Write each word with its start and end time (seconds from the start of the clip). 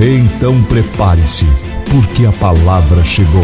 Então 0.00 0.62
prepare-se, 0.66 1.44
porque 1.90 2.24
a 2.24 2.30
palavra 2.30 3.04
chegou. 3.04 3.42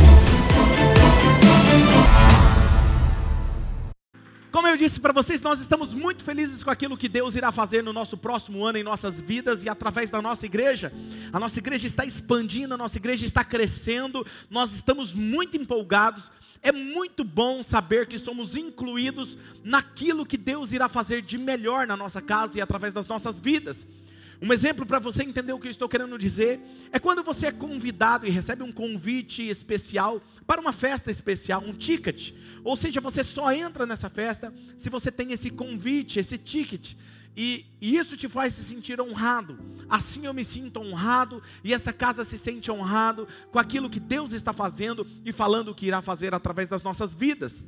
Como 4.53 4.69
eu 4.69 4.77
disse 4.77 5.01
para 5.01 5.13
vocês, 5.13 5.43
nós 5.43 5.61
estamos 5.61 5.97
muito 5.97 6.23
felizes 6.23 6.63
com 6.63 6.71
aquilo 6.71 6.97
que 6.97 7.09
Deus 7.09 7.35
irá 7.35 7.51
fazer 7.51 7.83
no 7.83 7.93
nosso 7.93 8.17
próximo 8.17 8.65
ano 8.65 8.79
em 8.79 8.85
nossas 8.85 9.21
vidas 9.21 9.65
e 9.65 9.69
através 9.69 10.11
da 10.11 10.23
nossa 10.23 10.47
igreja. 10.47 10.93
A 11.33 11.41
nossa 11.41 11.59
igreja 11.59 11.89
está 11.89 12.07
expandindo, 12.07 12.75
a 12.75 12.79
nossa 12.79 12.99
igreja 12.99 13.27
está 13.27 13.43
crescendo, 13.43 14.25
nós 14.49 14.77
estamos 14.77 15.13
muito 15.13 15.57
empolgados. 15.57 16.31
É 16.63 16.71
muito 16.71 17.25
bom 17.25 17.65
saber 17.65 18.07
que 18.07 18.17
somos 18.17 18.57
incluídos 18.57 19.37
naquilo 19.65 20.25
que 20.25 20.37
Deus 20.37 20.73
irá 20.73 20.89
fazer 20.89 21.21
de 21.21 21.37
melhor 21.37 21.85
na 21.85 21.97
nossa 21.97 22.23
casa 22.23 22.59
e 22.59 22.63
através 22.63 22.93
das 22.93 23.09
nossas 23.09 23.41
vidas. 23.41 23.85
Um 24.45 24.53
exemplo 24.53 24.85
para 24.85 24.99
você 24.99 25.23
entender 25.23 25.55
o 25.55 25.59
que 25.59 25.69
eu 25.69 25.71
estou 25.71 25.89
querendo 25.89 26.19
dizer 26.19 26.61
é 26.93 26.99
quando 26.99 27.23
você 27.23 27.47
é 27.47 27.51
convidado 27.51 28.27
e 28.27 28.31
recebe 28.31 28.63
um 28.63 28.71
convite 28.71 29.43
especial 29.43 30.21
para 30.47 30.61
uma 30.61 30.75
festa 30.75 31.11
especial, 31.11 31.63
um 31.67 31.73
ticket. 31.73 32.35
Ou 32.63 32.77
seja, 32.77 33.01
você 33.01 33.25
só 33.25 33.51
entra 33.51 33.87
nessa 33.87 34.11
festa 34.11 34.53
se 34.77 34.91
você 34.91 35.11
tem 35.11 35.33
esse 35.33 35.49
convite, 35.49 36.19
esse 36.19 36.37
ticket. 36.37 36.93
E, 37.35 37.65
e, 37.81 37.97
isso 37.97 38.19
te 38.19 38.29
faz 38.29 38.53
se 38.53 38.65
sentir 38.65 39.01
honrado. 39.01 39.59
Assim 39.89 40.27
eu 40.27 40.35
me 40.35 40.45
sinto 40.45 40.79
honrado 40.79 41.43
e 41.65 41.73
essa 41.73 41.91
casa 41.91 42.23
se 42.23 42.37
sente 42.37 42.71
honrado 42.71 43.27
com 43.51 43.59
aquilo 43.59 43.89
que 43.89 43.99
Deus 43.99 44.35
está 44.35 44.53
fazendo 44.53 45.07
e 45.25 45.33
falando 45.33 45.75
que 45.75 45.87
irá 45.87 46.03
fazer 46.03 46.35
através 46.35 46.69
das 46.69 46.83
nossas 46.83 47.15
vidas. 47.15 47.65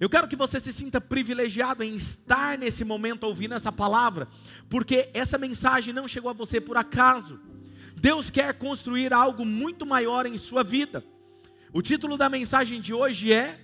Eu 0.00 0.08
quero 0.08 0.28
que 0.28 0.36
você 0.36 0.60
se 0.60 0.72
sinta 0.72 1.00
privilegiado 1.00 1.82
em 1.82 1.94
estar 1.94 2.58
nesse 2.58 2.84
momento 2.84 3.24
ouvindo 3.24 3.54
essa 3.54 3.72
palavra, 3.72 4.28
porque 4.68 5.10
essa 5.14 5.38
mensagem 5.38 5.92
não 5.92 6.08
chegou 6.08 6.30
a 6.30 6.34
você 6.34 6.60
por 6.60 6.76
acaso. 6.76 7.40
Deus 7.96 8.30
quer 8.30 8.54
construir 8.54 9.12
algo 9.12 9.44
muito 9.44 9.86
maior 9.86 10.26
em 10.26 10.36
sua 10.36 10.62
vida. 10.62 11.04
O 11.72 11.80
título 11.80 12.16
da 12.16 12.28
mensagem 12.28 12.80
de 12.80 12.92
hoje 12.92 13.32
é 13.32 13.58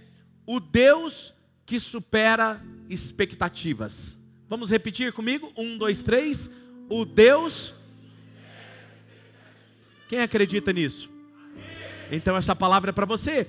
O 0.47 0.61
Deus 0.61 1.35
que 1.67 1.79
supera 1.79 2.63
expectativas. 2.89 4.17
Vamos 4.49 4.71
repetir 4.71 5.13
comigo? 5.13 5.53
Um, 5.57 5.77
dois, 5.77 6.03
três. 6.03 6.49
O 6.89 7.05
Deus. 7.05 7.75
Quem 10.09 10.21
acredita 10.21 10.73
nisso? 10.73 11.11
Então 12.11 12.37
essa 12.37 12.57
palavra 12.57 12.91
é 12.91 12.93
para 12.93 13.05
você. 13.05 13.47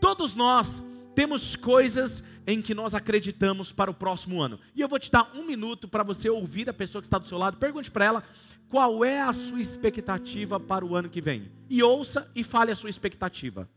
Todos 0.00 0.34
nós 0.34 0.82
temos 1.14 1.56
coisas 1.56 2.22
em 2.46 2.60
que 2.60 2.74
nós 2.74 2.94
acreditamos 2.94 3.72
para 3.72 3.90
o 3.90 3.94
próximo 3.94 4.40
ano. 4.40 4.58
E 4.74 4.80
eu 4.80 4.88
vou 4.88 4.98
te 4.98 5.10
dar 5.10 5.30
um 5.34 5.44
minuto 5.44 5.86
para 5.86 6.02
você 6.02 6.28
ouvir 6.28 6.68
a 6.68 6.72
pessoa 6.72 7.00
que 7.00 7.06
está 7.06 7.18
do 7.18 7.26
seu 7.26 7.38
lado. 7.38 7.58
Pergunte 7.58 7.90
para 7.90 8.04
ela 8.04 8.24
qual 8.68 9.04
é 9.04 9.20
a 9.20 9.32
sua 9.32 9.60
expectativa 9.60 10.58
para 10.58 10.84
o 10.84 10.96
ano 10.96 11.08
que 11.08 11.20
vem. 11.20 11.50
E 11.68 11.82
ouça 11.82 12.30
e 12.34 12.42
fale 12.42 12.72
a 12.72 12.76
sua 12.76 12.90
expectativa. 12.90 13.68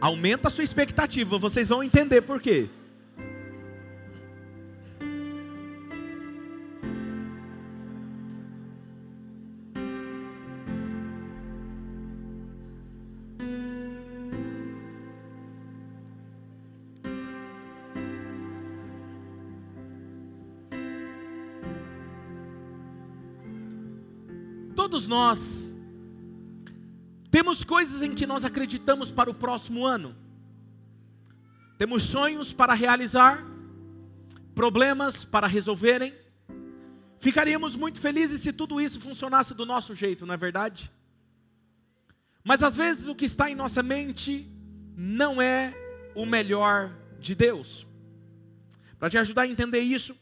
Aumenta 0.00 0.48
a 0.48 0.50
sua 0.50 0.64
expectativa, 0.64 1.38
vocês 1.38 1.66
vão 1.66 1.82
entender 1.82 2.20
por 2.20 2.38
quê. 2.38 2.68
Todos 25.04 25.08
nós 25.08 25.72
temos 27.30 27.62
coisas 27.62 28.02
em 28.02 28.14
que 28.14 28.26
nós 28.26 28.44
acreditamos 28.44 29.10
para 29.10 29.28
o 29.28 29.34
próximo 29.34 29.84
ano. 29.84 30.16
Temos 31.76 32.04
sonhos 32.04 32.54
para 32.54 32.72
realizar, 32.72 33.44
problemas 34.54 35.22
para 35.22 35.46
resolverem. 35.46 36.14
Ficaríamos 37.18 37.76
muito 37.76 38.00
felizes 38.00 38.40
se 38.40 38.52
tudo 38.52 38.80
isso 38.80 38.98
funcionasse 38.98 39.52
do 39.52 39.66
nosso 39.66 39.94
jeito, 39.94 40.24
não 40.24 40.32
é 40.32 40.38
verdade? 40.38 40.90
Mas 42.42 42.62
às 42.62 42.76
vezes 42.76 43.06
o 43.06 43.14
que 43.14 43.26
está 43.26 43.50
em 43.50 43.54
nossa 43.54 43.82
mente 43.82 44.50
não 44.96 45.42
é 45.42 45.74
o 46.14 46.24
melhor 46.24 46.96
de 47.18 47.34
Deus. 47.34 47.86
Para 48.98 49.10
te 49.10 49.18
ajudar 49.18 49.42
a 49.42 49.48
entender 49.48 49.80
isso, 49.80 50.16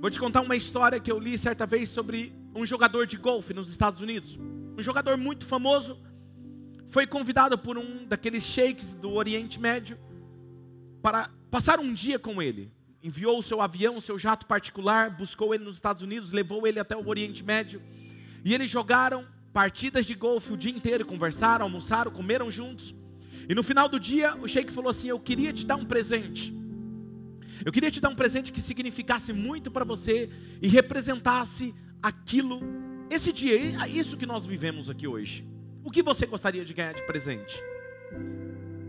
vou 0.00 0.10
te 0.10 0.18
contar 0.18 0.40
uma 0.40 0.56
história 0.56 0.98
que 0.98 1.12
eu 1.12 1.20
li 1.20 1.38
certa 1.38 1.66
vez 1.66 1.88
sobre 1.88 2.37
um 2.58 2.66
jogador 2.66 3.06
de 3.06 3.16
golfe 3.16 3.54
nos 3.54 3.70
Estados 3.70 4.00
Unidos. 4.00 4.38
Um 4.76 4.82
jogador 4.82 5.16
muito 5.16 5.46
famoso 5.46 5.98
foi 6.88 7.06
convidado 7.06 7.56
por 7.56 7.78
um 7.78 8.04
daqueles 8.04 8.44
sheiks 8.44 8.94
do 8.94 9.12
Oriente 9.12 9.60
Médio 9.60 9.96
para 11.00 11.30
passar 11.50 11.78
um 11.78 11.94
dia 11.94 12.18
com 12.18 12.42
ele. 12.42 12.72
Enviou 13.02 13.38
o 13.38 13.42
seu 13.42 13.62
avião, 13.62 13.96
o 13.96 14.00
seu 14.00 14.18
jato 14.18 14.44
particular, 14.46 15.10
buscou 15.10 15.54
ele 15.54 15.62
nos 15.62 15.76
Estados 15.76 16.02
Unidos, 16.02 16.32
levou 16.32 16.66
ele 16.66 16.80
até 16.80 16.96
o 16.96 17.06
Oriente 17.06 17.44
Médio. 17.44 17.80
E 18.44 18.52
eles 18.52 18.68
jogaram 18.68 19.24
partidas 19.52 20.04
de 20.04 20.14
golfe 20.14 20.52
o 20.52 20.56
dia 20.56 20.72
inteiro, 20.72 21.06
conversaram, 21.06 21.64
almoçaram, 21.64 22.10
comeram 22.10 22.50
juntos. 22.50 22.92
E 23.48 23.54
no 23.54 23.62
final 23.62 23.88
do 23.88 24.00
dia, 24.00 24.34
o 24.36 24.48
sheik 24.48 24.72
falou 24.72 24.90
assim: 24.90 25.08
Eu 25.08 25.20
queria 25.20 25.52
te 25.52 25.64
dar 25.64 25.76
um 25.76 25.84
presente. 25.84 26.52
Eu 27.64 27.72
queria 27.72 27.90
te 27.90 28.00
dar 28.00 28.08
um 28.08 28.14
presente 28.14 28.50
que 28.50 28.60
significasse 28.60 29.32
muito 29.32 29.70
para 29.70 29.84
você 29.84 30.28
e 30.60 30.68
representasse 30.68 31.74
aquilo, 32.02 32.60
esse 33.10 33.32
dia, 33.32 33.56
isso 33.86 34.16
que 34.16 34.26
nós 34.26 34.46
vivemos 34.46 34.88
aqui 34.88 35.06
hoje. 35.06 35.46
O 35.84 35.90
que 35.90 36.02
você 36.02 36.26
gostaria 36.26 36.64
de 36.64 36.74
ganhar 36.74 36.94
de 36.94 37.02
presente? 37.04 37.62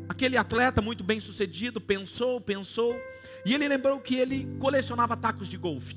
Aquele 0.08 0.38
atleta 0.38 0.81
muito 0.81 1.03
bem 1.03 1.20
sucedido 1.20 1.80
pensou, 1.80 2.42
pensou, 2.42 3.00
e 3.46 3.53
ele 3.53 3.68
lembrou 3.68 4.00
que 4.00 4.16
ele 4.16 4.47
colecionava 4.59 5.16
tacos 5.16 5.47
de 5.47 5.58
golfe. 5.58 5.96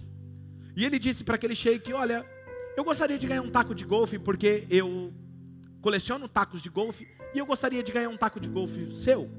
E 0.77 0.85
ele 0.85 0.99
disse 0.99 1.25
para 1.25 1.35
aquele 1.35 1.55
sheik: 1.55 1.93
Olha, 1.93 2.25
eu 2.77 2.85
gostaria 2.85 3.19
de 3.19 3.27
ganhar 3.27 3.43
um 3.43 3.51
taco 3.51 3.75
de 3.75 3.85
golfe 3.85 4.19
porque 4.19 4.67
eu 4.71 5.13
coleciono 5.81 6.29
tacos 6.29 6.63
de 6.63 6.71
golfe 6.71 7.09
e 7.35 7.39
eu 7.39 7.47
gostaria 7.47 7.83
de 7.83 7.93
ganhar 7.93 8.09
um 8.09 8.17
taco 8.17 8.39
de 8.39 8.49
golfe 8.49 8.93
seu. 8.93 9.31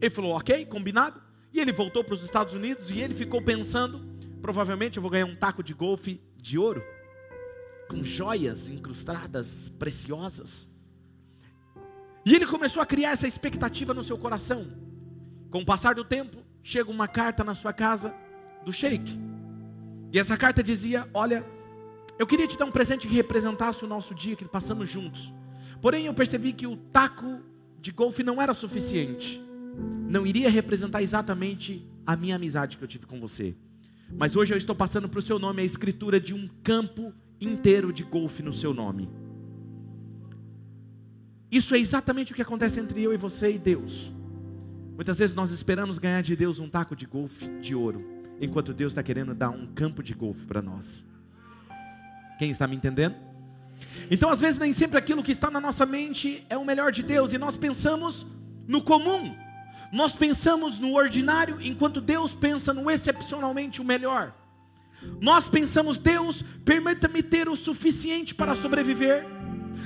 Ele 0.00 0.10
falou: 0.10 0.36
Ok, 0.36 0.66
combinado. 0.66 1.22
E 1.52 1.60
ele 1.60 1.72
voltou 1.72 2.02
para 2.04 2.14
os 2.14 2.22
Estados 2.22 2.54
Unidos 2.54 2.90
e 2.90 3.00
ele 3.00 3.14
ficou 3.14 3.40
pensando: 3.40 4.04
provavelmente 4.42 4.96
eu 4.96 5.02
vou 5.02 5.10
ganhar 5.10 5.26
um 5.26 5.34
taco 5.34 5.62
de 5.62 5.72
golfe 5.72 6.20
de 6.46 6.56
ouro, 6.56 6.80
com 7.88 8.04
joias 8.04 8.68
incrustadas 8.68 9.68
preciosas. 9.80 10.76
E 12.24 12.32
ele 12.32 12.46
começou 12.46 12.80
a 12.80 12.86
criar 12.86 13.10
essa 13.10 13.26
expectativa 13.26 13.92
no 13.92 14.04
seu 14.04 14.16
coração. 14.16 14.64
Com 15.50 15.62
o 15.62 15.64
passar 15.64 15.96
do 15.96 16.04
tempo, 16.04 16.36
chega 16.62 16.88
uma 16.88 17.08
carta 17.08 17.42
na 17.42 17.52
sua 17.52 17.72
casa 17.72 18.14
do 18.64 18.72
sheik. 18.72 19.18
E 20.12 20.20
essa 20.20 20.36
carta 20.36 20.62
dizia: 20.62 21.08
Olha, 21.12 21.44
eu 22.16 22.28
queria 22.28 22.46
te 22.46 22.56
dar 22.56 22.66
um 22.66 22.70
presente 22.70 23.08
que 23.08 23.14
representasse 23.14 23.84
o 23.84 23.88
nosso 23.88 24.14
dia 24.14 24.36
que 24.36 24.44
passamos 24.44 24.88
juntos. 24.88 25.32
Porém, 25.82 26.06
eu 26.06 26.14
percebi 26.14 26.52
que 26.52 26.66
o 26.66 26.76
taco 26.76 27.40
de 27.80 27.90
golfe 27.90 28.22
não 28.22 28.40
era 28.40 28.54
suficiente. 28.54 29.42
Não 30.08 30.24
iria 30.24 30.48
representar 30.48 31.02
exatamente 31.02 31.84
a 32.06 32.14
minha 32.14 32.36
amizade 32.36 32.76
que 32.76 32.84
eu 32.84 32.88
tive 32.88 33.04
com 33.04 33.18
você. 33.18 33.56
Mas 34.10 34.36
hoje 34.36 34.54
eu 34.54 34.58
estou 34.58 34.74
passando 34.74 35.08
para 35.08 35.18
o 35.18 35.22
seu 35.22 35.38
nome 35.38 35.62
a 35.62 35.64
escritura 35.64 36.20
de 36.20 36.34
um 36.34 36.48
campo 36.62 37.12
inteiro 37.40 37.92
de 37.92 38.04
golfe 38.04 38.42
no 38.42 38.52
seu 38.52 38.72
nome. 38.72 39.10
Isso 41.50 41.74
é 41.74 41.78
exatamente 41.78 42.32
o 42.32 42.34
que 42.34 42.42
acontece 42.42 42.80
entre 42.80 43.02
eu 43.02 43.12
e 43.12 43.16
você 43.16 43.52
e 43.52 43.58
Deus. 43.58 44.12
Muitas 44.94 45.18
vezes 45.18 45.34
nós 45.34 45.50
esperamos 45.50 45.98
ganhar 45.98 46.22
de 46.22 46.34
Deus 46.34 46.58
um 46.58 46.68
taco 46.68 46.96
de 46.96 47.06
golfe 47.06 47.48
de 47.60 47.74
ouro, 47.74 48.04
enquanto 48.40 48.72
Deus 48.72 48.92
está 48.92 49.02
querendo 49.02 49.34
dar 49.34 49.50
um 49.50 49.66
campo 49.66 50.02
de 50.02 50.14
golfe 50.14 50.46
para 50.46 50.62
nós. 50.62 51.04
Quem 52.38 52.50
está 52.50 52.66
me 52.66 52.76
entendendo? 52.76 53.14
Então, 54.10 54.30
às 54.30 54.40
vezes, 54.40 54.58
nem 54.58 54.72
sempre 54.72 54.98
aquilo 54.98 55.22
que 55.22 55.32
está 55.32 55.50
na 55.50 55.60
nossa 55.60 55.84
mente 55.84 56.44
é 56.48 56.56
o 56.56 56.64
melhor 56.64 56.92
de 56.92 57.02
Deus, 57.02 57.32
e 57.32 57.38
nós 57.38 57.56
pensamos 57.56 58.26
no 58.66 58.82
comum, 58.82 59.36
Nós 59.92 60.14
pensamos 60.14 60.78
no 60.78 60.94
ordinário 60.94 61.58
enquanto 61.60 62.00
Deus 62.00 62.34
pensa 62.34 62.72
no 62.72 62.90
excepcionalmente 62.90 63.80
o 63.80 63.84
melhor. 63.84 64.34
Nós 65.20 65.48
pensamos, 65.48 65.96
Deus, 65.96 66.42
permita-me 66.64 67.22
ter 67.22 67.48
o 67.48 67.56
suficiente 67.56 68.34
para 68.34 68.56
sobreviver. 68.56 69.26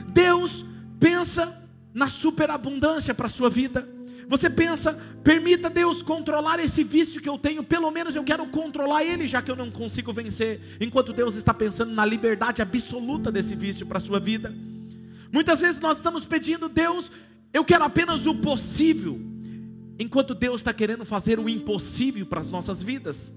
Deus 0.09 0.65
pensa 0.99 1.57
na 1.93 2.09
superabundância 2.09 3.15
para 3.15 3.27
a 3.27 3.31
sua 3.31 3.51
vida. 3.51 3.89
Você 4.29 4.49
pensa, 4.49 4.93
permita 5.25 5.69
Deus 5.69 6.03
controlar 6.03 6.61
esse 6.61 6.85
vício 6.85 7.21
que 7.21 7.29
eu 7.29 7.37
tenho, 7.37 7.65
pelo 7.65 7.91
menos 7.91 8.15
eu 8.15 8.23
quero 8.23 8.47
controlar 8.47 9.03
ele, 9.03 9.27
já 9.27 9.43
que 9.43 9.51
eu 9.51 9.57
não 9.57 9.73
consigo 9.73 10.13
vencer, 10.13 10.61
enquanto 10.81 11.13
Deus 11.13 11.35
está 11.35 11.53
pensando 11.53 11.93
na 11.93 12.05
liberdade 12.05 12.63
absoluta 12.63 13.33
desse 13.33 13.57
vício 13.57 13.87
para 13.87 13.99
a 13.99 14.01
sua 14.01 14.21
vida. 14.21 14.55
Muitas 15.33 15.61
vezes 15.61 15.81
nós 15.81 15.97
estamos 15.97 16.25
pedindo, 16.25 16.69
Deus, 16.69 17.11
eu 17.53 17.65
quero 17.65 17.83
apenas 17.83 18.27
o 18.27 18.37
possível, 18.37 19.21
enquanto 20.01 20.35
Deus 20.35 20.63
está 20.63 20.73
querendo 20.73 21.05
fazer 21.05 21.39
o 21.39 21.47
impossível 21.47 22.25
para 22.25 22.41
as 22.41 22.51
nossas 22.51 22.83
vidas. 22.83 23.31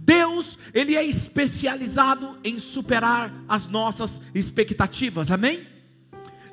Deus, 0.00 0.56
Ele 0.72 0.94
é 0.94 1.04
especializado 1.04 2.38
em 2.44 2.60
superar 2.60 3.34
as 3.48 3.66
nossas 3.66 4.22
expectativas, 4.32 5.32
amém? 5.32 5.66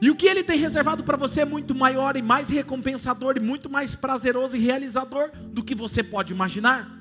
E 0.01 0.09
o 0.09 0.15
que 0.15 0.25
Ele 0.27 0.43
tem 0.43 0.57
reservado 0.57 1.03
para 1.03 1.15
você 1.15 1.41
é 1.41 1.45
muito 1.45 1.75
maior 1.75 2.17
e 2.17 2.21
mais 2.23 2.49
recompensador 2.49 3.37
e 3.37 3.39
muito 3.39 3.69
mais 3.69 3.93
prazeroso 3.93 4.57
e 4.57 4.59
realizador 4.59 5.29
do 5.51 5.63
que 5.63 5.75
você 5.75 6.03
pode 6.03 6.33
imaginar. 6.33 6.91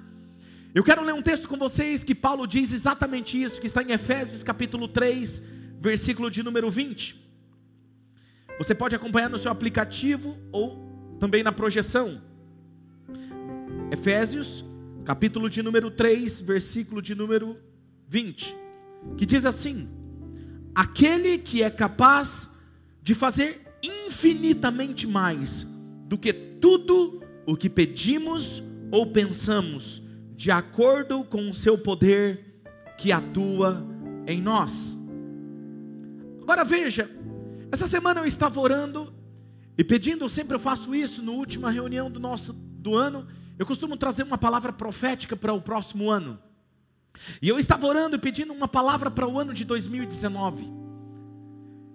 Eu 0.75 0.85
quero 0.85 1.03
ler 1.03 1.15
um 1.15 1.23
texto 1.23 1.49
com 1.49 1.57
vocês 1.57 2.05
que 2.05 2.15
Paulo 2.15 2.47
diz 2.47 2.71
exatamente 2.71 3.43
isso, 3.43 3.61
que 3.61 3.67
está 3.67 3.83
em 3.83 3.93
Efésios 3.93 4.43
capítulo 4.43 4.89
3, 4.89 5.43
versículo 5.81 6.31
de 6.31 6.43
número 6.43 6.71
20. 6.71 7.25
Você 8.59 8.75
pode 8.75 8.95
acompanhar 8.95 9.31
no 9.31 9.39
seu 9.39 9.51
aplicativo 9.51 10.37
ou 10.53 10.84
também 11.25 11.43
na 11.43 11.53
projeção. 11.53 12.21
Efésios, 13.91 14.63
capítulo 15.07 15.49
de 15.49 15.63
número 15.63 15.91
3, 15.91 16.43
versículo 16.43 17.01
de 17.01 17.15
número 17.15 17.57
20, 18.07 18.55
que 19.17 19.25
diz 19.25 19.47
assim: 19.47 19.89
Aquele 20.75 21.39
que 21.39 21.63
é 21.63 21.71
capaz 21.71 22.51
de 23.03 23.15
fazer 23.15 23.79
infinitamente 23.83 25.07
mais 25.07 25.67
do 26.07 26.19
que 26.19 26.31
tudo 26.31 27.23
o 27.47 27.57
que 27.57 27.71
pedimos 27.71 28.63
ou 28.91 29.07
pensamos, 29.07 30.03
de 30.37 30.51
acordo 30.51 31.25
com 31.25 31.49
o 31.49 31.55
seu 31.55 31.79
poder 31.79 32.61
que 32.99 33.13
atua 33.13 33.83
em 34.27 34.43
nós. 34.43 34.95
Agora 36.43 36.65
veja, 36.65 37.09
essa 37.73 37.87
semana 37.87 38.21
eu 38.21 38.27
estava 38.27 38.61
orando 38.61 39.14
e 39.77 39.83
pedindo, 39.83 40.29
sempre 40.29 40.55
eu 40.55 40.61
faço 40.61 40.95
isso 40.95 41.23
no 41.23 41.33
última 41.33 41.71
reunião 41.71 42.11
do 42.11 42.21
nosso 42.21 42.53
do 42.53 42.97
ano, 42.97 43.27
eu 43.59 43.67
costumo 43.67 43.97
trazer 43.97 44.23
uma 44.23 44.39
palavra 44.39 44.73
profética 44.73 45.37
para 45.37 45.53
o 45.53 45.61
próximo 45.61 46.11
ano. 46.11 46.39
E 47.41 47.49
eu 47.49 47.59
estava 47.59 47.87
orando 47.87 48.17
e 48.17 48.19
pedindo 48.19 48.53
uma 48.53 48.69
palavra 48.69 49.11
para 49.11 49.27
o 49.27 49.39
ano 49.39 49.55
de 49.55 49.65
2019. 49.65 50.71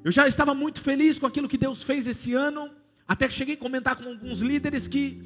Eu 0.03 0.11
já 0.11 0.27
estava 0.27 0.53
muito 0.53 0.81
feliz 0.81 1.19
com 1.19 1.25
aquilo 1.25 1.47
que 1.47 1.57
Deus 1.57 1.83
fez 1.83 2.07
esse 2.07 2.33
ano, 2.33 2.69
até 3.07 3.27
que 3.27 3.33
cheguei 3.33 3.55
a 3.55 3.57
comentar 3.57 3.95
com 3.95 4.07
alguns 4.09 4.39
líderes 4.39 4.87
que 4.87 5.21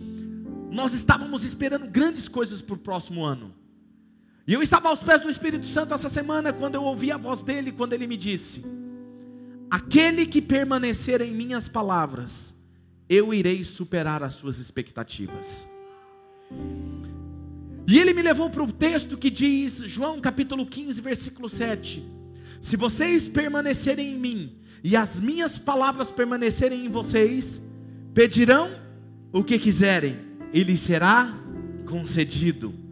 nós 0.71 0.93
estávamos 0.93 1.45
esperando 1.45 1.87
grandes 1.87 2.27
coisas 2.27 2.61
para 2.61 2.75
o 2.75 2.79
próximo 2.79 3.23
ano. 3.23 3.53
E 4.47 4.53
eu 4.53 4.61
estava 4.61 4.89
aos 4.89 5.03
pés 5.03 5.21
do 5.21 5.29
Espírito 5.29 5.65
Santo 5.67 5.93
essa 5.93 6.09
semana, 6.09 6.51
quando 6.51 6.75
eu 6.75 6.83
ouvi 6.83 7.11
a 7.11 7.17
voz 7.17 7.41
dele, 7.41 7.71
quando 7.71 7.93
ele 7.93 8.07
me 8.07 8.17
disse: 8.17 8.65
Aquele 9.73 10.27
que 10.27 10.39
permanecer 10.39 11.19
em 11.19 11.31
minhas 11.31 11.67
palavras, 11.67 12.53
eu 13.09 13.33
irei 13.33 13.63
superar 13.63 14.21
as 14.21 14.35
suas 14.35 14.59
expectativas. 14.59 15.67
E 17.87 17.97
ele 17.97 18.13
me 18.13 18.21
levou 18.21 18.51
para 18.51 18.61
o 18.61 18.71
texto 18.71 19.17
que 19.17 19.31
diz, 19.31 19.79
João 19.79 20.21
capítulo 20.21 20.63
15, 20.63 21.01
versículo 21.01 21.49
7: 21.49 22.03
Se 22.61 22.77
vocês 22.77 23.27
permanecerem 23.27 24.13
em 24.13 24.19
mim, 24.19 24.59
e 24.83 24.95
as 24.95 25.19
minhas 25.19 25.57
palavras 25.57 26.11
permanecerem 26.11 26.85
em 26.85 26.89
vocês, 26.89 27.59
pedirão 28.13 28.69
o 29.31 29.43
que 29.43 29.57
quiserem, 29.57 30.19
e 30.53 30.63
lhes 30.63 30.81
será 30.81 31.35
concedido. 31.87 32.82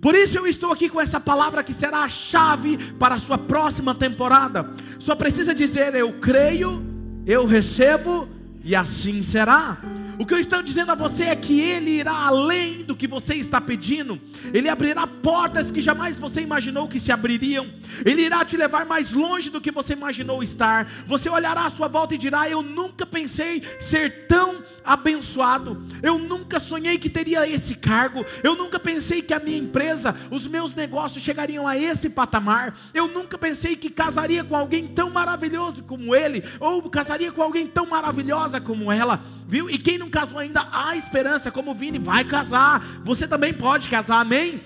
Por 0.00 0.14
isso 0.14 0.38
eu 0.38 0.46
estou 0.46 0.72
aqui 0.72 0.88
com 0.88 1.00
essa 1.00 1.20
palavra 1.20 1.62
que 1.62 1.74
será 1.74 1.98
a 1.98 2.08
chave 2.08 2.78
para 2.94 3.16
a 3.16 3.18
sua 3.18 3.36
próxima 3.36 3.94
temporada. 3.94 4.70
Só 4.98 5.14
precisa 5.14 5.54
dizer: 5.54 5.94
Eu 5.94 6.12
creio, 6.14 6.82
eu 7.26 7.44
recebo, 7.46 8.26
e 8.64 8.74
assim 8.74 9.22
será. 9.22 9.78
O 10.20 10.26
que 10.26 10.34
eu 10.34 10.38
estou 10.38 10.62
dizendo 10.62 10.92
a 10.92 10.94
você 10.94 11.24
é 11.24 11.34
que 11.34 11.58
Ele 11.58 11.92
irá 11.92 12.12
além 12.12 12.82
do 12.82 12.94
que 12.94 13.06
você 13.06 13.36
está 13.36 13.58
pedindo, 13.58 14.20
Ele 14.52 14.68
abrirá 14.68 15.06
portas 15.06 15.70
que 15.70 15.80
jamais 15.80 16.18
você 16.18 16.42
imaginou 16.42 16.86
que 16.86 17.00
se 17.00 17.10
abririam, 17.10 17.66
Ele 18.04 18.20
irá 18.20 18.44
te 18.44 18.54
levar 18.54 18.84
mais 18.84 19.12
longe 19.12 19.48
do 19.48 19.62
que 19.62 19.70
você 19.70 19.94
imaginou 19.94 20.42
estar. 20.42 20.86
Você 21.06 21.30
olhará 21.30 21.64
à 21.64 21.70
sua 21.70 21.88
volta 21.88 22.14
e 22.14 22.18
dirá: 22.18 22.46
Eu 22.46 22.60
nunca 22.62 23.06
pensei 23.06 23.62
ser 23.78 24.26
tão 24.26 24.62
abençoado, 24.84 25.82
eu 26.02 26.18
nunca 26.18 26.60
sonhei 26.60 26.98
que 26.98 27.08
teria 27.08 27.48
esse 27.48 27.76
cargo, 27.76 28.22
eu 28.42 28.54
nunca 28.54 28.78
pensei 28.78 29.22
que 29.22 29.32
a 29.32 29.40
minha 29.40 29.56
empresa, 29.56 30.14
os 30.30 30.46
meus 30.46 30.74
negócios 30.74 31.24
chegariam 31.24 31.66
a 31.66 31.78
esse 31.78 32.10
patamar, 32.10 32.76
eu 32.92 33.08
nunca 33.08 33.38
pensei 33.38 33.74
que 33.74 33.88
casaria 33.88 34.44
com 34.44 34.54
alguém 34.54 34.86
tão 34.86 35.08
maravilhoso 35.08 35.82
como 35.82 36.14
ele, 36.14 36.44
ou 36.58 36.82
casaria 36.90 37.32
com 37.32 37.42
alguém 37.42 37.66
tão 37.66 37.86
maravilhosa 37.86 38.60
como 38.60 38.92
ela, 38.92 39.24
viu? 39.50 39.68
E 39.68 39.76
quem 39.76 39.98
não 39.98 40.08
casou 40.08 40.38
ainda, 40.38 40.64
há 40.70 40.96
esperança, 40.96 41.50
como 41.50 41.72
o 41.72 41.74
Vini 41.74 41.98
vai 41.98 42.22
casar. 42.24 42.80
Você 43.02 43.26
também 43.26 43.52
pode 43.52 43.88
casar, 43.88 44.20
amém? 44.20 44.60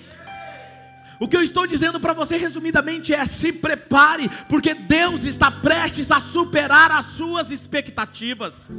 O 1.19 1.27
que 1.27 1.37
eu 1.37 1.43
estou 1.43 1.67
dizendo 1.67 1.99
para 1.99 2.13
você 2.13 2.37
resumidamente 2.37 3.15
é: 3.15 3.25
se 3.25 3.51
prepare, 3.51 4.29
porque 4.47 4.75
Deus 4.75 5.25
está 5.25 5.51
prestes 5.51 6.11
a 6.11 6.21
superar 6.21 6.91
as 6.91 7.07
suas 7.07 7.51
expectativas. 7.51 8.71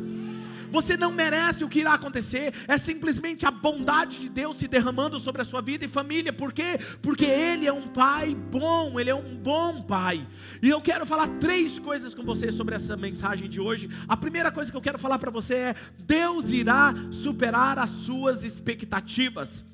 Você 0.71 0.97
não 0.97 1.11
merece 1.11 1.63
o 1.63 1.69
que 1.69 1.79
irá 1.79 1.93
acontecer, 1.93 2.53
é 2.67 2.77
simplesmente 2.77 3.45
a 3.45 3.51
bondade 3.51 4.19
de 4.19 4.29
Deus 4.29 4.57
se 4.57 4.67
derramando 4.67 5.19
sobre 5.19 5.41
a 5.41 5.45
sua 5.45 5.61
vida 5.61 5.85
e 5.85 5.87
família. 5.87 6.33
Por 6.33 6.53
quê? 6.53 6.79
Porque 7.01 7.25
Ele 7.25 7.67
é 7.67 7.73
um 7.73 7.87
pai 7.87 8.35
bom, 8.35 8.99
Ele 8.99 9.09
é 9.09 9.15
um 9.15 9.35
bom 9.35 9.81
pai. 9.81 10.25
E 10.61 10.69
eu 10.69 10.81
quero 10.81 11.05
falar 11.05 11.27
três 11.39 11.79
coisas 11.79 12.13
com 12.13 12.23
você 12.23 12.51
sobre 12.51 12.75
essa 12.75 12.95
mensagem 12.95 13.49
de 13.49 13.59
hoje. 13.59 13.89
A 14.07 14.17
primeira 14.17 14.51
coisa 14.51 14.71
que 14.71 14.77
eu 14.77 14.81
quero 14.81 14.99
falar 14.99 15.19
para 15.19 15.31
você 15.31 15.55
é: 15.55 15.75
Deus 15.99 16.51
irá 16.51 16.93
superar 17.11 17.79
as 17.79 17.89
suas 17.89 18.43
expectativas. 18.43 19.65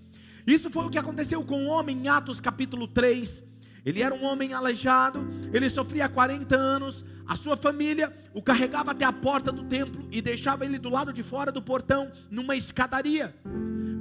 Isso 0.46 0.70
foi 0.70 0.86
o 0.86 0.90
que 0.90 0.98
aconteceu 0.98 1.44
com 1.44 1.66
o 1.66 1.68
homem 1.68 1.98
em 1.98 2.08
Atos 2.08 2.42
capítulo 2.42 2.88
3. 2.88 3.51
Ele 3.86 4.02
era 4.02 4.14
um 4.14 4.24
homem 4.24 4.54
aleijado, 4.54 5.28
ele 5.52 5.70
sofria 5.70 6.08
40 6.08 6.56
anos, 6.56 7.04
a 7.28 7.36
sua 7.36 7.58
família 7.58 8.14
o 8.34 8.42
carregava 8.42 8.92
até 8.92 9.06
a 9.06 9.12
porta 9.12 9.52
do 9.52 9.64
templo 9.64 10.08
e 10.12 10.22
deixava 10.22 10.66
ele 10.66 10.78
do 10.78 10.90
lado 10.90 11.12
de 11.12 11.24
fora 11.24 11.52
do 11.52 11.62
portão, 11.62 12.12
numa 12.30 12.56
escadaria, 12.56 13.36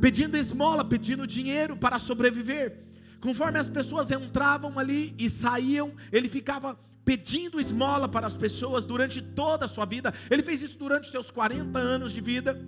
pedindo 0.00 0.36
esmola, 0.36 0.84
pedindo 0.84 1.26
dinheiro 1.26 1.76
para 1.76 1.98
sobreviver. 1.98 2.84
Conforme 3.20 3.58
as 3.58 3.68
pessoas 3.68 4.10
entravam 4.10 4.78
ali 4.78 5.14
e 5.18 5.28
saíam, 5.30 5.92
ele 6.10 6.28
ficava 6.28 6.78
pedindo 7.04 7.58
esmola 7.58 8.08
para 8.08 8.26
as 8.26 8.36
pessoas 8.36 8.84
durante 8.84 9.20
toda 9.20 9.64
a 9.64 9.68
sua 9.68 9.84
vida. 9.84 10.12
Ele 10.30 10.42
fez 10.42 10.62
isso 10.62 10.78
durante 10.78 11.08
seus 11.08 11.30
40 11.30 11.78
anos 11.78 12.12
de 12.12 12.20
vida. 12.20 12.60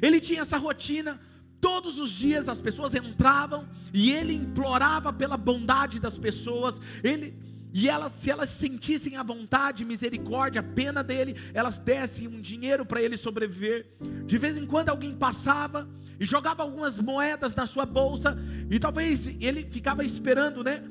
Ele 0.00 0.20
tinha 0.20 0.42
essa 0.42 0.56
rotina, 0.56 1.20
Todos 1.62 1.96
os 1.96 2.10
dias 2.10 2.48
as 2.48 2.60
pessoas 2.60 2.92
entravam 2.92 3.64
e 3.94 4.10
ele 4.10 4.34
implorava 4.34 5.12
pela 5.12 5.36
bondade 5.36 6.00
das 6.00 6.18
pessoas. 6.18 6.80
Ele 7.04 7.34
e 7.72 7.88
elas, 7.88 8.12
se 8.12 8.30
elas 8.32 8.50
sentissem 8.50 9.16
a 9.16 9.22
vontade, 9.22 9.84
misericórdia, 9.84 10.60
a 10.60 10.64
pena 10.64 11.04
dele, 11.04 11.36
elas 11.54 11.78
dessem 11.78 12.26
um 12.26 12.40
dinheiro 12.40 12.84
para 12.84 13.00
ele 13.00 13.16
sobreviver. 13.16 13.86
De 14.26 14.36
vez 14.36 14.58
em 14.58 14.66
quando 14.66 14.88
alguém 14.88 15.14
passava 15.14 15.88
e 16.18 16.24
jogava 16.24 16.64
algumas 16.64 16.98
moedas 16.98 17.54
na 17.54 17.66
sua 17.66 17.86
bolsa, 17.86 18.36
e 18.68 18.78
talvez 18.80 19.28
ele 19.40 19.64
ficava 19.70 20.04
esperando, 20.04 20.64
né? 20.64 20.82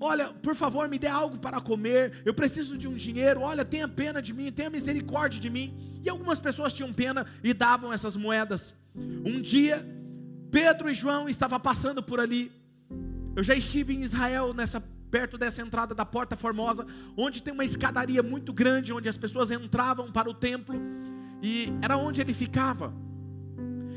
Olha, 0.00 0.28
por 0.28 0.56
favor, 0.56 0.88
me 0.88 0.98
dê 0.98 1.06
algo 1.06 1.38
para 1.38 1.60
comer. 1.60 2.20
Eu 2.24 2.34
preciso 2.34 2.76
de 2.76 2.88
um 2.88 2.94
dinheiro. 2.94 3.42
Olha, 3.42 3.64
tenha 3.64 3.88
pena 3.88 4.20
de 4.20 4.34
mim, 4.34 4.50
tenha 4.50 4.68
misericórdia 4.68 5.40
de 5.40 5.48
mim. 5.48 5.72
E 6.04 6.08
algumas 6.10 6.40
pessoas 6.40 6.74
tinham 6.74 6.92
pena 6.92 7.24
e 7.44 7.54
davam 7.54 7.92
essas 7.92 8.16
moedas. 8.16 8.74
Um 8.94 9.40
dia, 9.40 9.86
Pedro 10.50 10.90
e 10.90 10.94
João 10.94 11.28
estavam 11.28 11.58
passando 11.60 12.02
por 12.02 12.20
ali. 12.20 12.52
Eu 13.34 13.42
já 13.42 13.54
estive 13.54 13.94
em 13.94 14.02
Israel 14.02 14.54
nessa 14.54 14.80
perto 15.10 15.38
dessa 15.38 15.62
entrada 15.62 15.94
da 15.94 16.04
Porta 16.04 16.36
Formosa, 16.36 16.86
onde 17.16 17.42
tem 17.42 17.52
uma 17.54 17.64
escadaria 17.64 18.22
muito 18.22 18.52
grande, 18.52 18.92
onde 18.92 19.08
as 19.08 19.16
pessoas 19.16 19.50
entravam 19.50 20.10
para 20.10 20.28
o 20.28 20.34
templo, 20.34 20.78
e 21.42 21.72
era 21.80 21.96
onde 21.96 22.20
ele 22.20 22.34
ficava. 22.34 22.92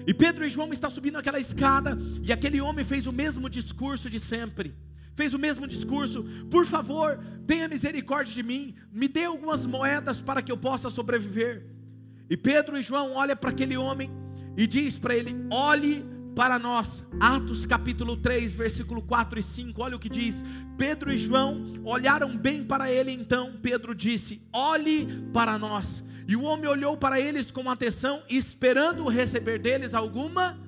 E 0.05 0.13
Pedro 0.13 0.45
e 0.45 0.49
João 0.49 0.71
estão 0.71 0.89
subindo 0.89 1.17
aquela 1.17 1.39
escada, 1.39 1.97
e 2.23 2.31
aquele 2.31 2.61
homem 2.61 2.85
fez 2.85 3.05
o 3.05 3.11
mesmo 3.11 3.49
discurso 3.49 4.09
de 4.09 4.19
sempre. 4.19 4.73
Fez 5.15 5.33
o 5.33 5.39
mesmo 5.39 5.67
discurso, 5.67 6.23
por 6.49 6.65
favor, 6.65 7.19
tenha 7.45 7.67
misericórdia 7.67 8.33
de 8.33 8.43
mim, 8.43 8.75
me 8.91 9.07
dê 9.07 9.25
algumas 9.25 9.65
moedas 9.65 10.21
para 10.21 10.41
que 10.41 10.51
eu 10.51 10.57
possa 10.57 10.89
sobreviver. 10.89 11.65
E 12.29 12.37
Pedro 12.37 12.77
e 12.77 12.81
João 12.81 13.13
olham 13.13 13.35
para 13.35 13.49
aquele 13.49 13.75
homem, 13.75 14.09
e 14.55 14.65
diz 14.65 14.97
para 14.97 15.15
ele: 15.15 15.35
olhe 15.51 16.05
para 16.35 16.57
nós. 16.59 17.03
Atos 17.19 17.65
capítulo 17.65 18.17
3, 18.17 18.53
versículo 18.55 19.01
4 19.01 19.39
e 19.39 19.43
5. 19.43 19.81
Olha 19.81 19.95
o 19.95 19.99
que 19.99 20.09
diz: 20.09 20.43
Pedro 20.77 21.11
e 21.11 21.17
João 21.17 21.63
olharam 21.83 22.37
bem 22.37 22.63
para 22.63 22.91
ele, 22.91 23.11
então 23.11 23.53
Pedro 23.61 23.93
disse: 23.93 24.41
Olhe 24.53 25.07
para 25.33 25.57
nós. 25.57 26.03
E 26.27 26.35
o 26.35 26.43
homem 26.43 26.67
olhou 26.67 26.95
para 26.95 27.19
eles 27.19 27.49
com 27.49 27.69
atenção, 27.69 28.21
esperando 28.29 29.07
receber 29.07 29.57
deles 29.57 29.95
alguma 29.95 30.59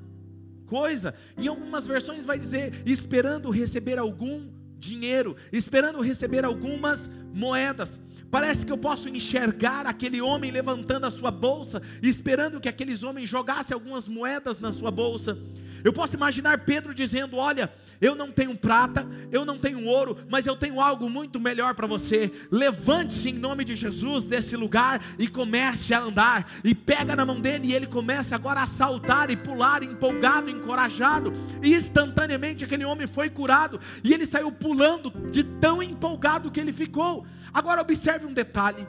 coisa. 0.65 1.13
Em 1.37 1.47
algumas 1.47 1.85
versões 1.85 2.25
vai 2.25 2.39
dizer: 2.39 2.81
esperando 2.85 3.49
receber 3.49 3.99
algum 3.99 4.60
dinheiro, 4.81 5.37
esperando 5.53 6.01
receber 6.01 6.43
algumas 6.43 7.09
moedas. 7.33 7.99
Parece 8.29 8.65
que 8.65 8.71
eu 8.71 8.77
posso 8.77 9.07
enxergar 9.07 9.85
aquele 9.85 10.21
homem 10.21 10.51
levantando 10.51 11.05
a 11.05 11.11
sua 11.11 11.29
bolsa, 11.31 11.81
esperando 12.01 12.59
que 12.59 12.69
aqueles 12.69 13.03
homens 13.03 13.29
jogassem 13.29 13.75
algumas 13.75 14.07
moedas 14.07 14.59
na 14.59 14.73
sua 14.73 14.89
bolsa. 14.89 15.37
Eu 15.83 15.93
posso 15.93 16.15
imaginar 16.15 16.59
Pedro 16.59 16.93
dizendo: 16.93 17.37
Olha, 17.37 17.71
eu 18.01 18.15
não 18.15 18.31
tenho 18.31 18.57
prata, 18.57 19.05
eu 19.31 19.45
não 19.45 19.59
tenho 19.59 19.85
ouro, 19.85 20.17
mas 20.27 20.47
eu 20.47 20.55
tenho 20.55 20.81
algo 20.81 21.07
muito 21.07 21.39
melhor 21.39 21.75
para 21.75 21.85
você. 21.85 22.31
Levante-se 22.51 23.29
em 23.29 23.33
nome 23.33 23.63
de 23.63 23.75
Jesus 23.75 24.25
desse 24.25 24.55
lugar 24.55 24.99
e 25.19 25.27
comece 25.27 25.93
a 25.93 25.99
andar. 25.99 26.51
E 26.63 26.73
pega 26.73 27.15
na 27.15 27.25
mão 27.25 27.39
dele 27.39 27.67
e 27.67 27.75
ele 27.75 27.85
começa 27.85 28.35
agora 28.35 28.63
a 28.63 28.67
saltar 28.67 29.29
e 29.29 29.35
pular, 29.35 29.83
empolgado, 29.83 30.49
encorajado. 30.49 31.31
E 31.61 31.75
instantaneamente 31.75 32.65
aquele 32.65 32.85
homem 32.85 33.05
foi 33.05 33.29
curado 33.29 33.79
e 34.03 34.13
ele 34.13 34.25
saiu 34.25 34.51
pulando 34.51 35.11
de 35.29 35.43
tão 35.43 35.83
empolgado 35.83 36.49
que 36.49 36.59
ele 36.59 36.73
ficou. 36.73 37.25
Agora 37.53 37.81
observe 37.81 38.25
um 38.25 38.33
detalhe: 38.33 38.87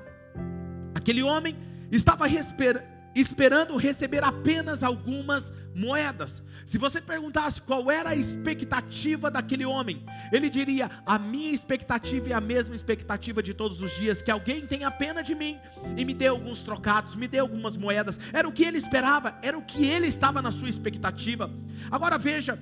aquele 0.94 1.22
homem 1.22 1.54
estava 1.90 2.26
esperando 3.14 3.76
receber 3.76 4.24
apenas 4.24 4.82
algumas 4.82 5.52
moedas. 5.74 6.42
Se 6.66 6.78
você 6.78 7.00
perguntasse 7.00 7.60
qual 7.62 7.90
era 7.90 8.10
a 8.10 8.16
expectativa 8.16 9.30
daquele 9.30 9.64
homem, 9.64 10.04
ele 10.32 10.48
diria: 10.48 10.90
A 11.04 11.18
minha 11.18 11.50
expectativa 11.50 12.30
é 12.30 12.32
a 12.32 12.40
mesma 12.40 12.74
expectativa 12.74 13.42
de 13.42 13.54
todos 13.54 13.82
os 13.82 13.90
dias, 13.96 14.22
que 14.22 14.30
alguém 14.30 14.66
tenha 14.66 14.90
pena 14.90 15.22
de 15.22 15.34
mim 15.34 15.58
e 15.96 16.04
me 16.04 16.14
dê 16.14 16.28
alguns 16.28 16.62
trocados, 16.62 17.16
me 17.16 17.28
dê 17.28 17.38
algumas 17.38 17.76
moedas. 17.76 18.18
Era 18.32 18.48
o 18.48 18.52
que 18.52 18.64
ele 18.64 18.78
esperava, 18.78 19.38
era 19.42 19.56
o 19.56 19.62
que 19.62 19.84
ele 19.84 20.06
estava 20.06 20.40
na 20.40 20.50
sua 20.50 20.68
expectativa. 20.68 21.50
Agora 21.90 22.18
veja, 22.18 22.58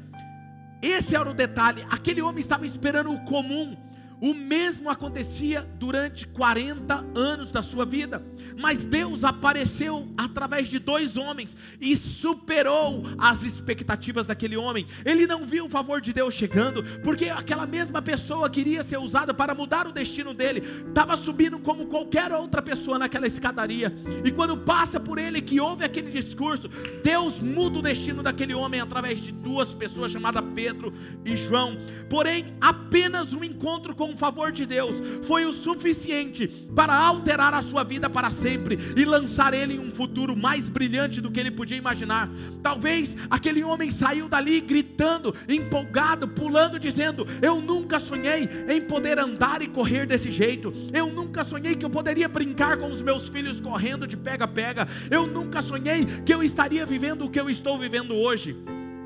esse 0.83 1.15
era 1.15 1.29
o 1.29 1.35
detalhe: 1.35 1.85
aquele 1.91 2.23
homem 2.23 2.41
estava 2.41 2.65
esperando 2.65 3.13
o 3.13 3.21
comum 3.25 3.77
o 4.21 4.35
mesmo 4.35 4.91
acontecia 4.91 5.67
durante 5.79 6.27
40 6.27 7.07
anos 7.15 7.51
da 7.51 7.63
sua 7.63 7.87
vida, 7.87 8.23
mas 8.59 8.85
Deus 8.85 9.25
apareceu 9.25 10.09
através 10.17 10.69
de 10.69 10.79
dois 10.79 11.17
homens 11.17 11.57
e 11.81 11.97
superou 11.97 13.05
as 13.19 13.43
expectativas 13.43 14.27
daquele 14.27 14.57
homem. 14.57 14.87
Ele 15.05 15.27
não 15.27 15.45
viu 15.45 15.65
o 15.65 15.71
favor 15.71 16.01
de 16.01 16.13
Deus 16.13 16.35
chegando, 16.35 16.83
porque 17.03 17.31
aquela 17.31 17.67
mesma 17.67 18.03
pessoa 18.03 18.51
queria 18.51 18.83
ser 18.83 18.99
usada 18.99 19.33
para 19.33 19.55
mudar 19.55 19.87
o 19.87 19.93
destino 19.93 20.35
dele, 20.35 20.63
estava 20.89 21.17
subindo 21.17 21.59
como 21.59 21.87
qualquer 21.87 22.31
outra 22.33 22.61
pessoa 22.61 22.99
naquela 22.99 23.27
escadaria, 23.27 23.95
e 24.25 24.31
quando 24.31 24.57
passa 24.57 25.01
por 25.01 25.19
ele 25.19 25.41
que 25.41 25.61
ouve 25.61 25.85
aquele 25.85 26.11
discurso, 26.11 26.69
Deus 27.03 27.41
muda 27.41 27.79
o 27.79 27.83
destino 27.83 28.23
daquele 28.23 28.53
homem 28.53 28.81
através 28.81 29.21
de 29.21 29.33
duas 29.33 29.73
pessoas 29.73 30.13
chamadas 30.13 30.45
Pedro 30.55 30.93
e 31.25 31.37
João. 31.37 31.77
Porém, 32.09 32.55
apenas 32.61 33.33
um 33.33 33.43
encontro 33.43 33.95
com 33.95 34.10
o 34.11 34.17
favor 34.17 34.53
de 34.53 34.67
Deus 34.67 34.97
foi 35.23 35.45
o 35.45 35.53
suficiente 35.53 36.47
para 36.75 36.95
alterar 36.95 37.55
a 37.55 37.63
sua 37.63 37.85
vida 37.85 38.09
para 38.09 38.31
sempre 38.31 38.79
e 38.97 39.05
lançar 39.05 39.55
ele 39.55 39.75
em 39.75 39.79
um 39.79 39.91
futuro 39.91 40.37
mais 40.37 40.69
brilhante 40.69 41.21
do 41.21 41.31
que 41.31 41.41
ele 41.41 41.51
podia 41.51 41.77
imaginar. 41.77 42.29
Talvez 42.63 43.17
aquele 43.29 43.63
homem 43.63 43.91
saiu 43.91 44.29
dali 44.29 44.61
gritando, 44.61 45.35
empolgado, 45.49 46.29
pulando, 46.29 46.79
dizendo: 46.79 47.27
Eu 47.43 47.61
nunca 47.61 47.99
sonhei 47.99 48.49
em 48.69 48.81
poder 48.81 49.19
andar 49.19 49.63
e 49.63 49.69
correr 49.69 50.07
desse 50.07 50.31
jeito. 50.31 50.73
Eu 50.93 51.09
nunca 51.09 51.45
sonhei 51.45 51.75
que 51.75 51.85
eu 51.85 51.91
poderia 51.91 52.29
brincar 52.29 52.79
com 52.79 52.91
os 52.91 53.03
meus 53.03 53.29
filhos 53.29 53.61
correndo 53.61 54.07
de 54.07 54.17
pega-pega. 54.17 54.87
Eu 55.11 55.27
nunca 55.27 55.63
sonhei 55.63 56.05
que 56.25 56.33
eu 56.33 56.43
estaria 56.43 56.85
vivendo 56.85 57.25
o 57.25 57.31
que 57.31 57.41
eu 57.41 57.49
estou 57.49 57.79
vivendo 57.79 58.15
hoje. 58.15 58.57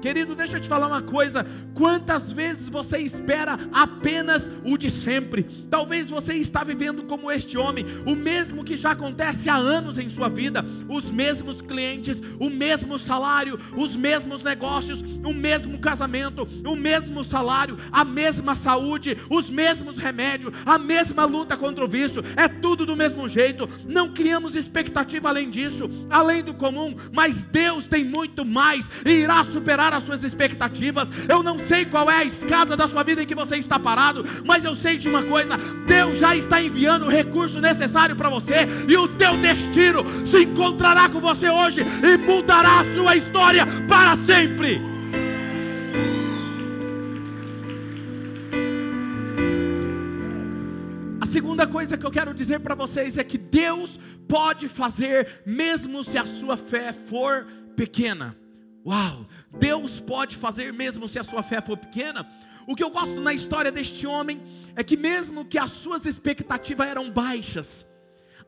Querido, 0.04 0.34
deixa 0.34 0.58
eu 0.58 0.60
te 0.60 0.68
falar 0.68 0.86
uma 0.86 1.00
coisa: 1.00 1.46
quantas 1.72 2.30
vezes 2.30 2.68
você 2.68 2.98
espera 2.98 3.58
apenas 3.72 4.50
o 4.62 4.76
de 4.76 4.90
sempre? 4.90 5.44
Talvez 5.70 6.10
você 6.10 6.34
está 6.34 6.62
vivendo 6.62 7.04
como 7.04 7.32
este 7.32 7.56
homem, 7.56 7.86
o 8.04 8.14
mesmo 8.14 8.62
que 8.62 8.76
já 8.76 8.90
acontece 8.90 9.48
há 9.48 9.56
anos 9.56 9.96
em 9.96 10.10
sua 10.10 10.28
vida, 10.28 10.62
os 10.90 11.10
mesmos 11.10 11.62
clientes, 11.62 12.20
o 12.38 12.50
mesmo 12.50 12.98
salário, 12.98 13.58
os 13.74 13.96
mesmos 13.96 14.42
negócios, 14.42 15.00
o 15.00 15.32
mesmo 15.32 15.78
casamento, 15.78 16.46
o 16.66 16.76
mesmo 16.76 17.24
salário, 17.24 17.78
a 17.90 18.04
mesma 18.04 18.54
saúde, 18.54 19.16
os 19.30 19.48
mesmos 19.48 19.96
remédios, 19.96 20.52
a 20.66 20.76
mesma 20.76 21.24
luta 21.24 21.56
contra 21.56 21.82
o 21.82 21.88
vício, 21.88 22.22
é 22.36 22.46
tudo 22.46 22.84
do 22.84 22.94
mesmo 22.94 23.26
jeito. 23.26 23.66
Não 23.88 24.12
criamos 24.12 24.54
expectativa 24.54 25.30
além 25.30 25.48
disso, 25.48 25.88
além 26.10 26.42
do 26.42 26.52
comum, 26.52 26.94
mas 27.10 27.44
Deus 27.44 27.86
tem 27.86 28.04
muito 28.04 28.44
mais 28.44 28.90
e 29.02 29.10
irá 29.10 29.42
superar 29.44 29.93
as 29.96 30.04
suas 30.04 30.24
expectativas. 30.24 31.08
Eu 31.28 31.42
não 31.42 31.58
sei 31.58 31.84
qual 31.84 32.10
é 32.10 32.18
a 32.18 32.24
escada 32.24 32.76
da 32.76 32.88
sua 32.88 33.02
vida 33.02 33.22
em 33.22 33.26
que 33.26 33.34
você 33.34 33.56
está 33.56 33.78
parado, 33.78 34.24
mas 34.44 34.64
eu 34.64 34.74
sei 34.74 34.98
de 34.98 35.08
uma 35.08 35.22
coisa: 35.22 35.56
Deus 35.86 36.18
já 36.18 36.36
está 36.36 36.60
enviando 36.60 37.06
o 37.06 37.10
recurso 37.10 37.60
necessário 37.60 38.16
para 38.16 38.28
você, 38.28 38.66
e 38.88 38.96
o 38.96 39.08
teu 39.08 39.36
destino 39.38 40.04
se 40.26 40.44
encontrará 40.44 41.08
com 41.08 41.20
você 41.20 41.48
hoje 41.48 41.80
e 41.80 42.16
mudará 42.16 42.80
a 42.80 42.94
sua 42.94 43.16
história 43.16 43.66
para 43.88 44.16
sempre. 44.16 44.80
A 51.20 51.26
segunda 51.26 51.66
coisa 51.66 51.96
que 51.96 52.04
eu 52.04 52.10
quero 52.10 52.34
dizer 52.34 52.60
para 52.60 52.74
vocês 52.74 53.18
é 53.18 53.24
que 53.24 53.38
Deus 53.38 53.98
pode 54.28 54.68
fazer, 54.68 55.42
mesmo 55.46 56.04
se 56.04 56.16
a 56.18 56.26
sua 56.26 56.56
fé 56.56 56.92
for 56.92 57.46
pequena. 57.76 58.43
Uau! 58.84 59.26
Deus 59.58 59.98
pode 59.98 60.36
fazer 60.36 60.72
mesmo 60.72 61.08
se 61.08 61.18
a 61.18 61.24
sua 61.24 61.42
fé 61.42 61.60
for 61.60 61.76
pequena. 61.76 62.28
O 62.66 62.74
que 62.74 62.82
eu 62.82 62.90
gosto 62.90 63.20
na 63.20 63.32
história 63.32 63.72
deste 63.72 64.06
homem 64.06 64.42
é 64.76 64.84
que, 64.84 64.96
mesmo 64.96 65.44
que 65.44 65.58
as 65.58 65.70
suas 65.70 66.06
expectativas 66.06 66.86
eram 66.86 67.10
baixas, 67.10 67.86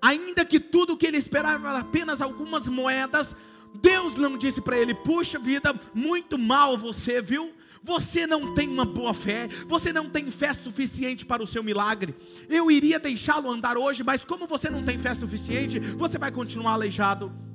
ainda 0.00 0.44
que 0.44 0.60
tudo 0.60 0.94
o 0.94 0.96
que 0.96 1.06
ele 1.06 1.16
esperava 1.16 1.68
era 1.68 1.78
apenas 1.80 2.20
algumas 2.20 2.68
moedas, 2.68 3.36
Deus 3.80 4.16
não 4.16 4.36
disse 4.38 4.60
para 4.60 4.78
ele: 4.78 4.94
Puxa 4.94 5.38
vida, 5.38 5.74
muito 5.94 6.38
mal 6.38 6.76
você, 6.76 7.20
viu? 7.20 7.52
Você 7.82 8.26
não 8.26 8.52
tem 8.52 8.68
uma 8.68 8.84
boa 8.84 9.14
fé, 9.14 9.48
você 9.68 9.92
não 9.92 10.10
tem 10.10 10.30
fé 10.30 10.52
suficiente 10.52 11.24
para 11.24 11.42
o 11.42 11.46
seu 11.46 11.62
milagre. 11.62 12.14
Eu 12.48 12.70
iria 12.70 12.98
deixá-lo 12.98 13.50
andar 13.50 13.76
hoje, 13.78 14.02
mas 14.02 14.24
como 14.24 14.46
você 14.46 14.68
não 14.68 14.82
tem 14.82 14.98
fé 14.98 15.14
suficiente, 15.14 15.78
você 15.78 16.18
vai 16.18 16.32
continuar 16.32 16.72
aleijado. 16.72 17.45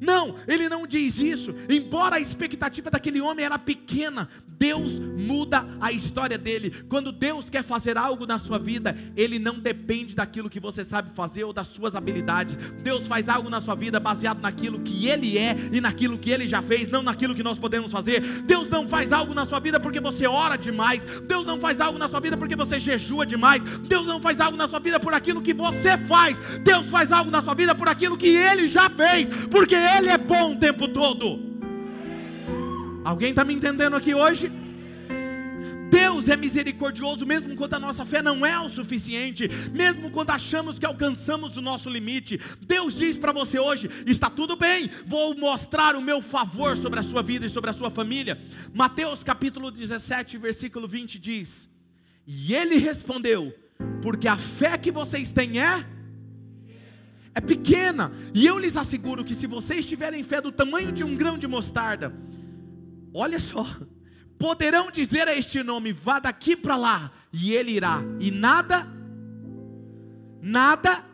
Não, 0.00 0.34
ele 0.46 0.68
não 0.68 0.86
diz 0.86 1.18
isso. 1.18 1.54
Embora 1.68 2.16
a 2.16 2.20
expectativa 2.20 2.90
daquele 2.90 3.20
homem 3.20 3.44
era 3.44 3.58
pequena, 3.58 4.28
Deus 4.58 4.98
muda 4.98 5.66
a 5.80 5.92
história 5.92 6.38
dele. 6.38 6.70
Quando 6.88 7.12
Deus 7.12 7.50
quer 7.50 7.62
fazer 7.62 7.98
algo 7.98 8.26
na 8.26 8.38
sua 8.38 8.58
vida, 8.58 8.96
ele 9.16 9.38
não 9.38 9.58
depende 9.58 10.14
daquilo 10.14 10.50
que 10.50 10.60
você 10.60 10.84
sabe 10.84 11.10
fazer 11.14 11.44
ou 11.44 11.52
das 11.52 11.68
suas 11.68 11.94
habilidades. 11.94 12.56
Deus 12.82 13.06
faz 13.06 13.28
algo 13.28 13.50
na 13.50 13.60
sua 13.60 13.74
vida 13.74 14.00
baseado 14.00 14.40
naquilo 14.40 14.80
que 14.80 15.08
ele 15.08 15.38
é 15.38 15.56
e 15.72 15.80
naquilo 15.80 16.18
que 16.18 16.30
ele 16.30 16.48
já 16.48 16.62
fez, 16.62 16.88
não 16.88 17.02
naquilo 17.02 17.34
que 17.34 17.42
nós 17.42 17.58
podemos 17.58 17.92
fazer. 17.92 18.20
Deus 18.42 18.68
não 18.68 18.88
faz 18.88 19.12
algo 19.12 19.34
na 19.34 19.44
sua 19.44 19.60
vida 19.60 19.78
porque 19.78 20.00
você 20.00 20.26
ora 20.26 20.56
demais. 20.56 21.02
Deus 21.22 21.44
não 21.44 21.60
faz 21.60 21.80
algo 21.80 21.98
na 21.98 22.08
sua 22.08 22.20
vida 22.20 22.36
porque 22.36 22.56
você 22.56 22.80
jejua 22.80 23.26
demais. 23.26 23.62
Deus 23.80 24.06
não 24.06 24.20
faz 24.20 24.40
algo 24.40 24.56
na 24.56 24.68
sua 24.68 24.80
vida 24.80 24.98
por 24.98 25.12
aquilo 25.14 25.42
que 25.42 25.54
você 25.54 25.98
faz. 25.98 26.36
Deus 26.62 26.88
faz 26.88 27.12
algo 27.12 27.30
na 27.30 27.42
sua 27.42 27.54
vida 27.54 27.74
por 27.74 27.88
aquilo 27.88 28.16
que 28.16 28.28
ele 28.28 28.66
já 28.66 28.88
fez, 28.88 29.28
porque 29.50 29.74
ele 29.86 30.08
é 30.08 30.18
bom 30.18 30.54
o 30.54 30.58
tempo 30.58 30.88
todo. 30.88 31.56
Alguém 33.04 33.30
está 33.30 33.44
me 33.44 33.54
entendendo 33.54 33.94
aqui 33.94 34.14
hoje? 34.14 34.50
Deus 35.90 36.28
é 36.28 36.36
misericordioso 36.36 37.24
mesmo 37.24 37.54
quando 37.56 37.74
a 37.74 37.78
nossa 37.78 38.04
fé 38.04 38.20
não 38.20 38.44
é 38.44 38.58
o 38.58 38.68
suficiente, 38.68 39.48
mesmo 39.72 40.10
quando 40.10 40.30
achamos 40.30 40.78
que 40.78 40.84
alcançamos 40.84 41.56
o 41.56 41.62
nosso 41.62 41.88
limite. 41.88 42.40
Deus 42.62 42.94
diz 42.94 43.16
para 43.16 43.32
você 43.32 43.58
hoje: 43.58 43.88
está 44.06 44.28
tudo 44.28 44.56
bem, 44.56 44.90
vou 45.06 45.36
mostrar 45.36 45.94
o 45.94 46.02
meu 46.02 46.20
favor 46.20 46.76
sobre 46.76 47.00
a 47.00 47.02
sua 47.02 47.22
vida 47.22 47.46
e 47.46 47.50
sobre 47.50 47.70
a 47.70 47.72
sua 47.72 47.90
família. 47.90 48.38
Mateus 48.74 49.22
capítulo 49.22 49.70
17, 49.70 50.36
versículo 50.38 50.88
20 50.88 51.18
diz: 51.18 51.68
E 52.26 52.54
ele 52.54 52.76
respondeu: 52.76 53.54
Porque 54.02 54.26
a 54.26 54.36
fé 54.36 54.76
que 54.76 54.90
vocês 54.90 55.30
têm 55.30 55.60
é 55.60 55.95
é 57.36 57.40
pequena. 57.40 58.10
E 58.34 58.46
eu 58.46 58.58
lhes 58.58 58.78
asseguro 58.78 59.22
que 59.22 59.34
se 59.34 59.46
vocês 59.46 59.84
tiverem 59.84 60.22
fé 60.22 60.40
do 60.40 60.50
tamanho 60.50 60.90
de 60.90 61.04
um 61.04 61.14
grão 61.14 61.36
de 61.36 61.46
mostarda, 61.46 62.12
olha 63.12 63.38
só, 63.38 63.64
poderão 64.38 64.90
dizer 64.90 65.28
a 65.28 65.36
este 65.36 65.62
nome: 65.62 65.92
vá 65.92 66.18
daqui 66.18 66.56
para 66.56 66.76
lá, 66.76 67.12
e 67.30 67.52
ele 67.52 67.72
irá, 67.72 68.02
e 68.18 68.30
nada, 68.30 68.88
nada. 70.40 71.04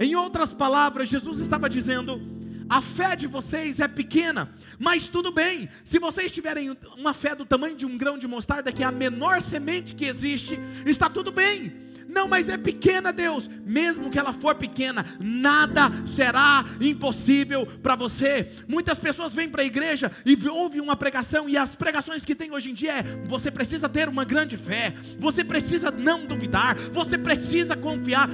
Em 0.00 0.14
outras 0.14 0.54
palavras, 0.54 1.08
Jesus 1.08 1.40
estava 1.40 1.68
dizendo: 1.68 2.22
a 2.68 2.80
fé 2.80 3.16
de 3.16 3.26
vocês 3.26 3.80
é 3.80 3.88
pequena, 3.88 4.48
mas 4.78 5.08
tudo 5.08 5.32
bem, 5.32 5.68
se 5.82 5.98
vocês 5.98 6.30
tiverem 6.30 6.76
uma 6.96 7.12
fé 7.12 7.34
do 7.34 7.44
tamanho 7.44 7.74
de 7.74 7.84
um 7.84 7.98
grão 7.98 8.16
de 8.16 8.28
mostarda, 8.28 8.70
que 8.70 8.84
é 8.84 8.86
a 8.86 8.92
menor 8.92 9.42
semente 9.42 9.96
que 9.96 10.04
existe, 10.04 10.56
está 10.86 11.10
tudo 11.10 11.32
bem. 11.32 11.87
Não, 12.08 12.26
mas 12.26 12.48
é 12.48 12.56
pequena, 12.56 13.12
Deus. 13.12 13.50
Mesmo 13.66 14.10
que 14.10 14.18
ela 14.18 14.32
for 14.32 14.54
pequena, 14.54 15.04
nada 15.20 15.90
será 16.06 16.64
impossível 16.80 17.66
para 17.66 17.94
você. 17.94 18.50
Muitas 18.66 18.98
pessoas 18.98 19.34
vêm 19.34 19.48
para 19.48 19.62
a 19.62 19.66
igreja 19.66 20.10
e 20.24 20.36
ouvem 20.48 20.80
uma 20.80 20.96
pregação, 20.96 21.48
e 21.48 21.56
as 21.56 21.76
pregações 21.76 22.24
que 22.24 22.34
tem 22.34 22.50
hoje 22.50 22.70
em 22.70 22.74
dia 22.74 22.92
é: 22.94 23.02
você 23.26 23.50
precisa 23.50 23.88
ter 23.88 24.08
uma 24.08 24.24
grande 24.24 24.56
fé, 24.56 24.94
você 25.18 25.44
precisa 25.44 25.90
não 25.90 26.24
duvidar, 26.24 26.76
você 26.92 27.18
precisa 27.18 27.76
confiar. 27.76 28.28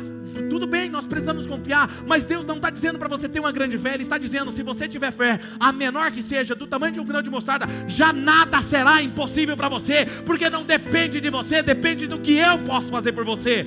Tudo 0.48 0.66
bem, 0.66 0.88
nós 0.90 1.06
precisamos 1.06 1.46
confiar, 1.46 1.90
mas 2.06 2.24
Deus 2.24 2.44
não 2.44 2.56
está 2.56 2.70
dizendo 2.70 2.98
para 2.98 3.08
você 3.08 3.28
ter 3.28 3.40
uma 3.40 3.52
grande 3.52 3.78
fé, 3.78 3.94
Ele 3.94 4.02
está 4.02 4.18
dizendo: 4.18 4.52
se 4.52 4.62
você 4.62 4.88
tiver 4.88 5.12
fé, 5.12 5.40
a 5.58 5.72
menor 5.72 6.10
que 6.10 6.22
seja, 6.22 6.54
do 6.54 6.66
tamanho 6.66 6.92
de 6.92 7.00
um 7.00 7.04
grão 7.04 7.22
de 7.22 7.30
mostarda, 7.30 7.66
já 7.86 8.12
nada 8.12 8.60
será 8.62 9.02
impossível 9.02 9.56
para 9.56 9.68
você, 9.68 10.06
porque 10.24 10.50
não 10.50 10.64
depende 10.64 11.20
de 11.20 11.30
você, 11.30 11.62
depende 11.62 12.06
do 12.06 12.20
que 12.20 12.36
eu 12.36 12.58
posso 12.58 12.88
fazer 12.88 13.12
por 13.12 13.24
você. 13.24 13.66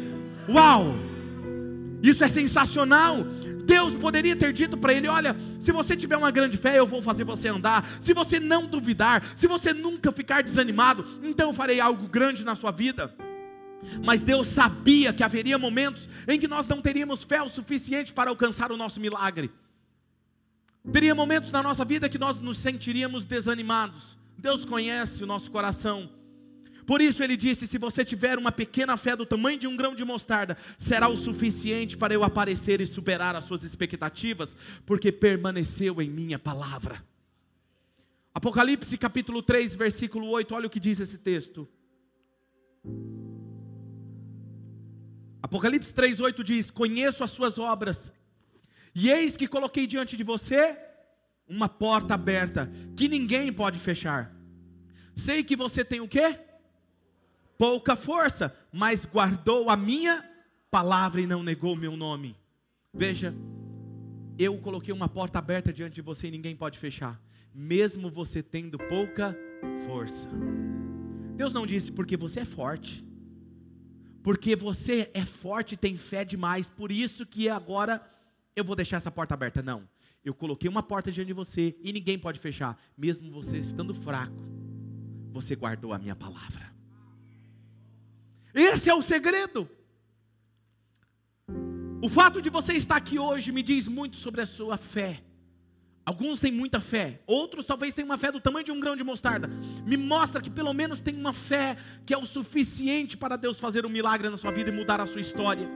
Uau! 0.50 0.96
Isso 2.02 2.24
é 2.24 2.28
sensacional. 2.28 3.26
Deus 3.66 3.94
poderia 3.94 4.36
ter 4.36 4.54
dito 4.54 4.78
para 4.78 4.94
ele: 4.94 5.08
Olha, 5.08 5.36
se 5.60 5.72
você 5.72 5.96
tiver 5.96 6.16
uma 6.16 6.32
grande 6.32 6.58
fé, 6.58 6.80
eu 6.80 6.88
vou 6.88 7.02
fazer 7.02 7.26
você 7.26 7.50
andar. 7.50 7.86
Se 8.00 8.14
você 8.14 8.40
não 8.40 8.66
duvidar, 8.66 9.22
se 9.36 9.46
você 9.46 9.74
nunca 9.74 10.12
ficar 10.12 10.42
desanimado, 10.42 11.06
então 11.22 11.50
eu 11.50 11.54
farei 11.54 11.80
algo 11.80 12.08
grande 12.08 12.46
na 12.46 12.56
sua 12.56 12.72
vida. 12.72 13.14
Mas 14.04 14.22
Deus 14.22 14.48
sabia 14.48 15.14
que 15.14 15.24
haveria 15.24 15.58
momentos 15.58 16.10
em 16.28 16.40
que 16.40 16.48
nós 16.48 16.68
não 16.68 16.82
teríamos 16.82 17.24
fé 17.24 17.42
o 17.42 17.50
suficiente 17.50 18.14
para 18.14 18.30
alcançar 18.30 18.72
o 18.72 18.78
nosso 18.78 19.00
milagre. 19.00 19.52
Teria 20.92 21.14
momentos 21.14 21.52
na 21.52 21.62
nossa 21.62 21.84
vida 21.84 22.10
que 22.10 22.18
nós 22.18 22.40
nos 22.40 22.58
sentiríamos 22.58 23.26
desanimados. 23.26 24.18
Deus 24.38 24.64
conhece 24.64 25.24
o 25.24 25.28
nosso 25.28 25.52
coração. 25.52 26.10
Por 26.86 27.02
isso 27.02 27.22
ele 27.22 27.36
disse: 27.36 27.68
Se 27.68 27.78
você 27.78 28.06
tiver 28.06 28.38
uma 28.38 28.52
pequena 28.52 28.96
fé 28.96 29.16
do 29.16 29.26
tamanho 29.26 29.60
de 29.60 29.68
um 29.68 29.76
grão 29.76 29.94
de 29.94 30.06
mostarda, 30.06 30.58
será 30.78 31.10
o 31.10 31.18
suficiente 31.18 31.98
para 31.98 32.14
eu 32.14 32.24
aparecer 32.24 32.80
e 32.80 32.86
superar 32.86 33.36
as 33.36 33.44
suas 33.44 33.64
expectativas, 33.64 34.56
porque 34.86 35.12
permaneceu 35.12 36.02
em 36.02 36.10
minha 36.10 36.40
palavra. 36.40 37.04
Apocalipse 38.34 38.98
capítulo 38.98 39.42
3, 39.42 39.76
versículo 39.76 40.30
8, 40.30 40.56
olha 40.56 40.68
o 40.68 40.70
que 40.70 40.80
diz 40.80 41.00
esse 41.00 41.18
texto. 41.18 41.68
Apocalipse 45.42 45.94
3,8 45.94 46.44
diz: 46.44 46.72
Conheço 46.72 47.24
as 47.24 47.32
suas 47.32 47.58
obras, 47.58 48.12
e 48.94 49.10
eis 49.10 49.38
que 49.38 49.48
coloquei 49.48 49.86
diante 49.86 50.18
de 50.18 50.24
você 50.24 50.78
uma 51.48 51.70
porta 51.70 52.14
aberta, 52.14 52.70
que 52.96 53.08
ninguém 53.08 53.54
pode 53.54 53.80
fechar. 53.80 54.36
Sei 55.16 55.44
que 55.44 55.56
você 55.56 55.84
tem 55.86 56.02
o 56.02 56.08
quê? 56.08 56.38
Pouca 57.58 57.96
força, 57.96 58.56
mas 58.72 59.06
guardou 59.06 59.70
a 59.70 59.78
minha 59.78 60.24
palavra 60.70 61.22
e 61.22 61.26
não 61.26 61.42
negou 61.42 61.74
o 61.74 61.78
meu 61.78 61.96
nome. 61.96 62.36
Veja, 62.94 63.34
eu 64.38 64.58
coloquei 64.60 64.94
uma 64.94 65.08
porta 65.08 65.40
aberta 65.40 65.74
diante 65.74 65.96
de 65.96 66.02
você 66.02 66.28
e 66.28 66.32
ninguém 66.32 66.56
pode 66.56 66.78
fechar, 66.78 67.20
mesmo 67.54 68.10
você 68.12 68.44
tendo 68.44 68.78
pouca 68.78 69.36
força. 69.88 70.30
Deus 71.36 71.54
não 71.54 71.66
disse 71.66 71.92
porque 71.92 72.18
você 72.18 72.42
é 72.42 72.46
forte 72.46 73.06
porque 74.28 74.58
você 74.58 75.10
é 75.14 75.24
forte 75.24 75.76
e 75.76 75.78
tem 75.78 75.96
fé 75.96 76.26
demais, 76.26 76.68
por 76.68 76.92
isso 76.92 77.26
que 77.26 77.48
agora 77.48 78.06
eu 78.58 78.66
vou 78.66 78.76
deixar 78.76 78.98
essa 78.98 79.10
porta 79.10 79.34
aberta. 79.34 79.64
Não, 79.64 79.88
eu 80.22 80.34
coloquei 80.34 80.70
uma 80.70 80.84
porta 80.84 81.10
diante 81.10 81.28
de 81.28 81.34
você 81.34 81.80
e 81.82 81.94
ninguém 81.94 82.20
pode 82.20 82.38
fechar, 82.38 82.78
mesmo 82.98 83.32
você 83.32 83.58
estando 83.58 83.94
fraco, 83.94 84.36
você 85.32 85.56
guardou 85.56 85.94
a 85.94 85.98
minha 85.98 86.14
palavra. 86.14 86.76
Esse 88.54 88.90
é 88.90 88.94
o 88.94 89.02
segredo. 89.02 89.66
O 92.04 92.10
fato 92.10 92.42
de 92.42 92.50
você 92.50 92.74
estar 92.74 92.98
aqui 92.98 93.18
hoje 93.18 93.54
me 93.54 93.64
diz 93.64 93.88
muito 93.88 94.18
sobre 94.18 94.42
a 94.42 94.46
sua 94.46 94.78
fé. 94.78 95.24
Alguns 96.08 96.40
têm 96.40 96.54
muita 96.54 96.80
fé, 96.80 97.20
outros 97.28 97.66
talvez 97.66 97.94
tenham 97.94 98.06
uma 98.08 98.18
fé 98.18 98.32
do 98.32 98.40
tamanho 98.40 98.64
de 98.64 98.72
um 98.72 98.80
grão 98.80 98.96
de 98.96 99.04
mostarda. 99.04 99.50
Me 99.86 99.98
mostra 99.98 100.42
que 100.42 100.50
pelo 100.50 100.74
menos 100.74 101.02
tem 101.02 101.14
uma 101.14 101.34
fé 101.34 101.76
que 102.06 102.14
é 102.14 102.18
o 102.18 102.26
suficiente 102.26 103.18
para 103.18 103.36
Deus 103.36 103.60
fazer 103.60 103.86
um 103.86 103.90
milagre 103.90 104.30
na 104.30 104.38
sua 104.38 104.54
vida 104.54 104.70
e 104.70 104.74
mudar 104.74 105.02
a 105.02 105.06
sua 105.06 105.20
história. 105.20 105.70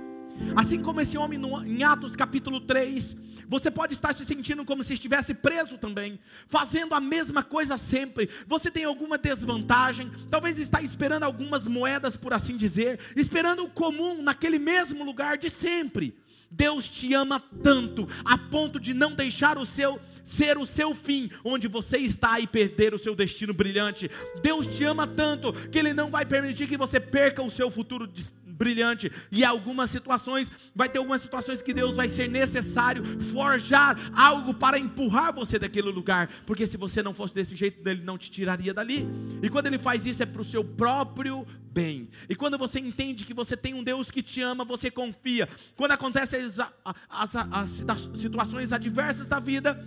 Assim 0.56 0.82
como 0.82 1.02
esse 1.02 1.18
homem 1.18 1.38
no, 1.38 1.62
em 1.66 1.84
Atos 1.84 2.16
capítulo 2.16 2.62
3, 2.62 3.18
você 3.46 3.70
pode 3.70 3.94
estar 3.94 4.16
se 4.16 4.24
sentindo 4.24 4.64
como 4.64 4.86
se 4.86 4.94
estivesse 4.94 5.34
preso 5.34 5.78
também, 5.78 6.18
fazendo 6.48 6.96
a 6.96 7.02
mesma 7.02 7.44
coisa 7.44 7.78
sempre. 7.78 8.30
Você 8.48 8.72
tem 8.72 8.86
alguma 8.86 9.18
desvantagem, 9.18 10.10
talvez 10.30 10.58
está 10.58 10.82
esperando 10.82 11.24
algumas 11.24 11.68
moedas, 11.68 12.16
por 12.16 12.32
assim 12.32 12.56
dizer, 12.56 13.02
esperando 13.18 13.66
o 13.66 13.70
comum 13.70 14.22
naquele 14.24 14.60
mesmo 14.60 15.04
lugar 15.04 15.38
de 15.38 15.50
sempre. 15.50 16.16
Deus 16.52 16.88
te 16.90 17.14
ama 17.14 17.42
tanto 17.64 18.08
a 18.26 18.38
ponto 18.38 18.80
de 18.80 18.94
não 18.94 19.14
deixar 19.14 19.58
o 19.58 19.66
seu 19.66 20.00
ser 20.24 20.58
o 20.58 20.66
seu 20.66 20.94
fim, 20.94 21.32
onde 21.44 21.68
você 21.68 21.98
está 21.98 22.40
e 22.40 22.46
perder 22.46 22.94
o 22.94 23.00
seu 23.00 23.16
destino 23.16 23.54
brilhante. 23.54 24.10
Deus 24.42 24.68
te 24.68 24.84
ama 24.84 25.08
tanto 25.08 25.52
que 25.70 25.80
ele 25.80 25.94
não 25.94 26.12
vai 26.12 26.26
permitir 26.26 26.68
que 26.68 26.78
você 26.78 27.00
perca 27.00 27.42
o 27.42 27.50
seu 27.50 27.72
futuro 27.72 28.08
brilhante. 28.62 29.12
E 29.32 29.44
algumas 29.44 29.90
situações, 29.90 30.52
vai 30.76 30.88
ter 30.88 31.00
algumas 31.00 31.24
situações 31.24 31.64
que 31.64 31.74
Deus 31.74 31.96
vai 31.96 32.08
ser 32.08 32.30
necessário 32.30 33.04
forjar 33.34 33.98
algo 34.16 34.54
para 34.54 34.78
empurrar 34.78 35.34
você 35.34 35.58
daquele 35.58 35.90
lugar, 35.90 36.30
porque 36.46 36.68
se 36.68 36.78
você 36.78 37.02
não 37.02 37.14
fosse 37.14 37.34
desse 37.34 37.56
jeito, 37.56 37.86
ele 37.88 38.04
não 38.04 38.20
te 38.20 38.30
tiraria 38.30 38.74
dali. 38.74 39.08
E 39.42 39.50
quando 39.50 39.66
ele 39.66 39.80
faz 39.80 40.06
isso 40.06 40.22
é 40.22 40.28
para 40.28 40.44
o 40.44 40.46
seu 40.46 40.64
próprio 40.64 41.46
bem. 41.72 42.10
E 42.30 42.36
quando 42.36 42.58
você 42.58 42.80
entende 42.80 43.26
que 43.26 43.34
você 43.34 43.56
tem 43.56 43.74
um 43.74 43.84
Deus 43.84 44.12
que 44.12 44.22
te 44.22 44.42
ama, 44.42 44.66
você 44.66 44.92
confia. 44.92 45.48
Quando 45.76 45.92
acontecem 45.92 46.40
as, 46.42 46.60
as, 47.10 47.36
as, 47.36 47.84
as 47.88 48.20
situações 48.20 48.74
adversas 48.74 49.28
da 49.28 49.40
vida, 49.40 49.80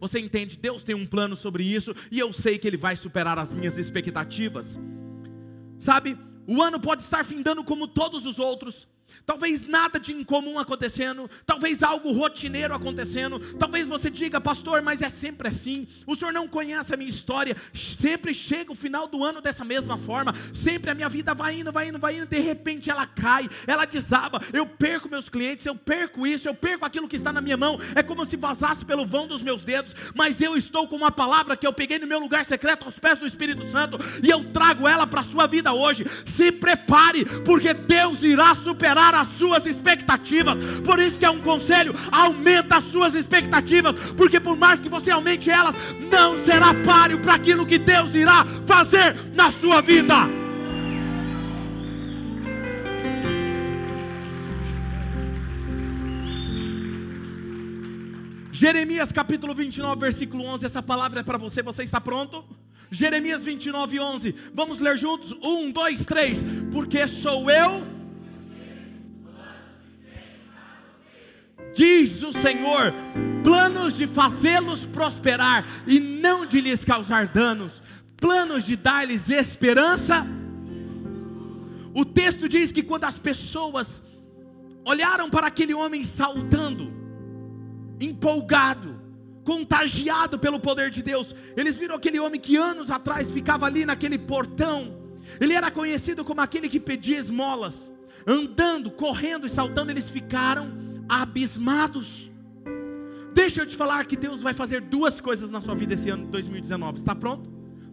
você 0.00 0.18
entende, 0.18 0.56
Deus 0.56 0.82
tem 0.82 0.94
um 0.94 1.06
plano 1.06 1.36
sobre 1.36 1.64
isso 1.64 1.94
e 2.10 2.18
eu 2.18 2.32
sei 2.32 2.58
que 2.58 2.66
Ele 2.66 2.76
vai 2.76 2.96
superar 2.96 3.38
as 3.38 3.52
minhas 3.52 3.78
expectativas. 3.78 4.78
Sabe, 5.78 6.16
o 6.46 6.62
ano 6.62 6.80
pode 6.80 7.02
estar 7.02 7.24
findando 7.24 7.62
como 7.62 7.86
todos 7.86 8.26
os 8.26 8.38
outros, 8.38 8.88
Talvez 9.26 9.66
nada 9.66 9.98
de 9.98 10.12
incomum 10.12 10.58
acontecendo, 10.58 11.30
talvez 11.46 11.82
algo 11.82 12.12
rotineiro 12.12 12.74
acontecendo. 12.74 13.38
Talvez 13.58 13.88
você 13.88 14.10
diga, 14.10 14.40
pastor, 14.40 14.82
mas 14.82 15.00
é 15.00 15.08
sempre 15.08 15.48
assim. 15.48 15.88
O 16.06 16.14
senhor 16.14 16.32
não 16.32 16.46
conhece 16.46 16.92
a 16.92 16.96
minha 16.96 17.08
história. 17.08 17.56
Sempre 17.72 18.34
chega 18.34 18.70
o 18.70 18.74
final 18.74 19.06
do 19.06 19.24
ano 19.24 19.40
dessa 19.40 19.64
mesma 19.64 19.96
forma. 19.96 20.34
Sempre 20.52 20.90
a 20.90 20.94
minha 20.94 21.08
vida 21.08 21.32
vai 21.34 21.58
indo, 21.58 21.72
vai 21.72 21.88
indo, 21.88 21.98
vai 21.98 22.16
indo. 22.18 22.26
De 22.26 22.38
repente 22.38 22.90
ela 22.90 23.06
cai, 23.06 23.48
ela 23.66 23.86
desaba. 23.86 24.42
Eu 24.52 24.66
perco 24.66 25.08
meus 25.08 25.30
clientes, 25.30 25.64
eu 25.64 25.74
perco 25.74 26.26
isso, 26.26 26.46
eu 26.46 26.54
perco 26.54 26.84
aquilo 26.84 27.08
que 27.08 27.16
está 27.16 27.32
na 27.32 27.40
minha 27.40 27.56
mão. 27.56 27.78
É 27.94 28.02
como 28.02 28.26
se 28.26 28.36
vazasse 28.36 28.84
pelo 28.84 29.06
vão 29.06 29.26
dos 29.26 29.42
meus 29.42 29.62
dedos. 29.62 29.94
Mas 30.14 30.42
eu 30.42 30.54
estou 30.54 30.86
com 30.86 30.96
uma 30.96 31.10
palavra 31.10 31.56
que 31.56 31.66
eu 31.66 31.72
peguei 31.72 31.98
no 31.98 32.06
meu 32.06 32.18
lugar 32.18 32.44
secreto 32.44 32.84
aos 32.84 32.98
pés 32.98 33.18
do 33.18 33.26
Espírito 33.26 33.64
Santo 33.70 33.98
e 34.22 34.28
eu 34.28 34.44
trago 34.52 34.86
ela 34.86 35.06
para 35.06 35.22
a 35.22 35.24
sua 35.24 35.46
vida 35.46 35.72
hoje. 35.72 36.04
Se 36.26 36.52
prepare, 36.52 37.24
porque 37.44 37.72
Deus 37.72 38.22
irá 38.22 38.54
superar 38.54 39.13
as 39.20 39.28
suas 39.28 39.66
expectativas. 39.66 40.58
Por 40.84 40.98
isso 40.98 41.18
que 41.18 41.24
é 41.24 41.30
um 41.30 41.40
conselho: 41.40 41.94
aumenta 42.10 42.76
as 42.76 42.84
suas 42.84 43.14
expectativas, 43.14 43.94
porque 44.16 44.40
por 44.40 44.56
mais 44.56 44.80
que 44.80 44.88
você 44.88 45.10
aumente 45.10 45.50
elas, 45.50 45.74
não 46.10 46.42
será 46.44 46.74
páreo 46.84 47.20
para 47.20 47.34
aquilo 47.34 47.66
que 47.66 47.78
Deus 47.78 48.14
irá 48.14 48.44
fazer 48.66 49.16
na 49.34 49.50
sua 49.50 49.80
vida. 49.80 50.44
Jeremias 58.64 59.10
capítulo 59.10 59.54
29, 59.54 60.00
versículo 60.00 60.44
11. 60.44 60.64
Essa 60.64 60.82
palavra 60.82 61.20
é 61.20 61.22
para 61.22 61.36
você, 61.36 61.60
você 61.60 61.82
está 61.82 62.00
pronto? 62.00 62.44
Jeremias 62.90 63.42
29, 63.42 63.98
11. 63.98 64.34
Vamos 64.54 64.78
ler 64.78 64.96
juntos? 64.96 65.32
Um, 65.42 65.70
dois, 65.70 66.04
três. 66.04 66.44
Porque 66.72 67.08
sou 67.08 67.50
eu 67.50 67.93
diz 71.74 72.22
o 72.22 72.32
Senhor, 72.32 72.94
planos 73.42 73.96
de 73.96 74.06
fazê-los 74.06 74.86
prosperar 74.86 75.66
e 75.86 75.98
não 75.98 76.46
de 76.46 76.60
lhes 76.60 76.84
causar 76.84 77.28
danos, 77.28 77.82
planos 78.16 78.64
de 78.64 78.76
dar-lhes 78.76 79.28
esperança. 79.28 80.26
O 81.92 82.04
texto 82.04 82.48
diz 82.48 82.72
que 82.72 82.82
quando 82.82 83.04
as 83.04 83.18
pessoas 83.18 84.02
olharam 84.84 85.28
para 85.28 85.48
aquele 85.48 85.74
homem 85.74 86.02
saltando, 86.02 86.92
empolgado, 88.00 89.00
contagiado 89.44 90.38
pelo 90.38 90.58
poder 90.58 90.90
de 90.90 91.02
Deus, 91.02 91.34
eles 91.56 91.76
viram 91.76 91.96
aquele 91.96 92.18
homem 92.18 92.40
que 92.40 92.56
anos 92.56 92.90
atrás 92.90 93.30
ficava 93.30 93.66
ali 93.66 93.84
naquele 93.84 94.18
portão, 94.18 95.02
ele 95.40 95.54
era 95.54 95.70
conhecido 95.70 96.24
como 96.24 96.40
aquele 96.40 96.68
que 96.68 96.80
pedia 96.80 97.18
esmolas, 97.18 97.90
andando, 98.26 98.90
correndo 98.90 99.46
e 99.46 99.50
saltando, 99.50 99.90
eles 99.90 100.10
ficaram 100.10 100.93
abismados. 101.08 102.30
Deixa 103.34 103.62
eu 103.62 103.66
te 103.66 103.76
falar 103.76 104.06
que 104.06 104.16
Deus 104.16 104.42
vai 104.42 104.54
fazer 104.54 104.80
duas 104.80 105.20
coisas 105.20 105.50
na 105.50 105.60
sua 105.60 105.74
vida 105.74 105.94
esse 105.94 106.08
ano 106.08 106.24
de 106.24 106.30
2019. 106.30 107.00
Está 107.00 107.14
pronto? 107.14 107.50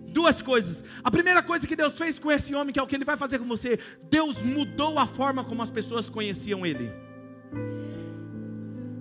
Duas 0.08 0.42
coisas. 0.42 0.84
A 1.04 1.10
primeira 1.10 1.42
coisa 1.42 1.66
que 1.66 1.76
Deus 1.76 1.98
fez 1.98 2.20
com 2.20 2.32
esse 2.32 2.54
homem, 2.54 2.72
que 2.72 2.80
é 2.80 2.84
o 2.84 2.88
que 2.88 2.96
ele 2.96 3.06
vai 3.06 3.18
fazer 3.18 3.40
com 3.40 3.46
você, 3.46 3.80
Deus 4.10 4.44
mudou 4.44 5.00
a 5.00 5.08
forma 5.08 5.44
como 5.44 5.64
as 5.64 5.72
pessoas 5.72 6.10
conheciam 6.10 6.66
ele. 6.66 6.92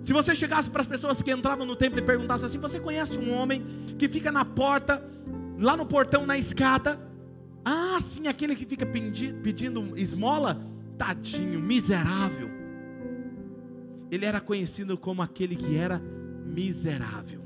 Se 0.01 0.13
você 0.13 0.33
chegasse 0.33 0.69
para 0.69 0.81
as 0.81 0.87
pessoas 0.87 1.21
que 1.21 1.31
entravam 1.31 1.65
no 1.65 1.75
templo 1.75 1.99
e 1.99 2.01
perguntasse 2.01 2.45
assim: 2.45 2.57
Você 2.57 2.79
conhece 2.79 3.19
um 3.19 3.31
homem 3.33 3.63
que 3.99 4.09
fica 4.09 4.31
na 4.31 4.43
porta, 4.43 5.03
lá 5.59 5.77
no 5.77 5.85
portão, 5.85 6.25
na 6.25 6.37
escada? 6.37 6.99
Ah, 7.63 7.99
sim, 8.01 8.27
aquele 8.27 8.55
que 8.55 8.65
fica 8.65 8.85
pedindo 8.85 9.95
esmola? 9.95 10.59
Tadinho, 10.97 11.59
miserável. 11.59 12.60
Ele 14.11 14.25
era 14.25 14.41
conhecido 14.41 14.97
como 14.97 15.21
aquele 15.21 15.55
que 15.55 15.77
era 15.77 16.01
miserável, 16.45 17.41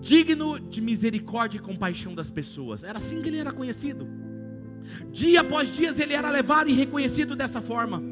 digno 0.00 0.58
de 0.58 0.80
misericórdia 0.80 1.58
e 1.58 1.60
compaixão 1.60 2.14
das 2.16 2.32
pessoas. 2.32 2.82
Era 2.82 2.98
assim 2.98 3.22
que 3.22 3.28
ele 3.28 3.38
era 3.38 3.52
conhecido. 3.52 4.08
Dia 5.12 5.42
após 5.42 5.74
dia 5.74 5.94
ele 5.96 6.14
era 6.14 6.30
levado 6.30 6.68
e 6.68 6.72
reconhecido 6.72 7.36
dessa 7.36 7.62
forma. 7.62 8.02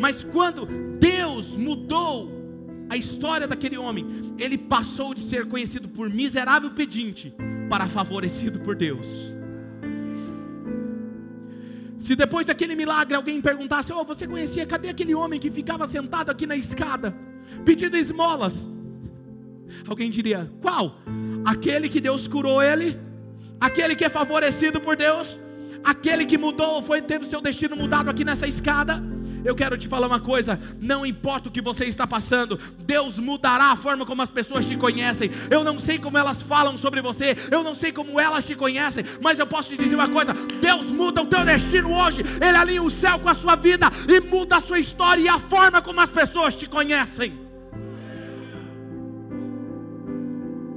Mas 0.00 0.24
quando 0.24 0.66
Deus 0.98 1.56
mudou 1.56 2.32
a 2.88 2.96
história 2.96 3.46
daquele 3.46 3.76
homem, 3.76 4.34
ele 4.38 4.56
passou 4.56 5.12
de 5.12 5.20
ser 5.20 5.46
conhecido 5.46 5.88
por 5.88 6.08
miserável 6.08 6.70
pedinte 6.70 7.34
para 7.68 7.88
favorecido 7.88 8.60
por 8.60 8.74
Deus. 8.74 9.35
Se 12.06 12.14
depois 12.14 12.46
daquele 12.46 12.76
milagre 12.76 13.16
alguém 13.16 13.40
perguntasse: 13.40 13.92
Oh, 13.92 14.04
você 14.04 14.28
conhecia, 14.28 14.64
cadê 14.64 14.90
aquele 14.90 15.12
homem 15.12 15.40
que 15.40 15.50
ficava 15.50 15.88
sentado 15.88 16.30
aqui 16.30 16.46
na 16.46 16.54
escada, 16.54 17.12
pedindo 17.64 17.96
esmolas? 17.96 18.68
Alguém 19.88 20.08
diria: 20.08 20.48
Qual? 20.62 21.00
Aquele 21.44 21.88
que 21.88 22.00
Deus 22.00 22.28
curou 22.28 22.62
ele? 22.62 22.96
Aquele 23.60 23.96
que 23.96 24.04
é 24.04 24.08
favorecido 24.08 24.80
por 24.80 24.94
Deus? 24.94 25.36
Aquele 25.82 26.24
que 26.24 26.38
mudou, 26.38 26.80
foi 26.80 27.02
teve 27.02 27.24
seu 27.24 27.40
destino 27.40 27.74
mudado 27.74 28.08
aqui 28.08 28.24
nessa 28.24 28.46
escada? 28.46 29.02
Eu 29.46 29.54
quero 29.54 29.78
te 29.78 29.86
falar 29.86 30.08
uma 30.08 30.18
coisa: 30.18 30.58
não 30.80 31.06
importa 31.06 31.48
o 31.48 31.52
que 31.52 31.62
você 31.62 31.84
está 31.84 32.04
passando, 32.04 32.58
Deus 32.80 33.16
mudará 33.16 33.66
a 33.66 33.76
forma 33.76 34.04
como 34.04 34.20
as 34.20 34.30
pessoas 34.30 34.66
te 34.66 34.76
conhecem. 34.76 35.30
Eu 35.48 35.62
não 35.62 35.78
sei 35.78 36.00
como 36.00 36.18
elas 36.18 36.42
falam 36.42 36.76
sobre 36.76 37.00
você, 37.00 37.36
eu 37.52 37.62
não 37.62 37.72
sei 37.72 37.92
como 37.92 38.18
elas 38.18 38.44
te 38.44 38.56
conhecem, 38.56 39.04
mas 39.22 39.38
eu 39.38 39.46
posso 39.46 39.70
te 39.70 39.76
dizer 39.76 39.94
uma 39.94 40.08
coisa: 40.08 40.34
Deus 40.60 40.86
muda 40.86 41.22
o 41.22 41.26
teu 41.26 41.44
destino 41.44 41.92
hoje, 41.92 42.22
Ele 42.22 42.56
alinha 42.56 42.82
o 42.82 42.90
céu 42.90 43.20
com 43.20 43.28
a 43.28 43.34
sua 43.34 43.54
vida 43.54 43.86
e 44.08 44.20
muda 44.20 44.56
a 44.56 44.60
sua 44.60 44.80
história 44.80 45.22
e 45.22 45.28
a 45.28 45.38
forma 45.38 45.80
como 45.80 46.00
as 46.00 46.10
pessoas 46.10 46.56
te 46.56 46.66
conhecem. 46.66 47.46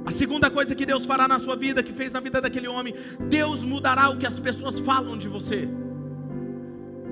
A 0.06 0.12
segunda 0.12 0.48
coisa 0.48 0.76
que 0.76 0.86
Deus 0.86 1.04
fará 1.04 1.26
na 1.26 1.40
sua 1.40 1.56
vida, 1.56 1.82
que 1.82 1.92
fez 1.92 2.12
na 2.12 2.20
vida 2.20 2.40
daquele 2.40 2.68
homem, 2.68 2.94
Deus 3.28 3.64
mudará 3.64 4.08
o 4.10 4.16
que 4.16 4.26
as 4.26 4.38
pessoas 4.38 4.78
falam 4.78 5.18
de 5.18 5.26
você. 5.26 5.68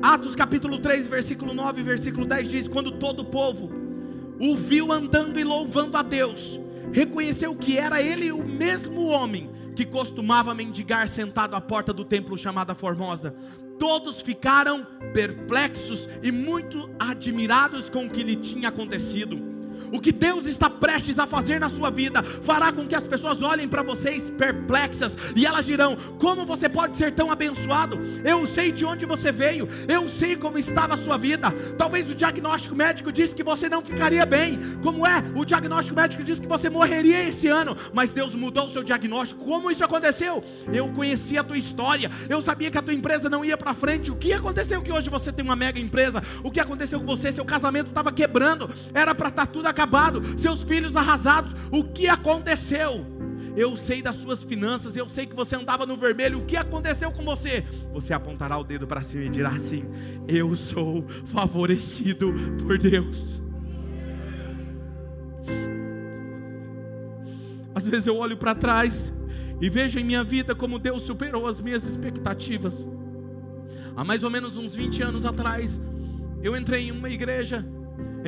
Atos 0.02 0.36
capítulo 0.36 0.78
3, 0.78 1.08
versículo 1.08 1.52
9 1.52 1.80
e 1.80 1.84
versículo 1.84 2.24
10 2.24 2.48
diz: 2.48 2.68
Quando 2.68 2.92
todo 2.92 3.20
o 3.20 3.24
povo 3.24 3.70
o 4.40 4.56
viu 4.56 4.92
andando 4.92 5.38
e 5.40 5.44
louvando 5.44 5.96
a 5.96 6.02
Deus, 6.02 6.58
reconheceu 6.92 7.54
que 7.56 7.76
era 7.76 8.00
ele 8.00 8.30
o 8.30 8.44
mesmo 8.44 9.06
homem 9.06 9.50
que 9.74 9.84
costumava 9.84 10.54
mendigar 10.54 11.08
sentado 11.08 11.54
à 11.56 11.60
porta 11.60 11.92
do 11.92 12.04
templo 12.04 12.38
chamada 12.38 12.74
Formosa. 12.74 13.34
Todos 13.78 14.20
ficaram 14.20 14.86
perplexos 15.12 16.08
e 16.22 16.30
muito 16.30 16.88
admirados 16.98 17.90
com 17.90 18.06
o 18.06 18.10
que 18.10 18.22
lhe 18.22 18.36
tinha 18.36 18.68
acontecido. 18.68 19.47
O 19.92 20.00
que 20.00 20.12
Deus 20.12 20.46
está 20.46 20.68
prestes 20.68 21.18
a 21.18 21.26
fazer 21.26 21.58
na 21.58 21.68
sua 21.68 21.90
vida 21.90 22.22
fará 22.22 22.72
com 22.72 22.86
que 22.86 22.94
as 22.94 23.06
pessoas 23.06 23.42
olhem 23.42 23.68
para 23.68 23.82
vocês 23.82 24.30
perplexas 24.30 25.16
e 25.34 25.46
elas 25.46 25.66
dirão: 25.66 25.96
Como 26.18 26.44
você 26.44 26.68
pode 26.68 26.96
ser 26.96 27.12
tão 27.12 27.30
abençoado? 27.30 27.98
Eu 28.24 28.46
sei 28.46 28.72
de 28.72 28.84
onde 28.84 29.06
você 29.06 29.32
veio, 29.32 29.68
eu 29.88 30.08
sei 30.08 30.36
como 30.36 30.58
estava 30.58 30.94
a 30.94 30.96
sua 30.96 31.16
vida. 31.16 31.50
Talvez 31.76 32.10
o 32.10 32.14
diagnóstico 32.14 32.74
médico 32.74 33.12
disse 33.12 33.34
que 33.34 33.42
você 33.42 33.68
não 33.68 33.82
ficaria 33.82 34.26
bem. 34.26 34.58
Como 34.82 35.06
é? 35.06 35.22
O 35.34 35.44
diagnóstico 35.44 35.96
médico 35.96 36.22
disse 36.22 36.40
que 36.40 36.48
você 36.48 36.68
morreria 36.68 37.28
esse 37.28 37.48
ano, 37.48 37.76
mas 37.92 38.10
Deus 38.10 38.34
mudou 38.34 38.66
o 38.66 38.70
seu 38.70 38.82
diagnóstico. 38.82 39.44
Como 39.44 39.70
isso 39.70 39.84
aconteceu? 39.84 40.42
Eu 40.72 40.88
conhecia 40.92 41.40
a 41.40 41.44
tua 41.44 41.56
história, 41.56 42.10
eu 42.28 42.42
sabia 42.42 42.70
que 42.70 42.78
a 42.78 42.82
tua 42.82 42.94
empresa 42.94 43.30
não 43.30 43.44
ia 43.44 43.56
para 43.56 43.74
frente. 43.74 44.10
O 44.10 44.16
que 44.16 44.32
aconteceu 44.32 44.82
que 44.82 44.92
hoje 44.92 45.08
você 45.08 45.32
tem 45.32 45.44
uma 45.44 45.56
mega 45.56 45.80
empresa? 45.80 46.22
O 46.42 46.50
que 46.50 46.60
aconteceu 46.60 47.00
com 47.00 47.06
você? 47.06 47.30
Seu 47.32 47.44
casamento 47.44 47.88
estava 47.88 48.12
quebrando, 48.12 48.68
era 48.92 49.14
para 49.14 49.28
estar 49.28 49.46
tá 49.46 49.52
tudo 49.52 49.67
acabado, 49.68 50.22
seus 50.38 50.62
filhos 50.62 50.96
arrasados. 50.96 51.54
O 51.70 51.84
que 51.84 52.08
aconteceu? 52.08 53.04
Eu 53.56 53.76
sei 53.76 54.00
das 54.00 54.16
suas 54.16 54.44
finanças, 54.44 54.96
eu 54.96 55.08
sei 55.08 55.26
que 55.26 55.34
você 55.34 55.56
andava 55.56 55.84
no 55.84 55.96
vermelho. 55.96 56.38
O 56.38 56.44
que 56.44 56.56
aconteceu 56.56 57.10
com 57.10 57.24
você? 57.24 57.64
Você 57.92 58.12
apontará 58.12 58.56
o 58.56 58.62
dedo 58.64 58.86
para 58.86 59.02
cima 59.02 59.24
e 59.24 59.28
dirá 59.28 59.50
assim: 59.50 59.84
Eu 60.28 60.54
sou 60.54 61.04
favorecido 61.26 62.32
por 62.64 62.78
Deus. 62.78 63.42
Às 67.74 67.86
vezes 67.86 68.06
eu 68.06 68.16
olho 68.16 68.36
para 68.36 68.54
trás 68.54 69.12
e 69.60 69.68
vejo 69.68 69.98
em 69.98 70.04
minha 70.04 70.22
vida 70.22 70.54
como 70.54 70.78
Deus 70.78 71.02
superou 71.02 71.46
as 71.46 71.60
minhas 71.60 71.84
expectativas. 71.84 72.88
Há 73.96 74.04
mais 74.04 74.22
ou 74.22 74.30
menos 74.30 74.56
uns 74.56 74.74
20 74.74 75.02
anos 75.02 75.24
atrás, 75.24 75.80
eu 76.42 76.56
entrei 76.56 76.88
em 76.88 76.92
uma 76.92 77.10
igreja 77.10 77.64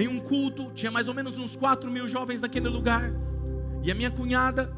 em 0.01 0.09
um 0.09 0.21
culto, 0.21 0.71
tinha 0.73 0.91
mais 0.91 1.09
ou 1.09 1.15
menos 1.15 1.39
uns 1.39 1.55
4 1.57 1.91
mil 1.91 2.09
jovens 2.09 2.41
naquele 2.41 2.69
lugar. 2.69 3.13
E 3.83 3.91
a 3.91 3.95
minha 3.95 4.11
cunhada, 4.11 4.73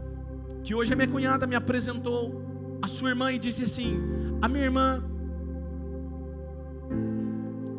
que 0.65 0.75
hoje 0.75 0.93
é 0.93 0.97
minha 0.97 1.09
cunhada, 1.09 1.47
me 1.47 1.55
apresentou 1.55 2.43
a 2.83 2.89
sua 2.89 3.11
irmã 3.11 3.33
e 3.33 3.39
disse 3.39 3.65
assim: 3.65 4.01
A 4.41 4.49
minha 4.49 4.65
irmã. 4.65 5.03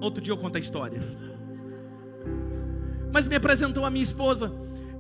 Outro 0.01 0.21
dia 0.21 0.34
eu 0.34 0.38
conto 0.38 0.58
a 0.58 0.60
história. 0.60 1.01
Mas 3.12 3.27
me 3.27 3.36
apresentou 3.36 3.86
a 3.86 3.89
minha 3.89 4.03
esposa. 4.03 4.51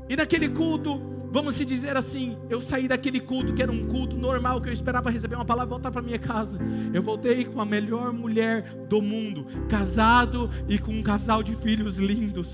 E 0.09 0.15
naquele 0.15 0.49
culto, 0.49 1.01
vamos 1.33 1.55
se 1.55 1.65
dizer 1.65 1.97
assim, 1.97 2.37
eu 2.47 2.61
saí 2.61 2.87
daquele 2.87 3.19
culto 3.19 3.55
que 3.55 3.63
era 3.63 3.71
um 3.71 3.87
culto 3.87 4.15
normal, 4.15 4.61
que 4.61 4.69
eu 4.69 4.73
esperava 4.73 5.09
receber 5.09 5.33
uma 5.33 5.43
palavra 5.43 5.69
e 5.69 5.71
voltar 5.71 5.89
para 5.89 5.99
minha 5.99 6.19
casa. 6.19 6.59
Eu 6.93 7.01
voltei 7.01 7.43
com 7.43 7.59
a 7.59 7.65
melhor 7.65 8.13
mulher 8.13 8.61
do 8.87 9.01
mundo, 9.01 9.47
casado 9.67 10.47
e 10.69 10.77
com 10.77 10.93
um 10.93 11.01
casal 11.01 11.41
de 11.41 11.55
filhos 11.55 11.97
lindos. 11.97 12.49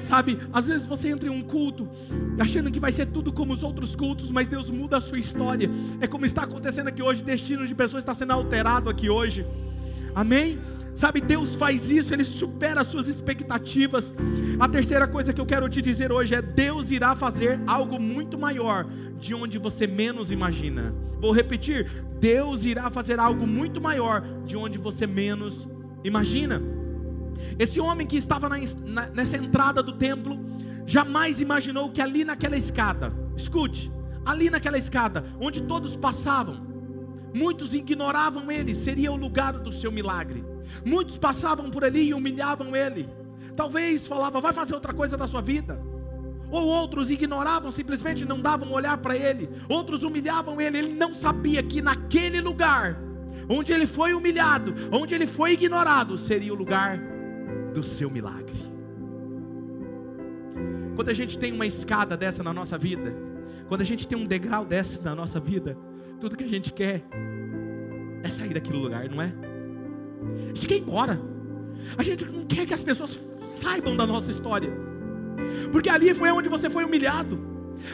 Sabe, 0.00 0.38
às 0.50 0.66
vezes 0.66 0.86
você 0.86 1.08
entra 1.08 1.28
em 1.28 1.32
um 1.32 1.42
culto 1.42 1.86
achando 2.38 2.70
que 2.70 2.80
vai 2.80 2.90
ser 2.90 3.04
tudo 3.04 3.30
como 3.30 3.52
os 3.52 3.62
outros 3.62 3.94
cultos, 3.94 4.30
mas 4.30 4.48
Deus 4.48 4.70
muda 4.70 4.96
a 4.96 5.00
sua 5.00 5.18
história. 5.18 5.68
É 6.00 6.06
como 6.06 6.24
está 6.24 6.44
acontecendo 6.44 6.88
aqui 6.88 7.02
hoje, 7.02 7.22
destino 7.22 7.66
de 7.66 7.74
pessoas 7.74 8.02
está 8.02 8.14
sendo 8.14 8.32
alterado 8.32 8.88
aqui 8.88 9.10
hoje. 9.10 9.46
Amém? 10.14 10.58
Sabe, 10.94 11.20
Deus 11.20 11.56
faz 11.56 11.90
isso, 11.90 12.14
Ele 12.14 12.24
supera 12.24 12.82
as 12.82 12.88
suas 12.88 13.08
expectativas. 13.08 14.12
A 14.60 14.68
terceira 14.68 15.08
coisa 15.08 15.32
que 15.32 15.40
eu 15.40 15.46
quero 15.46 15.68
te 15.68 15.82
dizer 15.82 16.12
hoje 16.12 16.34
é: 16.34 16.40
Deus 16.40 16.92
irá 16.92 17.16
fazer 17.16 17.60
algo 17.66 18.00
muito 18.00 18.38
maior 18.38 18.86
de 19.18 19.34
onde 19.34 19.58
você 19.58 19.86
menos 19.88 20.30
imagina. 20.30 20.94
Vou 21.20 21.32
repetir: 21.32 21.90
Deus 22.20 22.64
irá 22.64 22.90
fazer 22.90 23.18
algo 23.18 23.44
muito 23.46 23.80
maior 23.80 24.22
de 24.46 24.56
onde 24.56 24.78
você 24.78 25.06
menos 25.06 25.68
imagina. 26.04 26.62
Esse 27.58 27.80
homem 27.80 28.06
que 28.06 28.16
estava 28.16 28.48
na, 28.48 28.56
na, 28.86 29.08
nessa 29.08 29.36
entrada 29.36 29.82
do 29.82 29.92
templo, 29.92 30.38
jamais 30.86 31.40
imaginou 31.40 31.90
que 31.90 32.00
ali 32.00 32.24
naquela 32.24 32.56
escada, 32.56 33.12
escute, 33.36 33.90
ali 34.24 34.48
naquela 34.48 34.78
escada, 34.78 35.24
onde 35.40 35.62
todos 35.62 35.96
passavam, 35.96 36.64
muitos 37.34 37.74
ignoravam 37.74 38.50
ele, 38.52 38.74
seria 38.76 39.10
o 39.10 39.16
lugar 39.16 39.54
do 39.54 39.72
seu 39.72 39.90
milagre. 39.90 40.53
Muitos 40.84 41.16
passavam 41.16 41.70
por 41.70 41.84
ali 41.84 42.08
e 42.08 42.14
humilhavam 42.14 42.74
ele. 42.74 43.08
Talvez 43.56 44.06
falava, 44.06 44.40
vai 44.40 44.52
fazer 44.52 44.74
outra 44.74 44.92
coisa 44.92 45.16
da 45.16 45.26
sua 45.26 45.40
vida. 45.40 45.80
Ou 46.50 46.66
outros 46.66 47.10
ignoravam, 47.10 47.72
simplesmente 47.72 48.24
não 48.24 48.40
davam 48.40 48.68
um 48.68 48.72
olhar 48.72 48.96
para 48.98 49.16
ele. 49.16 49.48
Outros 49.68 50.02
humilhavam 50.02 50.60
ele. 50.60 50.78
Ele 50.78 50.94
não 50.94 51.14
sabia 51.14 51.62
que 51.62 51.82
naquele 51.82 52.40
lugar, 52.40 53.00
onde 53.48 53.72
ele 53.72 53.86
foi 53.86 54.14
humilhado, 54.14 54.74
onde 54.92 55.14
ele 55.14 55.26
foi 55.26 55.52
ignorado, 55.52 56.16
seria 56.16 56.52
o 56.52 56.56
lugar 56.56 56.98
do 57.72 57.82
seu 57.82 58.10
milagre. 58.10 58.54
Quando 60.94 61.08
a 61.08 61.14
gente 61.14 61.38
tem 61.38 61.52
uma 61.52 61.66
escada 61.66 62.16
dessa 62.16 62.42
na 62.42 62.52
nossa 62.52 62.78
vida, 62.78 63.12
quando 63.68 63.80
a 63.80 63.84
gente 63.84 64.06
tem 64.06 64.16
um 64.16 64.26
degrau 64.26 64.64
dessa 64.64 65.02
na 65.02 65.14
nossa 65.14 65.40
vida, 65.40 65.76
tudo 66.20 66.36
que 66.36 66.44
a 66.44 66.48
gente 66.48 66.72
quer 66.72 67.02
é 68.22 68.28
sair 68.28 68.54
daquele 68.54 68.78
lugar, 68.78 69.08
não 69.10 69.20
é? 69.20 69.32
A 70.44 70.54
gente 70.54 70.66
quer 70.66 70.76
ir 70.76 70.80
embora. 70.80 71.20
A 71.96 72.02
gente 72.02 72.24
não 72.24 72.44
quer 72.44 72.66
que 72.66 72.74
as 72.74 72.82
pessoas 72.82 73.18
saibam 73.60 73.96
da 73.96 74.06
nossa 74.06 74.30
história. 74.30 74.70
Porque 75.72 75.88
ali 75.88 76.14
foi 76.14 76.30
onde 76.30 76.48
você 76.48 76.70
foi 76.70 76.84
humilhado. 76.84 77.38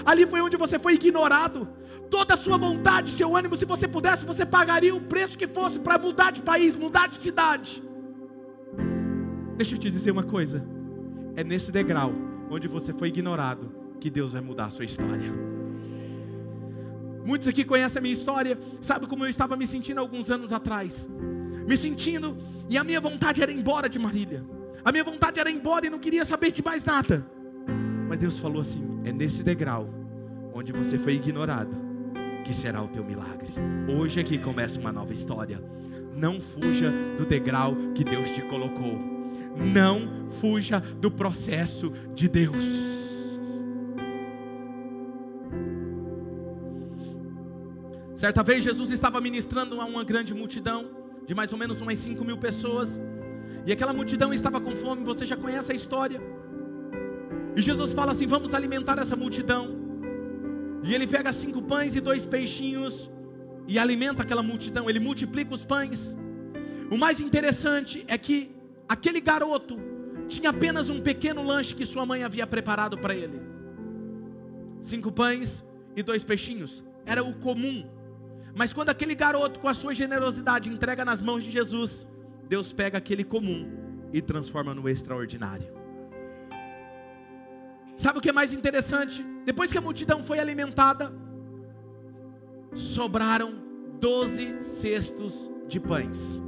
Ali 0.05 0.27
foi 0.27 0.41
onde 0.41 0.57
você 0.57 0.79
foi 0.79 0.95
ignorado. 0.95 1.69
Toda 2.11 2.35
a 2.35 2.37
sua 2.37 2.57
vontade, 2.57 3.11
seu 3.11 3.37
ânimo, 3.37 3.57
se 3.57 3.65
você 3.65 3.87
pudesse, 3.87 4.27
você 4.27 4.45
pagaria 4.45 4.95
o 4.95 5.01
preço 5.01 5.39
que 5.39 5.47
fosse 5.47 5.79
para 5.79 5.99
mudar 5.99 6.33
de 6.33 6.43
país, 6.43 6.75
mudar 6.77 7.09
de 7.09 7.17
cidade. 7.17 7.83
Deixa 9.57 9.75
eu 9.75 9.79
te 9.79 9.91
dizer 9.91 10.11
uma 10.11 10.23
coisa. 10.23 10.65
É 11.37 11.45
nesse 11.45 11.71
degrau 11.71 12.13
onde 12.51 12.67
você 12.67 12.93
foi 12.93 13.09
ignorado 13.09 13.71
que 14.01 14.11
Deus 14.11 14.33
vai 14.33 14.41
mudar 14.41 14.67
a 14.67 14.71
sua 14.71 14.85
história. 14.85 15.31
Muitos 17.25 17.47
aqui 17.47 17.65
conhecem 17.65 17.99
a 17.99 18.03
minha 18.03 18.15
história, 18.15 18.59
sabe 18.81 19.07
como 19.07 19.25
eu 19.25 19.29
estava 19.29 19.57
me 19.57 19.67
sentindo 19.67 20.01
alguns 20.01 20.31
anos 20.31 20.53
atrás. 20.53 21.09
Me 21.67 21.77
sentindo, 21.77 22.37
e 22.69 22.77
a 22.77 22.85
minha 22.85 23.01
vontade 23.01 23.43
era 23.43 23.51
ir 23.51 23.59
embora 23.59 23.89
de 23.89 23.99
Marília. 23.99 24.45
A 24.85 24.91
minha 24.91 25.05
vontade 25.05 25.39
era 25.39 25.51
ir 25.51 25.55
embora 25.55 25.87
e 25.87 25.91
não 25.91 25.99
queria 25.99 26.25
saber 26.25 26.51
de 26.51 26.63
mais 26.63 26.85
nada. 26.85 27.27
Mas 28.09 28.19
Deus 28.19 28.39
falou 28.39 28.61
assim: 28.61 29.01
é 29.05 29.13
nesse 29.13 29.43
degrau 29.43 29.89
onde 30.53 30.73
você 30.73 30.99
foi 30.99 31.15
ignorado 31.15 31.77
que 32.45 32.55
será 32.55 32.83
o 32.83 32.89
teu 32.89 33.05
milagre. 33.05 33.49
Hoje 33.89 34.21
aqui 34.21 34.39
começa 34.39 34.81
uma 34.81 34.93
nova 34.93 35.13
história. 35.13 35.63
Não 36.17 36.41
fuja 36.41 36.93
do 37.17 37.25
degrau 37.25 37.75
que 37.95 38.03
Deus 38.03 38.31
te 38.31 38.43
colocou. 38.43 38.99
Não 39.57 40.29
fuja 40.41 40.81
do 40.81 41.11
processo 41.11 41.93
de 42.15 42.29
Deus. 42.29 42.65
Certa 48.17 48.43
vez 48.43 48.63
Jesus 48.63 48.91
estava 48.91 49.21
ministrando 49.21 49.81
a 49.81 49.87
uma 49.87 50.05
grande 50.05 50.35
multidão, 50.35 50.91
de 51.27 51.35
mais 51.35 51.53
ou 51.53 51.59
menos 51.59 51.81
umas 51.81 51.99
5 51.99 52.25
mil 52.25 52.39
pessoas, 52.39 53.01
e 53.67 53.73
aquela 53.73 53.93
multidão 53.93 54.33
estava 54.33 54.61
com 54.61 54.71
fome, 54.73 55.05
você 55.05 55.27
já 55.27 55.37
conhece 55.37 55.73
a 55.73 55.75
história. 55.75 56.21
E 57.57 57.63
Jesus 57.63 57.93
fala 57.93 58.13
assim: 58.13 58.27
Vamos 58.27 58.55
alimentar 58.55 58.99
essa 58.99 59.17
multidão. 59.17 59.79
E 60.83 60.95
ele 60.95 61.07
pega 61.07 61.33
cinco 61.33 61.61
pães 61.63 61.95
e 61.95 62.01
dois 62.01 62.25
peixinhos 62.25 63.11
e 63.69 63.79
alimenta 63.79 64.23
aquela 64.23 64.43
multidão, 64.43 64.89
ele 64.89 64.99
multiplica 64.99 65.55
os 65.55 65.65
pães. 65.65 66.17
O 66.91 66.97
mais 66.97 67.21
interessante 67.21 68.05
é 68.09 68.17
que 68.17 68.51
aquele 68.89 69.21
garoto 69.21 69.79
tinha 70.27 70.51
apenas 70.51 70.91
um 70.91 71.01
pequeno 71.01 71.45
lanche 71.45 71.75
que 71.75 71.85
sua 71.85 72.07
mãe 72.07 72.25
havia 72.25 72.47
preparado 72.47 72.97
para 72.99 73.15
ele: 73.15 73.41
cinco 74.81 75.13
pães 75.13 75.65
e 75.95 76.03
dois 76.03 76.25
peixinhos, 76.25 76.83
era 77.05 77.23
o 77.23 77.35
comum 77.35 77.87
mas 78.55 78.73
quando 78.73 78.91
aquele 78.91 79.15
garoto, 79.15 79.61
com 79.61 79.69
a 79.69 79.75
sua 79.75 79.95
generosidade, 79.95 80.69
entrega 80.69 81.05
nas 81.05 81.23
mãos 81.23 81.43
de 81.43 81.51
Jesus, 81.51 82.07
Deus 82.49 82.73
pega 82.73 82.99
aquele 82.99 83.25
comum 83.25 83.71
e 84.13 84.21
transforma 84.21 84.75
no 84.75 84.89
extraordinário. 84.89 85.73
Sabe 87.97 88.19
o 88.19 88.21
que 88.21 88.31
é 88.31 88.33
mais 88.33 88.55
interessante? 88.55 89.23
Depois 89.45 89.71
que 89.71 89.79
a 89.79 89.81
multidão 89.81 90.23
foi 90.23 90.39
alimentada, 90.39 91.13
sobraram 92.73 93.55
doze 94.01 94.63
cestos 94.63 95.51
de 95.69 95.79
pães. 95.79 96.41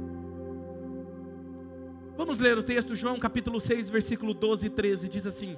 Vamos 2.17 2.39
ler 2.39 2.57
o 2.57 2.63
texto, 2.63 2.95
João 2.95 3.19
capítulo 3.19 3.59
6, 3.59 3.89
versículo 3.89 4.33
12 4.33 4.67
e 4.67 4.69
13, 4.69 5.09
diz 5.09 5.25
assim: 5.25 5.55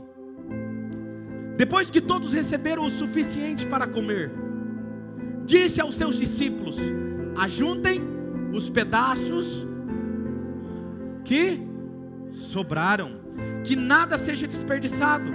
Depois 1.58 1.90
que 1.90 2.02
todos 2.02 2.34
receberam 2.34 2.86
o 2.86 2.90
suficiente 2.90 3.66
para 3.66 3.88
comer, 3.88 4.32
disse 5.46 5.80
aos 5.80 5.96
seus 5.96 6.18
discípulos: 6.18 6.78
Ajuntem 7.38 8.02
os 8.52 8.70
pedaços 8.70 9.66
que 11.24 11.60
sobraram, 12.34 13.20
que 13.64 13.76
nada 13.76 14.18
seja 14.18 14.48
desperdiçado. 14.48 15.26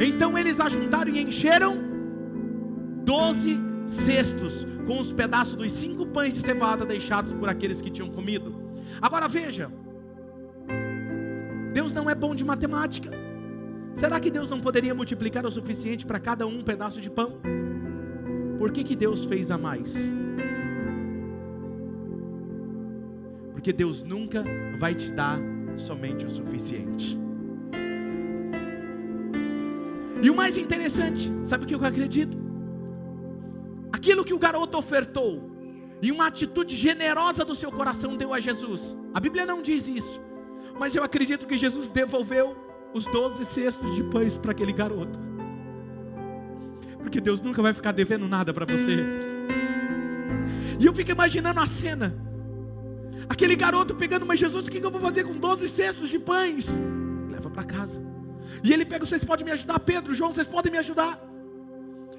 Então 0.00 0.36
eles 0.36 0.60
ajuntaram 0.60 1.10
e 1.10 1.22
encheram 1.22 1.76
doze 3.04 3.58
cestos 3.86 4.66
com 4.86 5.00
os 5.00 5.12
pedaços 5.12 5.54
dos 5.54 5.72
cinco 5.72 6.06
pães 6.06 6.34
de 6.34 6.40
cevada 6.40 6.84
deixados 6.84 7.32
por 7.32 7.48
aqueles 7.48 7.80
que 7.80 7.90
tinham 7.90 8.08
comido. 8.08 8.54
Agora 9.00 9.28
veja, 9.28 9.70
Deus 11.72 11.92
não 11.92 12.08
é 12.08 12.14
bom 12.14 12.34
de 12.34 12.44
matemática. 12.44 13.10
Será 13.94 14.20
que 14.20 14.30
Deus 14.30 14.48
não 14.48 14.60
poderia 14.60 14.94
multiplicar 14.94 15.44
o 15.44 15.50
suficiente 15.50 16.06
para 16.06 16.20
cada 16.20 16.46
um 16.46 16.58
um 16.58 16.62
pedaço 16.62 17.00
de 17.00 17.10
pão? 17.10 17.40
Por 18.58 18.72
que, 18.72 18.82
que 18.82 18.96
Deus 18.96 19.24
fez 19.24 19.52
a 19.52 19.56
mais? 19.56 19.94
Porque 23.52 23.72
Deus 23.72 24.02
nunca 24.02 24.44
vai 24.78 24.96
te 24.96 25.12
dar 25.12 25.38
somente 25.76 26.26
o 26.26 26.30
suficiente. 26.30 27.16
E 30.20 30.28
o 30.28 30.34
mais 30.34 30.58
interessante, 30.58 31.30
sabe 31.44 31.62
o 31.62 31.66
que 31.68 31.74
eu 31.74 31.84
acredito? 31.84 32.36
Aquilo 33.92 34.24
que 34.24 34.34
o 34.34 34.38
garoto 34.38 34.76
ofertou, 34.76 35.56
e 36.02 36.10
uma 36.10 36.26
atitude 36.26 36.76
generosa 36.76 37.44
do 37.44 37.54
seu 37.54 37.70
coração 37.70 38.16
deu 38.16 38.34
a 38.34 38.40
Jesus. 38.40 38.96
A 39.14 39.20
Bíblia 39.20 39.46
não 39.46 39.62
diz 39.62 39.86
isso, 39.86 40.20
mas 40.78 40.96
eu 40.96 41.04
acredito 41.04 41.46
que 41.46 41.56
Jesus 41.56 41.88
devolveu 41.88 42.56
os 42.92 43.06
doze 43.06 43.44
cestos 43.44 43.94
de 43.94 44.02
pães 44.04 44.36
para 44.36 44.50
aquele 44.50 44.72
garoto 44.72 45.37
porque 47.02 47.20
Deus 47.20 47.40
nunca 47.40 47.62
vai 47.62 47.72
ficar 47.72 47.92
devendo 47.92 48.28
nada 48.28 48.52
para 48.52 48.66
você. 48.66 49.04
E 50.78 50.86
eu 50.86 50.94
fico 50.94 51.10
imaginando 51.10 51.60
a 51.60 51.66
cena. 51.66 52.14
Aquele 53.28 53.56
garoto 53.56 53.94
pegando, 53.94 54.24
mas 54.24 54.38
Jesus, 54.38 54.66
o 54.66 54.70
que 54.70 54.78
eu 54.78 54.90
vou 54.90 55.00
fazer 55.00 55.24
com 55.24 55.32
12 55.32 55.68
cestos 55.68 56.08
de 56.08 56.18
pães? 56.18 56.68
Leva 57.30 57.50
para 57.50 57.62
casa. 57.64 58.02
E 58.62 58.72
ele 58.72 58.84
pega, 58.84 59.04
vocês 59.04 59.24
podem 59.24 59.44
me 59.44 59.52
ajudar, 59.52 59.78
Pedro, 59.80 60.14
João, 60.14 60.32
vocês 60.32 60.46
podem 60.46 60.72
me 60.72 60.78
ajudar. 60.78 61.18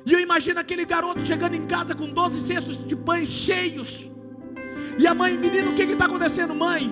E 0.06 0.14
eu 0.14 0.20
imagino 0.20 0.60
aquele 0.60 0.86
garoto 0.86 1.26
chegando 1.26 1.56
em 1.56 1.66
casa 1.66 1.96
com 1.96 2.08
12 2.08 2.42
cestos 2.42 2.86
de 2.86 2.96
pães 2.96 3.28
cheios. 3.28 4.10
E 4.98 5.08
a 5.08 5.14
mãe, 5.14 5.38
menino, 5.38 5.72
o 5.72 5.76
que 5.76 5.84
está 5.84 6.06
acontecendo, 6.06 6.54
mãe? 6.54 6.90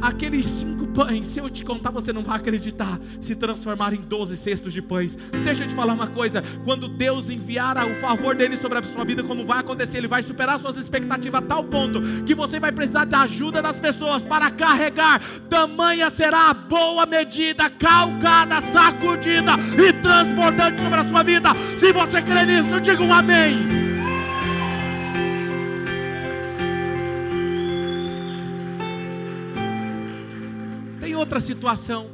Aqueles 0.00 0.46
cinco 0.46 0.83
pães, 0.94 1.26
se 1.26 1.40
eu 1.40 1.50
te 1.50 1.64
contar, 1.64 1.90
você 1.90 2.12
não 2.12 2.22
vai 2.22 2.36
acreditar, 2.36 2.98
se 3.20 3.34
transformaram 3.34 3.96
em 3.96 4.00
doze 4.00 4.36
cestos 4.36 4.72
de 4.72 4.80
pães. 4.80 5.18
Deixa 5.44 5.64
eu 5.64 5.68
te 5.68 5.74
falar 5.74 5.92
uma 5.92 6.06
coisa: 6.06 6.42
quando 6.64 6.88
Deus 6.88 7.28
enviar 7.28 7.76
o 7.84 7.96
favor 7.96 8.34
dele 8.34 8.56
sobre 8.56 8.78
a 8.78 8.82
sua 8.82 9.04
vida, 9.04 9.22
como 9.22 9.44
vai 9.44 9.58
acontecer, 9.58 9.98
ele 9.98 10.08
vai 10.08 10.22
superar 10.22 10.58
suas 10.58 10.76
expectativas 10.76 11.42
a 11.42 11.46
tal 11.46 11.64
ponto 11.64 12.00
que 12.24 12.34
você 12.34 12.60
vai 12.60 12.70
precisar 12.70 13.04
da 13.04 13.22
ajuda 13.22 13.60
das 13.60 13.76
pessoas 13.76 14.24
para 14.24 14.50
carregar. 14.50 15.20
Tamanha 15.50 16.08
será 16.10 16.50
a 16.50 16.54
boa 16.54 17.04
medida, 17.04 17.68
calcada, 17.68 18.60
sacudida 18.60 19.52
e 19.76 19.92
transbordante 19.94 20.80
sobre 20.80 21.00
a 21.00 21.08
sua 21.08 21.22
vida. 21.22 21.50
Se 21.76 21.92
você 21.92 22.22
crê 22.22 22.44
nisso, 22.44 22.80
diga 22.80 23.02
um 23.02 23.12
amém. 23.12 23.83
Outra 31.34 31.40
situação 31.40 32.08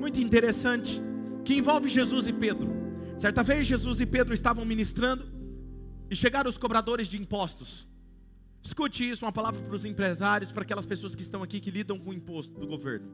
muito 0.00 0.20
interessante 0.20 1.00
que 1.44 1.54
envolve 1.54 1.88
Jesus 1.88 2.26
e 2.26 2.32
Pedro. 2.32 2.72
Certa 3.16 3.40
vez 3.40 3.64
Jesus 3.68 4.00
e 4.00 4.06
Pedro 4.06 4.34
estavam 4.34 4.64
ministrando 4.64 5.24
e 6.10 6.16
chegaram 6.16 6.50
os 6.50 6.58
cobradores 6.58 7.06
de 7.06 7.16
impostos. 7.16 7.86
Escute 8.60 9.08
isso, 9.08 9.24
uma 9.24 9.30
palavra 9.30 9.60
para 9.60 9.76
os 9.76 9.84
empresários, 9.84 10.50
para 10.50 10.64
aquelas 10.64 10.86
pessoas 10.86 11.14
que 11.14 11.22
estão 11.22 11.40
aqui 11.40 11.60
que 11.60 11.70
lidam 11.70 12.00
com 12.00 12.10
o 12.10 12.12
imposto 12.12 12.58
do 12.58 12.66
governo. 12.66 13.12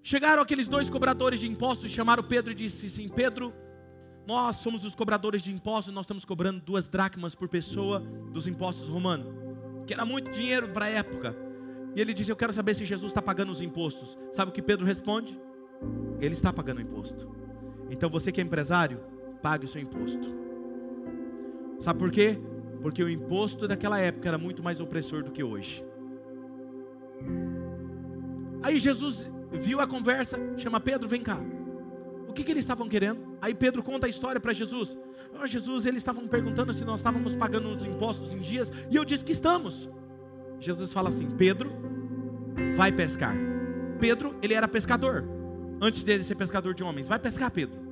Chegaram 0.00 0.40
aqueles 0.40 0.68
dois 0.68 0.88
cobradores 0.88 1.40
de 1.40 1.48
impostos, 1.48 1.90
chamaram 1.90 2.22
Pedro 2.22 2.52
e 2.52 2.54
disse 2.54 2.86
assim: 2.86 3.08
Pedro, 3.08 3.52
nós 4.28 4.56
somos 4.56 4.84
os 4.84 4.94
cobradores 4.94 5.42
de 5.42 5.52
impostos, 5.52 5.92
nós 5.92 6.04
estamos 6.04 6.24
cobrando 6.24 6.60
duas 6.60 6.86
dracmas 6.86 7.34
por 7.34 7.48
pessoa 7.48 7.98
dos 8.32 8.46
impostos 8.46 8.88
romanos, 8.88 9.26
que 9.88 9.92
era 9.92 10.04
muito 10.04 10.30
dinheiro 10.30 10.68
para 10.68 10.84
a 10.84 10.90
época. 10.90 11.43
E 11.94 12.00
ele 12.00 12.12
diz: 12.12 12.28
Eu 12.28 12.36
quero 12.36 12.52
saber 12.52 12.74
se 12.74 12.84
Jesus 12.84 13.10
está 13.10 13.22
pagando 13.22 13.52
os 13.52 13.60
impostos. 13.60 14.18
Sabe 14.32 14.50
o 14.50 14.54
que 14.54 14.62
Pedro 14.62 14.86
responde? 14.86 15.40
Ele 16.20 16.32
está 16.32 16.52
pagando 16.52 16.78
o 16.78 16.82
imposto. 16.82 17.28
Então 17.90 18.08
você 18.08 18.32
que 18.32 18.40
é 18.40 18.44
empresário, 18.44 19.00
pague 19.42 19.64
o 19.64 19.68
seu 19.68 19.80
imposto. 19.80 20.28
Sabe 21.78 21.98
por 21.98 22.10
quê? 22.10 22.38
Porque 22.80 23.02
o 23.02 23.08
imposto 23.08 23.68
daquela 23.68 23.98
época 23.98 24.28
era 24.28 24.38
muito 24.38 24.62
mais 24.62 24.80
opressor 24.80 25.22
do 25.22 25.30
que 25.30 25.42
hoje. 25.42 25.84
Aí 28.62 28.78
Jesus 28.78 29.30
viu 29.52 29.80
a 29.80 29.86
conversa, 29.86 30.38
chama 30.56 30.80
Pedro, 30.80 31.08
vem 31.08 31.22
cá. 31.22 31.38
O 32.28 32.32
que, 32.32 32.42
que 32.42 32.50
eles 32.50 32.64
estavam 32.64 32.88
querendo? 32.88 33.36
Aí 33.40 33.54
Pedro 33.54 33.82
conta 33.82 34.06
a 34.06 34.08
história 34.08 34.40
para 34.40 34.52
Jesus. 34.52 34.98
Oh, 35.40 35.46
Jesus, 35.46 35.86
eles 35.86 35.98
estavam 35.98 36.26
perguntando 36.26 36.72
se 36.72 36.84
nós 36.84 37.00
estávamos 37.00 37.36
pagando 37.36 37.68
os 37.68 37.84
impostos 37.84 38.32
em 38.32 38.40
dias, 38.40 38.72
e 38.90 38.96
eu 38.96 39.04
disse 39.04 39.24
que 39.24 39.32
estamos. 39.32 39.88
Jesus 40.58 40.92
fala 40.92 41.10
assim: 41.10 41.30
Pedro, 41.30 41.70
vai 42.76 42.92
pescar. 42.92 43.34
Pedro, 43.98 44.36
ele 44.42 44.54
era 44.54 44.68
pescador. 44.68 45.24
Antes 45.80 46.04
dele 46.04 46.24
ser 46.24 46.34
pescador 46.34 46.74
de 46.74 46.82
homens, 46.82 47.06
vai 47.06 47.18
pescar, 47.18 47.50
Pedro. 47.50 47.84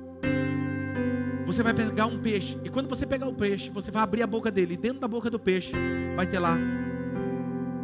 Você 1.45 1.61
vai 1.61 1.73
pegar 1.73 2.05
um 2.05 2.19
peixe, 2.19 2.57
e 2.63 2.69
quando 2.69 2.87
você 2.87 3.05
pegar 3.05 3.27
o 3.27 3.33
peixe, 3.33 3.69
você 3.69 3.91
vai 3.91 4.01
abrir 4.01 4.23
a 4.23 4.27
boca 4.27 4.49
dele, 4.49 4.75
e 4.75 4.77
dentro 4.77 4.99
da 4.99 5.07
boca 5.07 5.29
do 5.29 5.37
peixe 5.37 5.73
vai 6.15 6.25
ter 6.25 6.39
lá 6.39 6.57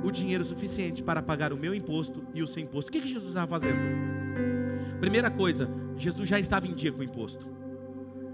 o 0.03 0.11
dinheiro 0.11 0.45
suficiente 0.45 1.03
para 1.03 1.21
pagar 1.21 1.51
o 1.51 1.57
meu 1.57 1.75
imposto 1.75 2.23
e 2.33 2.41
o 2.41 2.47
seu 2.47 2.63
imposto. 2.63 2.89
O 2.89 2.91
que, 2.91 3.01
que 3.01 3.07
Jesus 3.07 3.29
estava 3.29 3.47
fazendo? 3.47 3.79
Primeira 4.99 5.29
coisa, 5.29 5.69
Jesus 5.97 6.27
já 6.27 6.39
estava 6.39 6.67
em 6.67 6.73
dia 6.73 6.91
com 6.91 7.01
o 7.01 7.03
imposto. 7.03 7.47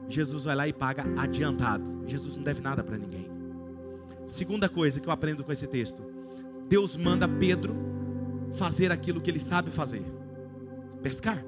Jesus 0.08 0.46
vai 0.46 0.56
lá 0.56 0.68
e 0.68 0.74
paga 0.74 1.04
adiantado. 1.18 2.04
Jesus 2.06 2.36
não 2.36 2.44
deve 2.44 2.62
nada 2.62 2.84
para 2.84 2.98
ninguém. 2.98 3.30
Segunda 4.28 4.70
coisa 4.70 5.00
que 5.00 5.08
eu 5.08 5.12
aprendo 5.12 5.44
com 5.44 5.52
esse 5.52 5.68
texto: 5.68 6.04
Deus 6.68 6.96
manda 6.96 7.28
Pedro 7.28 7.76
fazer 8.54 8.92
aquilo 8.92 9.22
que 9.22 9.30
ele 9.30 9.40
sabe 9.40 9.70
fazer: 9.70 10.06
pescar. 11.02 11.44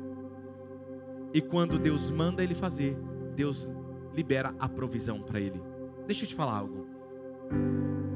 E 1.34 1.42
quando 1.42 1.78
Deus 1.78 2.10
manda 2.10 2.44
ele 2.44 2.56
fazer, 2.56 2.98
Deus 3.36 3.68
libera 4.16 4.56
a 4.60 4.68
provisão 4.68 5.22
para 5.22 5.40
ele. 5.40 5.62
Deixa 6.06 6.24
eu 6.24 6.28
te 6.28 6.36
falar 6.36 6.58
algo. 6.58 6.88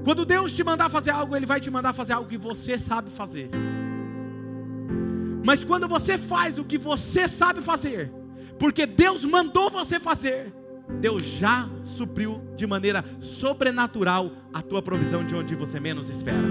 Quando 0.03 0.25
Deus 0.25 0.51
te 0.51 0.63
mandar 0.63 0.89
fazer 0.89 1.11
algo, 1.11 1.35
Ele 1.35 1.45
vai 1.45 1.59
te 1.59 1.69
mandar 1.69 1.93
fazer 1.93 2.13
algo 2.13 2.29
que 2.29 2.37
você 2.37 2.77
sabe 2.79 3.09
fazer. 3.09 3.49
Mas 5.45 5.63
quando 5.63 5.87
você 5.87 6.17
faz 6.17 6.57
o 6.57 6.63
que 6.63 6.77
você 6.77 7.27
sabe 7.27 7.61
fazer, 7.61 8.11
porque 8.57 8.85
Deus 8.85 9.25
mandou 9.25 9.69
você 9.69 9.99
fazer, 9.99 10.53
Deus 10.99 11.23
já 11.23 11.69
supriu 11.83 12.41
de 12.55 12.67
maneira 12.67 13.03
sobrenatural 13.19 14.31
a 14.53 14.61
tua 14.61 14.81
provisão 14.81 15.25
de 15.25 15.35
onde 15.35 15.55
você 15.55 15.79
menos 15.79 16.09
espera. 16.09 16.47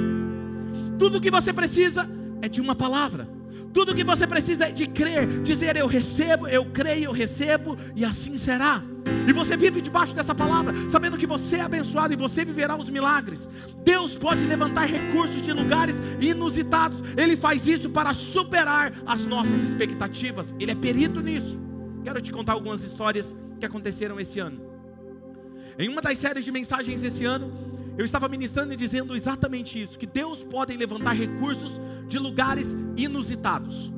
Tudo 0.98 1.20
que 1.20 1.30
você 1.30 1.52
precisa 1.52 2.08
é 2.42 2.48
de 2.48 2.60
uma 2.60 2.74
palavra. 2.74 3.28
Tudo 3.72 3.94
que 3.94 4.02
você 4.02 4.26
precisa 4.26 4.66
é 4.66 4.72
de 4.72 4.86
crer, 4.86 5.26
dizer 5.42 5.76
eu 5.76 5.86
recebo, 5.86 6.48
eu 6.48 6.64
creio, 6.66 7.04
eu 7.04 7.12
recebo, 7.12 7.76
e 7.94 8.04
assim 8.04 8.36
será. 8.36 8.82
E 9.28 9.32
você 9.32 9.56
vive 9.56 9.80
debaixo 9.80 10.14
dessa 10.14 10.34
palavra, 10.34 10.72
sabendo 10.88 11.16
que 11.16 11.26
você 11.26 11.56
é 11.56 11.60
abençoado 11.60 12.12
e 12.12 12.16
você 12.16 12.44
viverá 12.44 12.76
os 12.76 12.90
milagres. 12.90 13.48
Deus 13.84 14.16
pode 14.16 14.44
levantar 14.44 14.86
recursos 14.86 15.40
de 15.40 15.52
lugares 15.52 15.96
inusitados, 16.20 17.00
Ele 17.16 17.36
faz 17.36 17.66
isso 17.66 17.90
para 17.90 18.12
superar 18.12 18.92
as 19.06 19.24
nossas 19.26 19.62
expectativas, 19.62 20.52
Ele 20.58 20.72
é 20.72 20.74
perito 20.74 21.20
nisso. 21.20 21.58
Quero 22.02 22.20
te 22.20 22.32
contar 22.32 22.54
algumas 22.54 22.82
histórias 22.82 23.36
que 23.58 23.66
aconteceram 23.66 24.18
esse 24.18 24.40
ano. 24.40 24.60
Em 25.78 25.88
uma 25.88 26.02
das 26.02 26.18
séries 26.18 26.44
de 26.44 26.50
mensagens 26.50 27.02
esse 27.02 27.24
ano, 27.24 27.52
eu 27.96 28.04
estava 28.04 28.28
ministrando 28.28 28.72
e 28.72 28.76
dizendo 28.76 29.14
exatamente 29.14 29.80
isso: 29.80 29.98
que 29.98 30.06
Deus 30.06 30.42
pode 30.42 30.76
levantar 30.76 31.12
recursos 31.12 31.80
de 32.10 32.18
lugares 32.18 32.76
inusitados, 32.96 33.92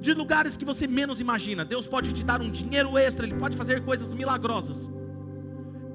de 0.00 0.14
lugares 0.14 0.56
que 0.56 0.64
você 0.64 0.86
menos 0.86 1.20
imagina. 1.20 1.66
Deus 1.66 1.86
pode 1.86 2.14
te 2.14 2.24
dar 2.24 2.40
um 2.40 2.50
dinheiro 2.50 2.96
extra, 2.96 3.26
Ele 3.26 3.36
pode 3.36 3.58
fazer 3.58 3.84
coisas 3.84 4.14
milagrosas. 4.14 4.88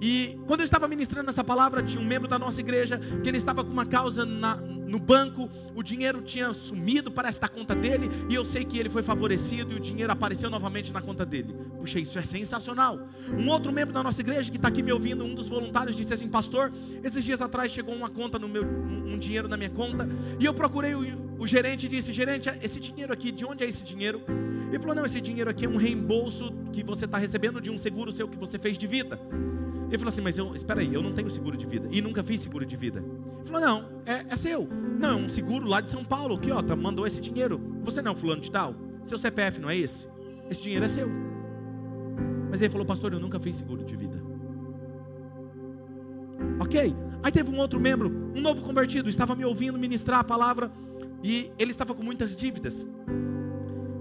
E 0.04 0.38
quando 0.48 0.60
eu 0.60 0.66
estava 0.66 0.86
ministrando 0.86 1.30
essa 1.30 1.46
palavra, 1.46 1.82
tinha 1.82 2.04
um 2.04 2.06
membro 2.06 2.28
da 2.28 2.38
nossa 2.38 2.60
igreja 2.60 3.00
que 3.24 3.30
ele 3.30 3.38
estava 3.38 3.63
com 3.63 3.72
uma 3.72 3.86
causa 3.86 4.26
na, 4.26 4.58
no 4.58 5.00
banco, 5.00 5.50
o 5.74 5.82
dinheiro 5.82 6.22
tinha 6.22 6.54
sumido, 6.54 7.10
parece 7.10 7.39
da 7.39 7.48
conta 7.48 7.74
dele, 7.74 8.10
e 8.30 8.36
eu 8.36 8.44
sei 8.44 8.66
que 8.66 8.78
ele 8.78 8.89
foi 8.89 9.02
favorecido 9.02 9.72
e 9.72 9.76
o 9.76 9.80
dinheiro 9.80 10.12
apareceu 10.12 10.50
novamente 10.50 10.92
na 10.92 11.02
conta 11.02 11.26
dele. 11.26 11.56
Puxa, 11.80 12.02
isso 12.02 12.20
é 12.20 12.22
sensacional. 12.22 13.00
Um 13.39 13.50
outro 13.50 13.72
membro 13.72 13.94
da 13.94 14.04
nossa 14.04 14.20
igreja 14.20 14.52
que 14.52 14.58
está 14.58 14.68
aqui 14.68 14.84
me 14.84 14.92
ouvindo, 14.92 15.24
um 15.24 15.34
dos 15.34 15.48
voluntários, 15.48 15.96
disse 15.96 16.13
assim: 16.13 16.28
Pastor, 16.28 16.70
esses 17.02 17.24
dias 17.24 17.39
atrás 17.39 17.72
chegou 17.72 17.96
uma 17.96 18.10
conta 18.10 18.38
no 18.38 18.50
meu, 18.50 18.66
um, 18.66 19.18
dinheiro 19.18 19.48
na 19.48 19.56
minha 19.56 19.70
conta, 19.70 20.06
e 20.38 20.44
eu 20.44 20.54
procurei 20.54 20.96
o, 20.96 21.39
o 21.39 21.48
gerente 21.48 21.86
e 21.86 21.89
disse: 21.89 22.12
Gerente, 22.12 22.50
esse 22.62 22.78
dinheiro 22.78 23.13
aqui, 23.13 23.32
de 23.32 23.46
onde 23.46 23.63
é 23.63 23.70
esse 23.70 23.86
dinheiro? 23.86 24.22
Ele 24.68 24.80
falou: 24.80 24.96
Não, 24.96 25.06
esse 25.06 25.22
dinheiro 25.22 25.50
aqui 25.50 25.66
é 25.66 25.70
um 25.70 25.78
reembolso 25.78 26.54
que 26.74 26.84
você 26.84 27.06
está 27.06 27.18
recebendo 27.18 27.62
de 27.62 27.72
um 27.72 27.80
seguro 27.80 28.12
seu 28.12 28.28
que 28.28 28.38
você 28.38 28.60
fez 28.60 28.78
de 28.78 28.86
vida. 28.86 29.18
Ele 29.94 30.00
falou 30.00 30.12
assim: 30.12 30.22
Mas 30.22 30.40
eu, 30.40 30.56
espera 30.56 30.82
aí, 30.82 30.92
eu 30.92 31.04
não 31.04 31.14
tenho 31.14 31.30
seguro 31.30 31.56
de 31.56 31.68
vida. 31.68 31.88
E 31.92 32.02
nunca 32.02 32.24
fiz 32.24 32.42
seguro 32.42 32.66
de 32.66 32.76
vida. 32.76 32.98
Ele 32.98 33.46
falou: 33.46 33.62
Não, 33.62 33.86
é, 34.08 34.26
é 34.28 34.36
seu. 34.36 34.68
Não, 35.00 35.10
é 35.10 35.16
um 35.16 35.30
seguro 35.30 35.68
lá 35.68 35.82
de 35.82 35.92
São 35.92 36.04
Paulo. 36.04 36.36
Aqui, 36.36 36.50
ó, 36.50 36.64
tá, 36.64 36.76
mandou 36.76 37.06
esse 37.06 37.22
dinheiro. 37.22 37.62
Você 37.84 38.02
não 38.02 38.12
é 38.12 38.16
um 38.16 38.18
fulano 38.18 38.42
de 38.42 38.50
tal? 38.50 38.74
Seu 39.06 39.20
CPF 39.20 39.60
não 39.62 39.70
é 39.70 39.78
esse? 39.78 40.08
Esse 40.50 40.64
dinheiro 40.64 40.84
é 40.84 40.90
seu. 40.90 41.08
Mas 42.50 42.60
ele 42.60 42.72
falou: 42.72 42.88
Pastor, 42.88 43.14
eu 43.14 43.20
nunca 43.20 43.40
fiz 43.40 43.56
seguro 43.56 43.84
de 43.84 43.96
vida. 43.96 44.20
Ok. 46.60 46.96
Aí 47.22 47.32
teve 47.32 47.56
um 47.56 47.60
outro 47.60 47.80
membro, 47.80 48.10
um 48.36 48.42
novo 48.42 48.64
convertido, 48.64 49.08
estava 49.10 49.36
me 49.36 49.46
ouvindo 49.46 49.78
ministrar 49.78 50.22
a 50.22 50.24
palavra. 50.24 50.72
E 51.24 51.52
ele 51.60 51.70
estava 51.70 51.94
com 51.94 52.02
muitas 52.02 52.36
dívidas. 52.36 52.88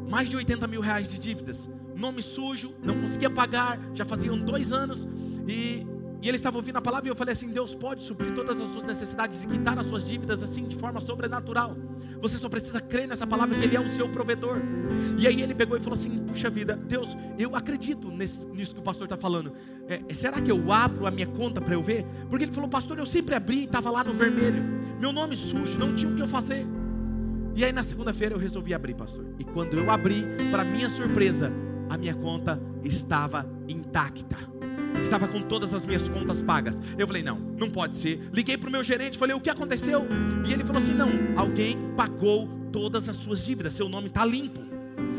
Mais 0.08 0.26
de 0.26 0.36
80 0.36 0.66
mil 0.66 0.80
reais 0.80 1.06
de 1.06 1.18
dívidas. 1.20 1.68
Nome 1.96 2.22
sujo, 2.22 2.72
não 2.82 3.00
conseguia 3.00 3.30
pagar. 3.30 3.78
Já 3.94 4.04
faziam 4.04 4.38
dois 4.38 4.72
anos 4.72 5.08
e, 5.48 5.86
e 6.20 6.28
ele 6.28 6.36
estava 6.36 6.56
ouvindo 6.56 6.76
a 6.76 6.82
palavra 6.82 7.08
e 7.08 7.10
eu 7.10 7.16
falei 7.16 7.32
assim: 7.32 7.48
Deus 7.50 7.74
pode 7.74 8.02
suprir 8.02 8.34
todas 8.34 8.60
as 8.60 8.68
suas 8.70 8.84
necessidades 8.84 9.42
e 9.44 9.46
quitar 9.46 9.78
as 9.78 9.86
suas 9.86 10.06
dívidas 10.06 10.42
assim 10.42 10.64
de 10.64 10.76
forma 10.76 11.00
sobrenatural. 11.00 11.76
Você 12.20 12.38
só 12.38 12.48
precisa 12.48 12.80
crer 12.80 13.08
nessa 13.08 13.26
palavra 13.26 13.58
que 13.58 13.64
Ele 13.64 13.76
é 13.76 13.80
o 13.80 13.88
seu 13.88 14.08
provedor. 14.08 14.58
E 15.18 15.26
aí 15.26 15.42
ele 15.42 15.54
pegou 15.54 15.76
e 15.76 15.80
falou 15.80 15.98
assim: 15.98 16.18
Puxa 16.24 16.48
vida, 16.48 16.76
Deus, 16.76 17.16
eu 17.38 17.56
acredito 17.56 18.10
nesse, 18.10 18.46
nisso 18.48 18.74
que 18.74 18.80
o 18.80 18.84
pastor 18.84 19.04
está 19.04 19.16
falando. 19.16 19.52
É, 19.88 20.14
será 20.14 20.40
que 20.40 20.50
eu 20.50 20.72
abro 20.72 21.06
a 21.06 21.10
minha 21.10 21.26
conta 21.26 21.60
para 21.60 21.74
eu 21.74 21.82
ver? 21.82 22.06
Porque 22.28 22.44
ele 22.44 22.52
falou, 22.52 22.68
pastor, 22.68 22.98
eu 22.98 23.06
sempre 23.06 23.34
abri 23.34 23.58
e 23.58 23.64
estava 23.64 23.90
lá 23.90 24.04
no 24.04 24.14
vermelho. 24.14 24.62
Meu 25.00 25.12
nome 25.12 25.36
sujo, 25.36 25.78
não 25.78 25.94
tinha 25.94 26.10
o 26.10 26.14
que 26.14 26.22
eu 26.22 26.28
fazer. 26.28 26.64
E 27.54 27.64
aí 27.64 27.72
na 27.72 27.82
segunda-feira 27.82 28.34
eu 28.34 28.38
resolvi 28.38 28.72
abrir, 28.72 28.94
pastor. 28.94 29.24
E 29.38 29.44
quando 29.44 29.74
eu 29.74 29.90
abri, 29.90 30.24
para 30.50 30.64
minha 30.64 30.88
surpresa, 30.88 31.52
a 31.92 31.98
minha 31.98 32.14
conta 32.14 32.58
estava 32.82 33.46
intacta 33.68 34.50
estava 35.00 35.26
com 35.26 35.40
todas 35.42 35.74
as 35.74 35.84
minhas 35.84 36.08
contas 36.08 36.40
pagas. 36.40 36.76
Eu 36.96 37.06
falei: 37.06 37.22
não, 37.22 37.36
não 37.36 37.68
pode 37.68 37.96
ser. 37.96 38.30
Liguei 38.32 38.56
para 38.56 38.68
o 38.68 38.72
meu 38.72 38.84
gerente, 38.84 39.18
falei: 39.18 39.34
o 39.34 39.40
que 39.40 39.50
aconteceu? 39.50 40.06
E 40.46 40.52
ele 40.52 40.64
falou 40.64 40.80
assim: 40.80 40.94
não, 40.94 41.10
alguém 41.36 41.76
pagou 41.96 42.48
todas 42.70 43.08
as 43.08 43.16
suas 43.16 43.44
dívidas, 43.44 43.74
seu 43.74 43.88
nome 43.88 44.06
está 44.06 44.24
limpo. 44.24 44.60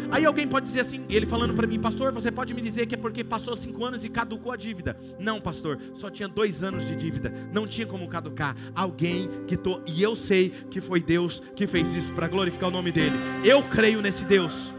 Aí 0.10 0.26
alguém 0.26 0.48
pode 0.48 0.68
dizer 0.68 0.82
assim, 0.82 1.04
ele 1.10 1.26
falando 1.26 1.56
para 1.56 1.66
mim, 1.66 1.80
pastor, 1.80 2.12
você 2.12 2.32
pode 2.32 2.54
me 2.54 2.62
dizer 2.62 2.86
que 2.86 2.94
é 2.94 2.98
porque 2.98 3.24
passou 3.24 3.56
cinco 3.56 3.84
anos 3.84 4.06
e 4.06 4.10
caducou 4.10 4.52
a 4.52 4.56
dívida? 4.56 4.96
Não, 5.18 5.42
pastor, 5.42 5.80
só 5.92 6.08
tinha 6.08 6.28
dois 6.28 6.62
anos 6.62 6.86
de 6.86 6.96
dívida, 6.96 7.34
não 7.52 7.66
tinha 7.66 7.88
como 7.88 8.08
caducar. 8.08 8.56
Alguém 8.76 9.28
que 9.48 9.58
tô, 9.58 9.82
e 9.88 10.04
eu 10.04 10.16
sei 10.16 10.52
que 10.70 10.80
foi 10.80 11.02
Deus 11.02 11.42
que 11.56 11.66
fez 11.66 11.96
isso 11.96 12.14
para 12.14 12.28
glorificar 12.28 12.70
o 12.70 12.72
nome 12.72 12.92
dele. 12.92 13.16
Eu 13.44 13.64
creio 13.64 14.04
nesse 14.04 14.24
Deus. 14.26 14.72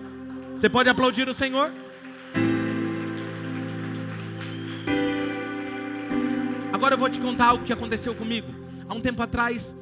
Você 0.57 0.69
pode 0.69 0.89
aplaudir 0.89 1.29
o 1.29 1.35
Senhor? 1.35 1.69
Agora 6.85 6.97
eu 6.97 6.99
vou 6.99 7.09
te 7.09 7.19
contar 7.19 7.47
algo 7.47 7.65
que 7.65 7.73
aconteceu 7.73 8.15
comigo. 8.15 8.47
Há 8.87 8.93
um 8.93 9.01
tempo 9.01 9.23
atrás, 9.23 9.75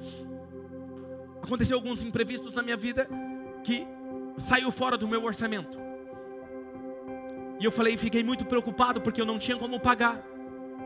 aconteceu 1.43 1.77
alguns 1.77 2.05
imprevistos 2.05 2.55
na 2.55 2.63
minha 2.63 2.77
vida 2.77 3.09
que 3.65 3.85
saiu 4.39 4.71
fora 4.71 4.97
do 4.97 5.09
meu 5.09 5.25
orçamento. 5.25 5.81
E 7.59 7.65
eu 7.65 7.73
falei, 7.73 7.97
fiquei 7.97 8.23
muito 8.23 8.47
preocupado 8.47 9.01
porque 9.01 9.21
eu 9.21 9.27
não 9.27 9.37
tinha 9.37 9.57
como 9.57 9.81
pagar. 9.81 10.23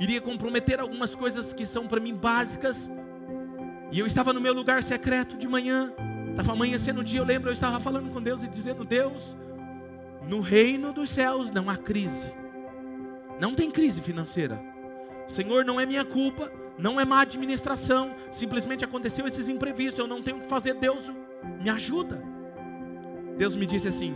Iria 0.01 0.19
comprometer 0.19 0.81
algumas 0.81 1.15
coisas 1.15 1.53
que 1.53 1.67
são 1.67 1.87
para 1.87 2.01
mim 2.01 2.15
básicas. 2.15 2.89
E 3.93 3.99
eu 3.99 4.07
estava 4.07 4.33
no 4.33 4.41
meu 4.41 4.55
lugar 4.55 4.83
secreto 4.83 5.37
de 5.37 5.47
manhã. 5.47 5.93
Estava 6.31 6.53
amanhecendo 6.53 7.03
o 7.03 7.05
dia, 7.05 7.21
eu 7.21 7.27
lembro, 7.27 7.51
eu 7.51 7.53
estava 7.53 7.79
falando 7.79 8.11
com 8.11 8.23
Deus 8.23 8.43
e 8.43 8.49
dizendo: 8.49 8.87
Deus, 8.87 9.37
no 10.27 10.41
reino 10.41 10.95
dos 10.95 11.11
céus 11.11 11.51
não 11.51 11.69
há 11.69 11.77
crise. 11.77 12.33
Não 13.39 13.55
tem 13.55 13.71
crise 13.71 14.01
financeira. 14.01 14.76
Senhor, 15.27 15.65
não 15.65 15.81
é 15.81 15.87
minha 15.87 16.05
culpa, 16.05 16.51
não 16.79 17.01
é 17.01 17.05
má 17.05 17.21
administração, 17.21 18.15
simplesmente 18.31 18.85
aconteceu 18.85 19.27
esses 19.27 19.49
imprevistos, 19.49 19.99
eu 19.99 20.07
não 20.07 20.23
tenho 20.23 20.39
o 20.39 20.41
que 20.41 20.49
fazer, 20.49 20.75
Deus 20.75 21.11
me 21.61 21.71
ajuda. 21.71 22.23
Deus 23.37 23.55
me 23.55 23.67
disse 23.67 23.89
assim: 23.89 24.15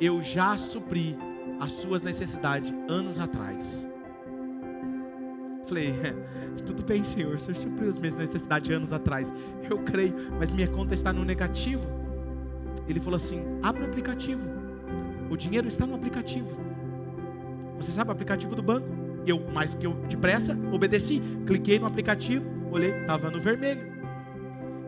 Eu 0.00 0.22
já 0.22 0.56
supri 0.56 1.18
as 1.60 1.72
suas 1.72 2.02
necessidades 2.02 2.72
anos 2.88 3.18
atrás. 3.18 3.86
Falei, 5.66 5.88
é, 5.88 6.12
tudo 6.64 6.84
bem, 6.84 7.04
Senhor, 7.04 7.34
o 7.34 7.38
Senhor 7.40 7.56
supriu 7.56 7.88
as 7.88 7.98
minhas 7.98 8.14
necessidades 8.14 8.70
anos 8.70 8.92
atrás. 8.92 9.32
Eu 9.68 9.78
creio, 9.78 10.14
mas 10.38 10.52
minha 10.52 10.68
conta 10.68 10.94
está 10.94 11.12
no 11.12 11.24
negativo. 11.24 11.82
Ele 12.88 13.00
falou 13.00 13.16
assim: 13.16 13.42
abra 13.62 13.82
o 13.82 13.86
aplicativo. 13.86 14.42
O 15.28 15.36
dinheiro 15.36 15.66
está 15.66 15.84
no 15.84 15.94
aplicativo. 15.94 16.56
Você 17.78 17.90
sabe 17.90 18.10
o 18.10 18.12
aplicativo 18.12 18.54
do 18.54 18.62
banco? 18.62 18.88
Eu, 19.26 19.40
mais 19.52 19.74
do 19.74 19.78
que 19.78 19.86
eu 19.86 19.94
depressa, 20.08 20.56
obedeci. 20.72 21.20
Cliquei 21.46 21.78
no 21.78 21.86
aplicativo, 21.86 22.48
olhei, 22.70 22.92
estava 22.92 23.30
no 23.30 23.40
vermelho. 23.40 23.92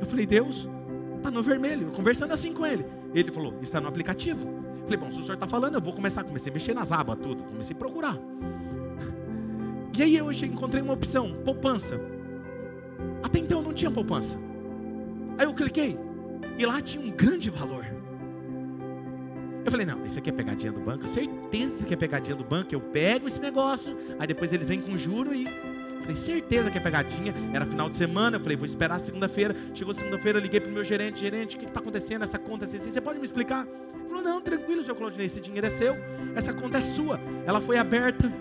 Eu 0.00 0.06
falei, 0.06 0.24
Deus, 0.24 0.68
está 1.16 1.30
no 1.30 1.42
vermelho. 1.42 1.88
Conversando 1.88 2.32
assim 2.32 2.54
com 2.54 2.64
ele. 2.64 2.86
Ele 3.12 3.32
falou, 3.32 3.54
está 3.60 3.80
no 3.80 3.88
aplicativo. 3.88 4.48
Eu 4.76 4.84
falei, 4.84 4.96
bom, 4.96 5.10
se 5.10 5.20
o 5.20 5.22
senhor 5.22 5.34
está 5.34 5.48
falando, 5.48 5.74
eu 5.74 5.80
vou 5.80 5.92
começar. 5.92 6.22
Comecei 6.22 6.50
a 6.50 6.54
mexer 6.54 6.72
nas 6.72 6.92
abas, 6.92 7.16
tudo. 7.16 7.42
Comecei 7.42 7.74
a 7.74 7.78
procurar. 7.78 8.16
E 9.96 10.02
aí 10.02 10.16
eu 10.16 10.30
encontrei 10.30 10.80
uma 10.80 10.92
opção, 10.92 11.32
poupança. 11.44 12.00
Até 13.20 13.40
então 13.40 13.58
eu 13.58 13.64
não 13.64 13.74
tinha 13.74 13.90
poupança. 13.90 14.38
Aí 15.36 15.44
eu 15.44 15.52
cliquei. 15.52 15.98
E 16.56 16.64
lá 16.64 16.80
tinha 16.80 17.04
um 17.04 17.10
grande 17.10 17.50
valor. 17.50 17.97
Eu 19.68 19.70
falei, 19.70 19.84
não, 19.84 20.02
isso 20.02 20.18
aqui 20.18 20.30
é 20.30 20.32
pegadinha 20.32 20.72
do 20.72 20.80
banco, 20.80 21.06
certeza 21.06 21.84
que 21.84 21.92
é 21.92 21.96
pegadinha 21.96 22.34
do 22.34 22.42
banco, 22.42 22.74
eu 22.74 22.80
pego 22.80 23.28
esse 23.28 23.38
negócio, 23.38 23.94
aí 24.18 24.26
depois 24.26 24.50
eles 24.50 24.66
vêm 24.66 24.80
com 24.80 24.96
juro 24.96 25.34
e. 25.34 25.46
Falei, 26.00 26.16
certeza 26.16 26.70
que 26.70 26.78
é 26.78 26.80
pegadinha, 26.80 27.34
era 27.52 27.66
final 27.66 27.90
de 27.90 27.94
semana, 27.98 28.38
eu 28.38 28.40
falei, 28.40 28.56
vou 28.56 28.64
esperar 28.64 28.98
segunda-feira. 28.98 29.54
Chegou 29.74 29.94
segunda-feira, 29.94 30.40
liguei 30.40 30.58
pro 30.58 30.72
meu 30.72 30.82
gerente, 30.82 31.20
gerente, 31.20 31.56
o 31.56 31.58
que 31.58 31.66
está 31.66 31.80
acontecendo? 31.80 32.22
Essa 32.22 32.38
conta 32.38 32.64
é 32.64 32.66
assim, 32.66 32.78
você 32.78 32.98
pode 32.98 33.18
me 33.18 33.26
explicar? 33.26 33.66
Ele 33.66 34.08
falou, 34.08 34.24
não, 34.24 34.40
tranquilo, 34.40 34.82
seu 34.82 34.94
Claudinei, 34.96 35.26
esse 35.26 35.38
dinheiro 35.38 35.66
é 35.66 35.70
seu, 35.70 35.94
essa 36.34 36.50
conta 36.54 36.78
é 36.78 36.82
sua. 36.82 37.20
Ela 37.44 37.60
foi 37.60 37.76
aberta 37.76 38.32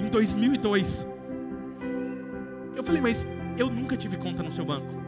em 0.00 0.08
2002. 0.08 1.04
Eu 2.74 2.82
falei, 2.82 3.02
mas 3.02 3.26
eu 3.58 3.68
nunca 3.68 3.98
tive 3.98 4.16
conta 4.16 4.42
no 4.42 4.50
seu 4.50 4.64
banco. 4.64 5.04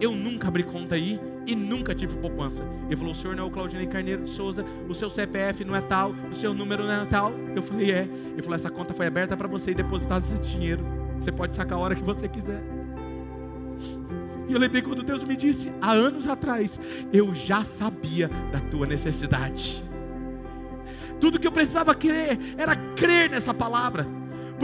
Eu 0.00 0.12
nunca 0.12 0.46
abri 0.46 0.62
conta 0.62 0.94
aí 0.94 1.18
e 1.46 1.54
nunca 1.54 1.94
tive 1.94 2.16
poupança. 2.16 2.64
Ele 2.86 2.96
falou: 2.96 3.12
O 3.12 3.14
senhor 3.14 3.36
não 3.36 3.44
é 3.44 3.46
o 3.46 3.50
Claudinei 3.50 3.86
Carneiro 3.86 4.22
de 4.22 4.30
Souza, 4.30 4.64
o 4.88 4.94
seu 4.94 5.10
CPF 5.10 5.64
não 5.64 5.74
é 5.74 5.80
tal, 5.80 6.14
o 6.30 6.34
seu 6.34 6.54
número 6.54 6.84
não 6.84 7.02
é 7.02 7.04
tal. 7.04 7.32
Eu 7.54 7.62
falei: 7.62 7.92
É. 7.92 8.08
Ele 8.32 8.42
falou: 8.42 8.56
Essa 8.56 8.70
conta 8.70 8.94
foi 8.94 9.06
aberta 9.06 9.36
para 9.36 9.48
você 9.48 9.72
e 9.72 9.74
depositado 9.74 10.24
esse 10.24 10.38
dinheiro. 10.38 10.84
Você 11.18 11.32
pode 11.32 11.54
sacar 11.54 11.78
a 11.78 11.80
hora 11.80 11.94
que 11.94 12.02
você 12.02 12.28
quiser. 12.28 12.62
E 14.48 14.52
eu 14.52 14.58
lembrei 14.58 14.82
quando 14.82 15.02
Deus 15.02 15.24
me 15.24 15.36
disse, 15.36 15.72
há 15.80 15.92
anos 15.92 16.28
atrás, 16.28 16.78
eu 17.12 17.34
já 17.34 17.64
sabia 17.64 18.28
da 18.52 18.60
tua 18.60 18.86
necessidade. 18.86 19.82
Tudo 21.20 21.38
que 21.38 21.46
eu 21.46 21.52
precisava 21.52 21.94
crer 21.94 22.38
era 22.58 22.76
crer 22.94 23.30
nessa 23.30 23.54
palavra. 23.54 24.06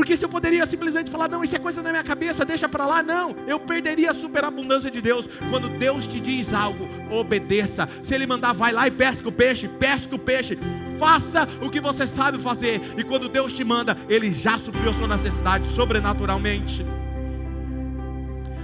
Porque 0.00 0.16
se 0.16 0.24
eu 0.24 0.30
poderia 0.30 0.64
simplesmente 0.64 1.10
falar, 1.10 1.28
não, 1.28 1.44
isso 1.44 1.54
é 1.54 1.58
coisa 1.58 1.82
na 1.82 1.90
minha 1.90 2.02
cabeça, 2.02 2.42
deixa 2.42 2.66
para 2.66 2.86
lá, 2.86 3.02
não, 3.02 3.36
eu 3.46 3.60
perderia 3.60 4.12
a 4.12 4.14
superabundância 4.14 4.90
de 4.90 4.98
Deus. 4.98 5.28
Quando 5.50 5.68
Deus 5.68 6.06
te 6.06 6.18
diz 6.18 6.54
algo, 6.54 6.88
obedeça. 7.10 7.86
Se 8.02 8.14
Ele 8.14 8.26
mandar, 8.26 8.54
vai 8.54 8.72
lá 8.72 8.88
e 8.88 8.90
pesca 8.90 9.28
o 9.28 9.30
peixe, 9.30 9.68
pesca 9.68 10.16
o 10.16 10.18
peixe. 10.18 10.58
Faça 10.98 11.46
o 11.60 11.68
que 11.68 11.82
você 11.82 12.06
sabe 12.06 12.38
fazer. 12.38 12.80
E 12.96 13.04
quando 13.04 13.28
Deus 13.28 13.52
te 13.52 13.62
manda, 13.62 13.94
Ele 14.08 14.32
já 14.32 14.58
supriu 14.58 14.88
a 14.88 14.94
sua 14.94 15.06
necessidade 15.06 15.68
sobrenaturalmente. 15.68 16.82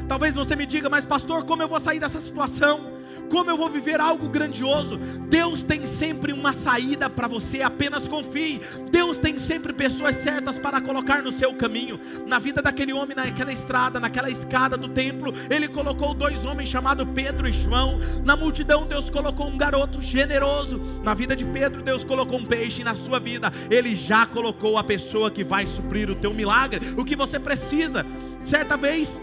Talvez 0.09 0.37
você 0.37 0.57
me 0.57 0.65
diga, 0.65 0.89
mas 0.89 1.05
pastor, 1.05 1.45
como 1.45 1.63
eu 1.63 1.69
vou 1.69 1.79
sair 1.79 2.01
dessa 2.01 2.19
situação? 2.19 2.96
Como 3.31 3.51
eu 3.51 3.57
vou 3.57 3.69
viver 3.69 4.01
algo 4.01 4.29
grandioso? 4.29 4.99
Deus 5.29 5.63
tem 5.63 5.85
sempre 5.87 6.33
uma 6.33 6.53
saída 6.53 7.11
para 7.11 7.29
você, 7.29 7.63
apenas 7.63 8.07
confie. 8.07 8.61
Deus 8.91 9.19
tem 9.19 9.39
sempre 9.39 9.73
pessoas 9.73 10.17
certas 10.17 10.59
para 10.59 10.81
colocar 10.81 11.23
no 11.23 11.33
seu 11.33 11.55
caminho. 11.55 11.99
Na 12.27 12.39
vida 12.39 12.63
daquele 12.63 12.93
homem, 12.93 13.17
naquela 13.17 13.53
estrada, 13.53 14.01
naquela 14.01 14.31
escada 14.31 14.77
do 14.77 14.89
templo, 14.89 15.33
ele 15.51 15.69
colocou 15.69 16.15
dois 16.15 16.45
homens 16.45 16.69
chamados 16.69 17.07
Pedro 17.15 17.49
e 17.49 17.53
João. 17.53 17.99
Na 18.25 18.37
multidão, 18.37 18.87
Deus 18.87 19.11
colocou 19.11 19.47
um 19.47 19.57
garoto 19.57 20.01
generoso. 20.01 20.81
Na 21.03 21.15
vida 21.15 21.35
de 21.35 21.45
Pedro, 21.45 21.83
Deus 21.83 22.05
colocou 22.05 22.39
um 22.39 22.45
peixe. 22.45 22.85
Na 22.85 22.95
sua 22.95 23.19
vida, 23.19 23.53
Ele 23.71 23.95
já 23.95 24.27
colocou 24.27 24.79
a 24.79 24.85
pessoa 24.85 25.31
que 25.31 25.45
vai 25.45 25.67
suprir 25.67 26.11
o 26.11 26.15
teu 26.15 26.33
milagre, 26.33 26.95
o 26.97 27.05
que 27.05 27.17
você 27.17 27.39
precisa. 27.39 28.05
Certa 28.39 28.77
vez, 28.77 29.21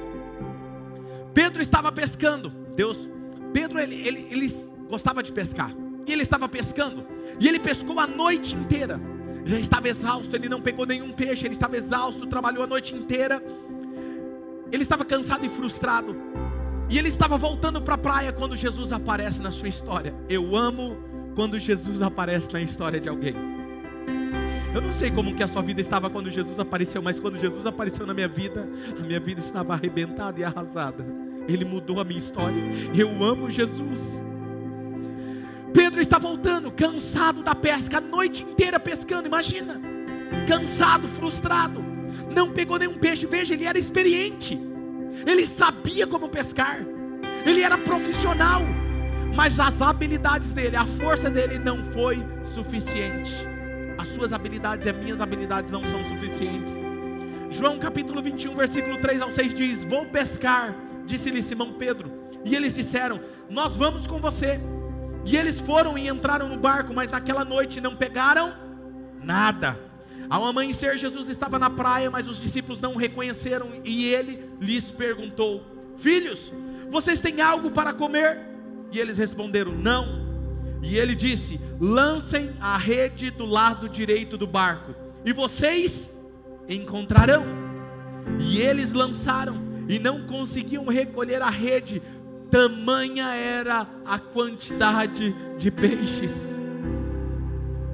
Pedro 1.33 1.61
estava 1.61 1.91
pescando. 1.91 2.49
Deus, 2.75 3.09
Pedro 3.53 3.79
ele, 3.79 3.95
ele, 4.05 4.27
ele 4.31 4.53
gostava 4.89 5.21
de 5.23 5.31
pescar. 5.31 5.71
E 6.05 6.11
ele 6.11 6.23
estava 6.23 6.49
pescando. 6.49 7.05
E 7.39 7.47
ele 7.47 7.59
pescou 7.59 7.99
a 7.99 8.07
noite 8.07 8.55
inteira. 8.55 8.99
Já 9.45 9.59
estava 9.59 9.87
exausto, 9.87 10.35
ele 10.35 10.49
não 10.49 10.61
pegou 10.61 10.85
nenhum 10.85 11.11
peixe, 11.11 11.45
ele 11.45 11.53
estava 11.53 11.77
exausto, 11.77 12.25
trabalhou 12.27 12.63
a 12.63 12.67
noite 12.67 12.95
inteira. 12.95 13.43
Ele 14.71 14.83
estava 14.83 15.05
cansado 15.05 15.45
e 15.45 15.49
frustrado. 15.49 16.15
E 16.89 16.97
ele 16.97 17.07
estava 17.07 17.37
voltando 17.37 17.81
para 17.81 17.95
a 17.95 17.97
praia 17.97 18.31
quando 18.33 18.55
Jesus 18.55 18.91
aparece 18.91 19.41
na 19.41 19.51
sua 19.51 19.67
história. 19.67 20.13
Eu 20.27 20.55
amo 20.55 20.97
quando 21.35 21.59
Jesus 21.59 22.01
aparece 22.01 22.51
na 22.51 22.61
história 22.61 22.99
de 22.99 23.09
alguém. 23.09 23.35
Eu 24.73 24.81
não 24.81 24.93
sei 24.93 25.11
como 25.11 25.35
que 25.35 25.43
a 25.43 25.47
sua 25.47 25.61
vida 25.61 25.81
estava 25.81 26.09
quando 26.09 26.31
Jesus 26.31 26.59
apareceu, 26.59 27.01
mas 27.01 27.19
quando 27.19 27.37
Jesus 27.37 27.65
apareceu 27.65 28.07
na 28.07 28.13
minha 28.13 28.27
vida, 28.27 28.67
a 28.99 29.03
minha 29.03 29.19
vida 29.19 29.39
estava 29.39 29.73
arrebentada 29.73 30.39
e 30.39 30.43
arrasada. 30.43 31.22
Ele 31.47 31.65
mudou 31.65 31.99
a 31.99 32.03
minha 32.03 32.19
história. 32.19 32.61
Eu 32.95 33.23
amo 33.23 33.49
Jesus. 33.49 34.23
Pedro 35.73 35.99
está 35.99 36.19
voltando, 36.19 36.71
cansado 36.71 37.41
da 37.41 37.55
pesca, 37.55 37.97
a 37.97 38.01
noite 38.01 38.43
inteira 38.43 38.79
pescando, 38.79 39.27
imagina. 39.27 39.81
Cansado, 40.47 41.07
frustrado. 41.07 41.83
Não 42.33 42.51
pegou 42.51 42.77
nenhum 42.77 42.93
peixe. 42.93 43.25
Veja, 43.25 43.53
ele 43.53 43.65
era 43.65 43.77
experiente. 43.77 44.59
Ele 45.25 45.45
sabia 45.45 46.05
como 46.05 46.29
pescar. 46.29 46.79
Ele 47.45 47.61
era 47.61 47.77
profissional. 47.77 48.61
Mas 49.35 49.59
as 49.59 49.81
habilidades 49.81 50.53
dele, 50.53 50.75
a 50.75 50.85
força 50.85 51.29
dele 51.29 51.57
não 51.57 51.83
foi 51.83 52.23
suficiente. 52.43 53.45
As 53.97 54.09
suas 54.09 54.31
habilidades 54.31 54.85
e 54.85 54.89
as 54.89 54.97
minhas 54.97 55.21
habilidades 55.21 55.71
não 55.71 55.83
são 55.85 56.05
suficientes. 56.05 56.75
João 57.49 57.79
capítulo 57.79 58.21
21, 58.21 58.55
versículo 58.55 58.97
3 58.97 59.21
ao 59.21 59.31
6 59.31 59.53
diz: 59.53 59.83
Vou 59.85 60.05
pescar 60.05 60.75
disse-lhe 61.05 61.41
Simão 61.41 61.73
Pedro. 61.73 62.11
E 62.45 62.55
eles 62.55 62.75
disseram: 62.75 63.19
Nós 63.49 63.75
vamos 63.75 64.07
com 64.07 64.19
você. 64.19 64.59
E 65.25 65.37
eles 65.37 65.61
foram 65.61 65.97
e 65.97 66.07
entraram 66.07 66.49
no 66.49 66.57
barco, 66.57 66.93
mas 66.93 67.09
naquela 67.09 67.45
noite 67.45 67.79
não 67.79 67.95
pegaram 67.95 68.53
nada. 69.23 69.79
Ao 70.29 70.43
amanhecer, 70.45 70.97
Jesus 70.97 71.29
estava 71.29 71.57
na 71.57 71.69
praia, 71.69 72.09
mas 72.11 72.27
os 72.27 72.41
discípulos 72.41 72.79
não 72.79 72.93
o 72.93 72.97
reconheceram. 72.97 73.69
E 73.85 74.05
ele 74.05 74.49
lhes 74.59 74.91
perguntou: 74.91 75.63
Filhos, 75.97 76.51
vocês 76.89 77.21
têm 77.21 77.41
algo 77.41 77.71
para 77.71 77.93
comer? 77.93 78.39
E 78.91 78.99
eles 78.99 79.17
responderam: 79.17 79.71
Não. 79.71 80.23
E 80.81 80.97
ele 80.97 81.15
disse: 81.15 81.59
Lancem 81.79 82.51
a 82.59 82.77
rede 82.77 83.31
do 83.31 83.45
lado 83.45 83.87
direito 83.87 84.37
do 84.37 84.47
barco, 84.47 84.93
e 85.23 85.31
vocês 85.31 86.11
encontrarão. 86.67 87.45
E 88.39 88.57
eles 88.57 88.93
lançaram 88.93 89.62
e 89.87 89.99
não 89.99 90.21
conseguiam 90.21 90.85
recolher 90.85 91.41
a 91.41 91.49
rede, 91.49 92.01
tamanha 92.49 93.33
era 93.35 93.87
a 94.05 94.19
quantidade 94.19 95.33
de 95.57 95.71
peixes. 95.71 96.61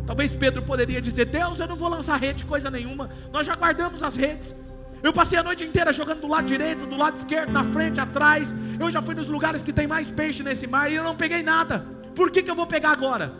Talvez 0.05 0.35
Pedro 0.35 0.63
poderia 0.63 1.01
dizer: 1.01 1.25
Deus, 1.25 1.59
eu 1.59 1.67
não 1.67 1.75
vou 1.75 1.87
lançar 1.87 2.17
rede, 2.17 2.43
coisa 2.43 2.69
nenhuma, 2.69 3.09
nós 3.31 3.45
já 3.45 3.55
guardamos 3.55 4.03
as 4.03 4.15
redes. 4.15 4.55
Eu 5.01 5.13
passei 5.13 5.39
a 5.39 5.43
noite 5.43 5.63
inteira 5.63 5.93
jogando 5.93 6.21
do 6.21 6.27
lado 6.27 6.45
direito, 6.45 6.85
do 6.85 6.97
lado 6.97 7.17
esquerdo, 7.17 7.51
na 7.51 7.63
frente, 7.63 8.01
atrás. 8.01 8.53
Eu 8.79 8.91
já 8.91 9.01
fui 9.01 9.15
nos 9.15 9.27
lugares 9.27 9.63
que 9.63 9.71
tem 9.71 9.87
mais 9.87 10.11
peixe 10.11 10.43
nesse 10.43 10.67
mar 10.67 10.91
e 10.91 10.95
eu 10.95 11.03
não 11.03 11.15
peguei 11.15 11.41
nada. 11.41 11.85
Por 12.15 12.29
que, 12.29 12.43
que 12.43 12.51
eu 12.51 12.55
vou 12.55 12.67
pegar 12.67 12.91
agora? 12.91 13.31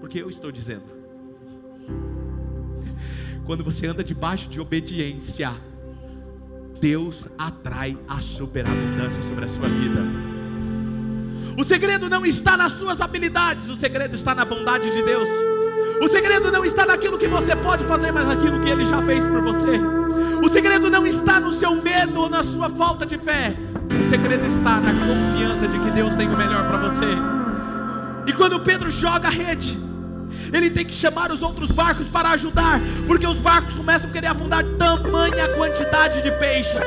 Porque 0.00 0.20
eu 0.20 0.28
estou 0.28 0.52
dizendo. 0.52 0.84
Quando 3.46 3.64
você 3.64 3.86
anda 3.86 4.04
debaixo 4.04 4.50
de 4.50 4.60
obediência, 4.60 5.50
Deus 6.80 7.28
atrai 7.36 7.96
a 8.08 8.20
superabundância 8.20 9.22
sobre 9.22 9.44
a 9.44 9.48
sua 9.48 9.68
vida. 9.68 10.00
O 11.58 11.64
segredo 11.64 12.08
não 12.08 12.24
está 12.24 12.56
nas 12.56 12.74
suas 12.74 13.00
habilidades, 13.00 13.68
o 13.68 13.76
segredo 13.76 14.14
está 14.14 14.34
na 14.34 14.44
bondade 14.44 14.90
de 14.92 15.02
Deus. 15.02 15.28
O 16.00 16.06
segredo 16.06 16.52
não 16.52 16.64
está 16.64 16.86
naquilo 16.86 17.18
que 17.18 17.26
você 17.26 17.56
pode 17.56 17.84
fazer, 17.84 18.12
mas 18.12 18.28
naquilo 18.28 18.60
que 18.60 18.68
Ele 18.68 18.86
já 18.86 19.02
fez 19.02 19.26
por 19.26 19.42
você. 19.42 19.80
O 20.40 20.48
segredo 20.48 20.88
não 20.88 21.04
está 21.04 21.40
no 21.40 21.52
seu 21.52 21.74
medo 21.74 22.20
ou 22.20 22.30
na 22.30 22.44
sua 22.44 22.70
falta 22.70 23.04
de 23.04 23.18
fé. 23.18 23.54
O 23.90 24.08
segredo 24.08 24.46
está 24.46 24.80
na 24.80 24.92
confiança 24.92 25.66
de 25.66 25.78
que 25.80 25.90
Deus 25.90 26.14
tem 26.14 26.28
o 26.28 26.36
melhor 26.36 26.66
para 26.68 26.78
você. 26.78 27.06
E 28.26 28.32
quando 28.32 28.60
Pedro 28.60 28.88
joga 28.90 29.26
a 29.26 29.30
rede, 29.30 29.76
ele 30.52 30.70
tem 30.70 30.84
que 30.84 30.94
chamar 30.94 31.30
os 31.30 31.42
outros 31.42 31.70
barcos 31.70 32.06
para 32.08 32.30
ajudar, 32.30 32.80
porque 33.06 33.26
os 33.26 33.38
barcos 33.38 33.74
começam 33.74 34.08
a 34.08 34.12
querer 34.12 34.28
afundar 34.28 34.64
tamanha 34.78 35.48
quantidade 35.50 36.22
de 36.22 36.30
peixes. 36.32 36.82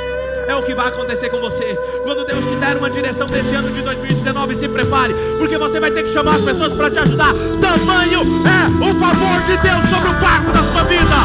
É 0.47 0.55
o 0.55 0.63
que 0.63 0.73
vai 0.73 0.87
acontecer 0.87 1.29
com 1.29 1.39
você. 1.39 1.75
Quando 2.03 2.25
Deus 2.25 2.43
te 2.43 2.55
der 2.55 2.75
uma 2.77 2.89
direção 2.89 3.27
desse 3.27 3.53
ano 3.55 3.69
de 3.69 3.81
2019, 3.81 4.55
se 4.55 4.67
prepare, 4.67 5.13
porque 5.37 5.57
você 5.57 5.79
vai 5.79 5.91
ter 5.91 6.03
que 6.03 6.09
chamar 6.09 6.35
as 6.35 6.41
pessoas 6.41 6.73
para 6.73 6.89
te 6.89 6.99
ajudar. 6.99 7.31
Tamanho 7.61 8.21
é 8.21 8.89
o 8.89 8.99
favor 8.99 9.41
de 9.43 9.57
Deus 9.57 9.89
sobre 9.89 10.09
o 10.09 10.13
barco 10.19 10.51
da 10.51 10.63
sua 10.63 10.83
vida. 10.83 11.15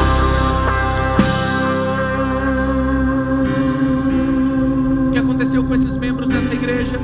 O 5.09 5.11
que 5.11 5.18
aconteceu 5.18 5.64
com 5.64 5.74
esses 5.74 5.97
membros 5.97 6.28
dessa 6.28 6.55
igreja? 6.55 6.99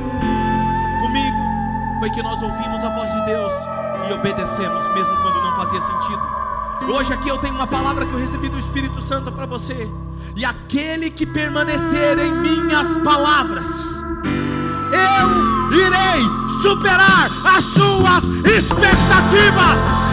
Comigo 1.01 1.99
foi 1.99 2.09
que 2.11 2.21
nós 2.21 2.41
ouvimos 2.41 2.83
a 2.83 2.89
voz 2.89 3.11
de 3.11 3.25
Deus 3.25 3.82
obedecemos, 4.13 4.87
mesmo 4.93 5.15
quando 5.21 5.41
não 5.41 5.55
fazia 5.55 5.81
sentido. 5.81 6.43
Hoje 6.89 7.13
aqui 7.13 7.29
eu 7.29 7.37
tenho 7.37 7.55
uma 7.55 7.67
palavra 7.67 8.05
que 8.05 8.13
eu 8.13 8.19
recebi 8.19 8.49
do 8.49 8.59
Espírito 8.59 9.01
Santo 9.01 9.31
para 9.31 9.45
você. 9.45 9.89
E 10.35 10.43
aquele 10.43 11.09
que 11.09 11.25
permanecer 11.25 12.17
em 12.19 12.31
minhas 12.31 12.97
palavras, 12.97 13.67
eu 14.91 15.71
irei 15.71 16.43
superar 16.61 17.29
as 17.57 17.63
suas 17.65 18.23
expectativas. 18.45 20.03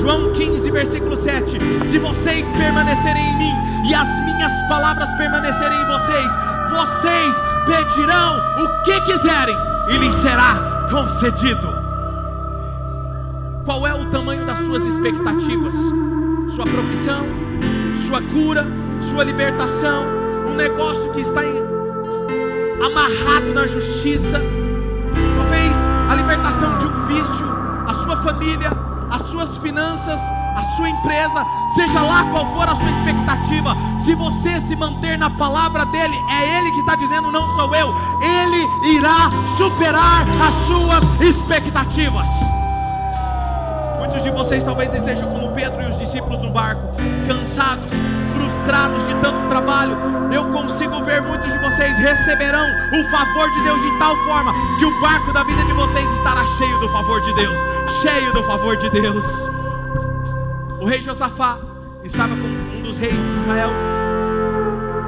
João 0.00 0.32
15, 0.32 0.70
versículo 0.70 1.16
7: 1.16 1.58
Se 1.86 1.98
vocês 1.98 2.50
permanecerem 2.52 3.22
em 3.22 3.38
mim 3.38 3.88
e 3.90 3.94
as 3.94 4.08
minhas 4.24 4.52
palavras 4.68 5.08
permanecerem 5.16 5.80
em 5.80 5.86
vocês, 5.86 6.47
vocês 6.68 7.34
pedirão 7.66 8.36
o 8.64 8.82
que 8.82 9.00
quiserem 9.02 9.56
e 9.88 9.96
lhes 9.98 10.14
será 10.14 10.86
concedido. 10.90 11.68
Qual 13.64 13.86
é 13.86 13.94
o 13.94 14.06
tamanho 14.10 14.46
das 14.46 14.60
suas 14.60 14.86
expectativas? 14.86 15.74
Sua 16.54 16.64
profissão, 16.64 17.26
sua 18.06 18.22
cura, 18.22 18.66
sua 19.00 19.24
libertação, 19.24 20.04
um 20.46 20.54
negócio 20.54 21.12
que 21.12 21.20
está 21.20 21.44
em, 21.44 21.56
amarrado 22.82 23.52
na 23.54 23.66
justiça, 23.66 24.40
talvez 25.36 25.76
a 26.10 26.14
libertação 26.14 26.78
de 26.78 26.86
um 26.86 27.00
vício, 27.06 27.46
a 27.86 27.94
sua 27.94 28.16
família, 28.16 28.70
as 29.10 29.22
suas 29.22 29.58
finanças, 29.58 30.18
a 30.58 30.62
sua 30.76 30.88
empresa, 30.88 31.46
seja 31.74 32.00
lá 32.00 32.24
qual 32.32 32.44
for 32.52 32.68
a 32.68 32.74
sua 32.74 32.90
expectativa, 32.90 33.76
se 34.00 34.14
você 34.14 34.60
se 34.60 34.74
manter 34.74 35.16
na 35.16 35.30
palavra 35.30 35.86
dele, 35.86 36.16
é 36.28 36.58
ele 36.58 36.70
que 36.72 36.80
está 36.80 36.96
dizendo, 36.96 37.30
não 37.30 37.48
sou 37.54 37.72
eu, 37.76 37.94
ele 38.20 38.96
irá 38.96 39.30
superar 39.56 40.26
as 40.42 40.54
suas 40.66 41.20
expectativas. 41.20 42.28
Muitos 43.98 44.22
de 44.22 44.30
vocês 44.30 44.64
talvez 44.64 44.92
estejam 44.92 45.30
como 45.30 45.52
Pedro 45.52 45.80
e 45.82 45.86
os 45.86 45.96
discípulos 45.96 46.40
no 46.40 46.50
barco, 46.50 46.82
cansados, 47.28 47.92
frustrados 48.32 49.06
de 49.06 49.14
tanto 49.16 49.48
trabalho. 49.48 49.96
Eu 50.32 50.50
consigo 50.50 51.04
ver 51.04 51.22
muitos 51.22 51.52
de 51.52 51.58
vocês 51.58 51.96
receberão 51.98 52.66
o 52.92 53.10
favor 53.10 53.48
de 53.50 53.62
Deus 53.62 53.80
de 53.80 53.98
tal 53.98 54.16
forma 54.24 54.52
que 54.78 54.84
o 54.84 55.00
barco 55.00 55.32
da 55.32 55.44
vida 55.44 55.64
de 55.64 55.72
vocês 55.72 56.10
estará 56.12 56.44
cheio 56.46 56.80
do 56.80 56.88
favor 56.88 57.20
de 57.20 57.32
Deus, 57.34 57.58
cheio 58.00 58.32
do 58.32 58.42
favor 58.42 58.76
de 58.76 58.90
Deus. 58.90 59.57
O 60.80 60.84
rei 60.84 61.02
Josafá 61.02 61.58
estava 62.04 62.36
com 62.36 62.78
um 62.78 62.82
dos 62.82 62.96
reis 62.98 63.14
de 63.14 63.36
Israel, 63.38 63.70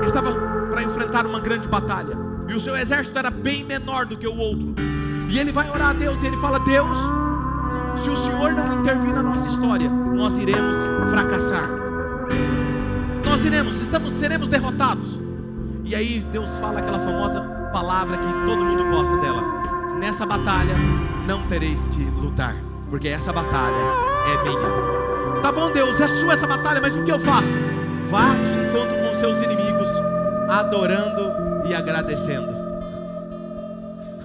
estava 0.05 0.33
para 0.69 0.83
enfrentar 0.83 1.27
uma 1.27 1.39
grande 1.39 1.69
batalha, 1.69 2.19
e 2.49 2.55
o 2.55 2.61
seu 2.61 2.77
exército 2.77 3.17
era 3.19 3.31
bem 3.31 3.65
menor 3.65 4.05
do 4.05 4.17
que 4.17 4.27
o 4.27 4.37
outro. 4.37 4.75
E 5.29 5.39
ele 5.39 5.53
vai 5.53 5.71
orar 5.71 5.91
a 5.91 5.93
Deus 5.93 6.21
e 6.23 6.27
ele 6.27 6.37
fala: 6.39 6.59
Deus, 6.59 6.99
se 7.97 8.11
o 8.11 8.17
Senhor 8.17 8.53
não 8.53 8.81
intervir 8.81 9.13
na 9.15 9.23
nossa 9.23 9.47
história, 9.47 9.89
nós 9.89 10.37
iremos 10.39 10.77
fracassar. 11.09 11.69
Nós 13.25 13.45
iremos, 13.45 13.81
estamos, 13.81 14.19
seremos 14.19 14.49
derrotados. 14.49 15.21
E 15.85 15.95
aí 15.95 16.19
Deus 16.33 16.51
fala 16.59 16.81
aquela 16.81 16.99
famosa 16.99 17.43
palavra 17.73 18.17
que 18.17 18.47
todo 18.47 18.65
mundo 18.65 18.85
gosta 18.91 19.17
dela. 19.19 19.43
Nessa 20.01 20.27
batalha 20.27 20.75
não 21.29 21.47
tereis 21.47 21.87
que 21.89 22.03
lutar, 22.21 22.57
porque 22.91 23.07
essa 23.07 23.33
batalha 23.33 23.77
é 24.27 24.43
minha. 24.43 25.00
Tá 25.43 25.51
bom, 25.51 25.71
Deus, 25.73 25.99
é 26.01 26.09
sua 26.09 26.35
essa 26.35 26.47
batalha, 26.47 26.81
mas 26.81 26.95
o 26.95 27.03
que 27.03 27.11
eu 27.11 27.19
faço? 27.19 27.57
Vá 28.07 28.35
de 28.35 28.53
encontro 28.53 28.95
com 28.95 29.19
seus 29.19 29.39
inimigos, 29.41 29.89
adorando 30.49 31.33
e 31.67 31.75
agradecendo. 31.75 32.49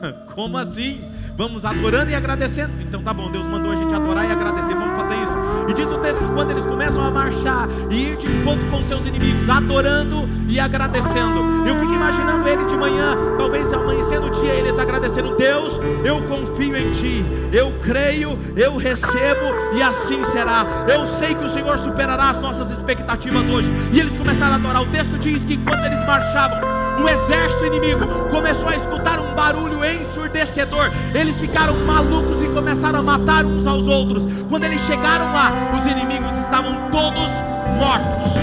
Como 0.36 0.58
assim? 0.58 1.00
Vamos 1.38 1.66
adorando 1.66 2.12
e 2.12 2.16
agradecendo. 2.16 2.74
Então 2.82 3.02
tá 3.02 3.14
bom, 3.14 3.30
Deus 3.32 3.48
mandou 3.48 3.72
a 3.72 3.76
gente 3.76 3.94
adorar 3.94 4.28
e 4.28 4.32
agradecer. 4.32 4.76
Vamos 4.76 4.98
fazer 4.98 5.16
isso. 5.16 5.35
E 5.68 5.74
diz 5.74 5.88
o 5.88 5.98
texto 5.98 6.20
que 6.20 6.34
quando 6.34 6.52
eles 6.52 6.66
começam 6.66 7.04
a 7.04 7.12
marchar 7.12 7.68
e 7.90 8.10
ir 8.10 8.18
de 8.18 8.28
encontro 8.28 8.66
com 8.70 8.84
seus 8.84 9.06
inimigos, 9.06 9.50
adorando 9.50 10.28
e 10.48 10.60
agradecendo. 10.60 11.66
Eu 11.68 11.80
fico 11.80 11.94
imaginando 11.94 12.48
ele 12.48 12.66
de 12.66 12.76
manhã, 12.76 13.18
talvez 13.38 13.72
amanhecendo 13.74 14.28
o 14.28 14.30
dia, 14.30 14.54
eles 14.54 14.78
agradecendo: 14.78 15.36
Deus, 15.36 15.80
eu 16.04 16.22
confio 16.24 16.76
em 16.78 16.92
Ti, 16.92 17.26
eu 17.52 17.74
creio, 17.84 18.38
eu 18.56 18.78
recebo 18.78 19.46
e 19.74 19.82
assim 19.82 20.24
será. 20.32 20.66
Eu 20.88 21.06
sei 21.08 21.34
que 21.34 21.44
o 21.44 21.50
Senhor 21.50 21.78
superará 21.80 22.30
as 22.30 22.40
nossas 22.40 22.72
expectativas 22.72 23.50
hoje. 23.50 23.72
E 23.92 24.00
eles 24.00 24.18
começaram 24.18 24.54
a 24.54 24.56
adorar. 24.56 24.82
O 24.82 24.88
texto 24.88 25.18
diz 25.20 25.44
que 25.44 25.56
enquanto 25.56 25.86
eles 25.86 26.00
marchavam, 26.06 26.60
o 27.02 27.10
exército 27.10 27.66
inimigo 27.66 28.06
começou 28.30 28.70
a 28.70 28.76
escutar 28.76 29.20
um 29.20 29.34
barulho 29.34 29.84
ensurdecedor. 29.84 30.92
Eles 31.14 31.40
ficaram 31.40 31.76
malucos 31.86 32.42
e 32.42 32.48
começaram 32.48 33.00
a 33.00 33.04
matar 33.04 33.46
uns 33.46 33.68
aos 33.68 33.88
outros. 33.88 34.24
Quando 34.50 34.66
eles 34.66 34.82
chegaram 34.82 35.32
lá, 35.32 35.52
os 35.78 35.86
inimigos 35.86 36.38
estavam 36.38 36.90
todos 36.92 37.32
mortos. 37.78 38.34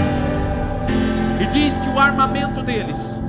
E 1.41 1.45
diz 1.47 1.73
que 1.79 1.89
o 1.89 1.99
armamento 1.99 2.61
deles 2.61 3.19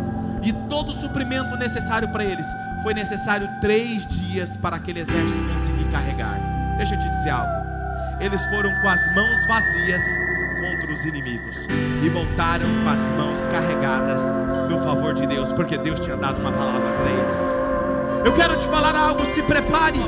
e 0.43 0.53
todo 0.69 0.91
o 0.91 0.95
suprimento 0.95 1.57
necessário 1.57 2.09
para 2.09 2.25
eles 2.25 2.47
foi 2.83 2.93
necessário 2.93 3.49
três 3.61 4.07
dias 4.07 4.57
para 4.59 4.77
aquele 4.77 5.01
exército 5.01 5.43
conseguir 5.43 5.85
carregar. 5.91 6.39
Deixa 6.77 6.95
eu 6.95 7.01
te 7.01 7.09
dizer 7.09 7.31
algo. 7.31 7.65
Eles 8.21 8.45
foram 8.47 8.71
com 8.81 8.89
as 8.89 9.15
mãos 9.15 9.47
vazias 9.47 10.03
contra 10.65 10.91
os 10.91 11.05
inimigos 11.05 11.67
e 12.03 12.09
voltaram 12.09 12.67
com 12.83 12.89
as 12.89 13.03
mãos 13.11 13.47
carregadas 13.49 14.33
do 14.69 14.79
favor 14.79 15.13
de 15.13 15.27
Deus, 15.27 15.53
porque 15.53 15.77
Deus 15.77 16.01
tinha 16.01 16.17
dado 16.17 16.41
uma 16.41 16.53
palavra 16.53 16.91
para 16.91 17.11
eles. 17.11 18.25
Eu 18.25 18.33
quero 18.33 18.59
te 18.59 18.67
falar 18.67 18.97
algo, 18.97 19.27
se 19.27 19.43
prepare. 19.43 19.99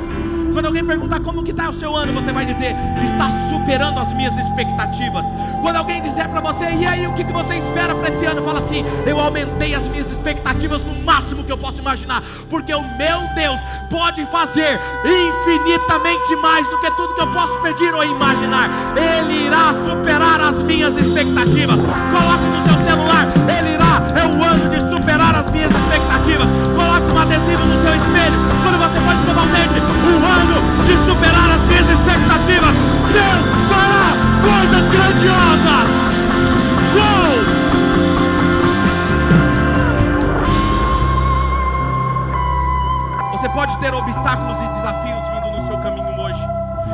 Quando 0.57 0.65
alguém 0.65 0.83
perguntar 0.83 1.19
como 1.19 1.43
que 1.43 1.51
está 1.51 1.69
o 1.69 1.73
seu 1.73 1.95
ano, 1.95 2.11
você 2.11 2.33
vai 2.33 2.43
dizer, 2.43 2.75
está 3.03 3.29
superando 3.47 3.99
as 3.99 4.11
minhas 4.15 4.35
expectativas. 4.39 5.23
Quando 5.61 5.75
alguém 5.75 6.01
dizer 6.01 6.27
para 6.29 6.41
você, 6.41 6.65
e 6.71 6.83
aí, 6.83 7.05
o 7.05 7.13
que, 7.13 7.23
que 7.23 7.31
você 7.31 7.57
espera 7.57 7.93
para 7.93 8.09
esse 8.09 8.25
ano? 8.25 8.43
Fala 8.43 8.57
assim, 8.57 8.83
eu 9.05 9.19
aumentei 9.19 9.75
as 9.75 9.87
minhas 9.87 10.09
expectativas 10.11 10.83
no 10.83 10.95
máximo 11.05 11.43
que 11.43 11.51
eu 11.51 11.59
posso 11.59 11.77
imaginar, 11.77 12.23
porque 12.49 12.73
o 12.73 12.81
meu 12.81 13.19
Deus 13.35 13.61
pode 13.91 14.25
fazer 14.31 14.79
infinitamente 15.05 16.35
mais 16.37 16.67
do 16.67 16.81
que 16.81 16.89
tudo 16.89 17.13
que 17.13 17.21
eu 17.21 17.31
posso 17.31 17.55
pedir 17.59 17.93
ou 17.93 18.03
imaginar. 18.03 18.67
Ele 18.97 19.45
irá 19.45 19.75
superar 19.85 20.41
as 20.41 20.63
minhas 20.63 20.97
expectativas. 20.97 21.77
Coloque 21.77 22.45
no 22.45 22.65
seu 22.65 22.83
celular, 22.83 23.27
ele 23.59 23.75
irá, 23.75 24.01
é 24.19 24.25
o 24.25 24.43
ano 24.43 24.69
de 24.71 24.89
superar 24.89 25.35
as 25.35 25.51
minhas 25.51 25.69
expectativas. 25.69 26.47
Coloque 26.75 27.13
um 27.13 27.19
adesivo 27.19 27.63
no 27.63 27.81
seu 27.83 27.93
espelho, 27.93 28.46
dente, 29.33 29.79
o 29.79 30.25
ano 30.25 30.57
de 30.85 30.95
superar 31.05 31.49
as 31.51 31.61
minhas 31.65 31.89
expectativas. 31.89 32.75
Deus 33.11 33.45
fará 33.69 34.13
coisas 34.41 34.85
grandiosas. 34.91 35.89
Uou! 36.95 37.67
Você 43.31 43.49
pode 43.49 43.77
ter 43.77 43.93
obstáculos 43.93 44.61
e 44.61 44.67
desafios 44.67 45.27
vindo 45.29 45.51
no 45.57 45.67
seu 45.67 45.77
caminho 45.79 46.19
hoje, 46.19 46.41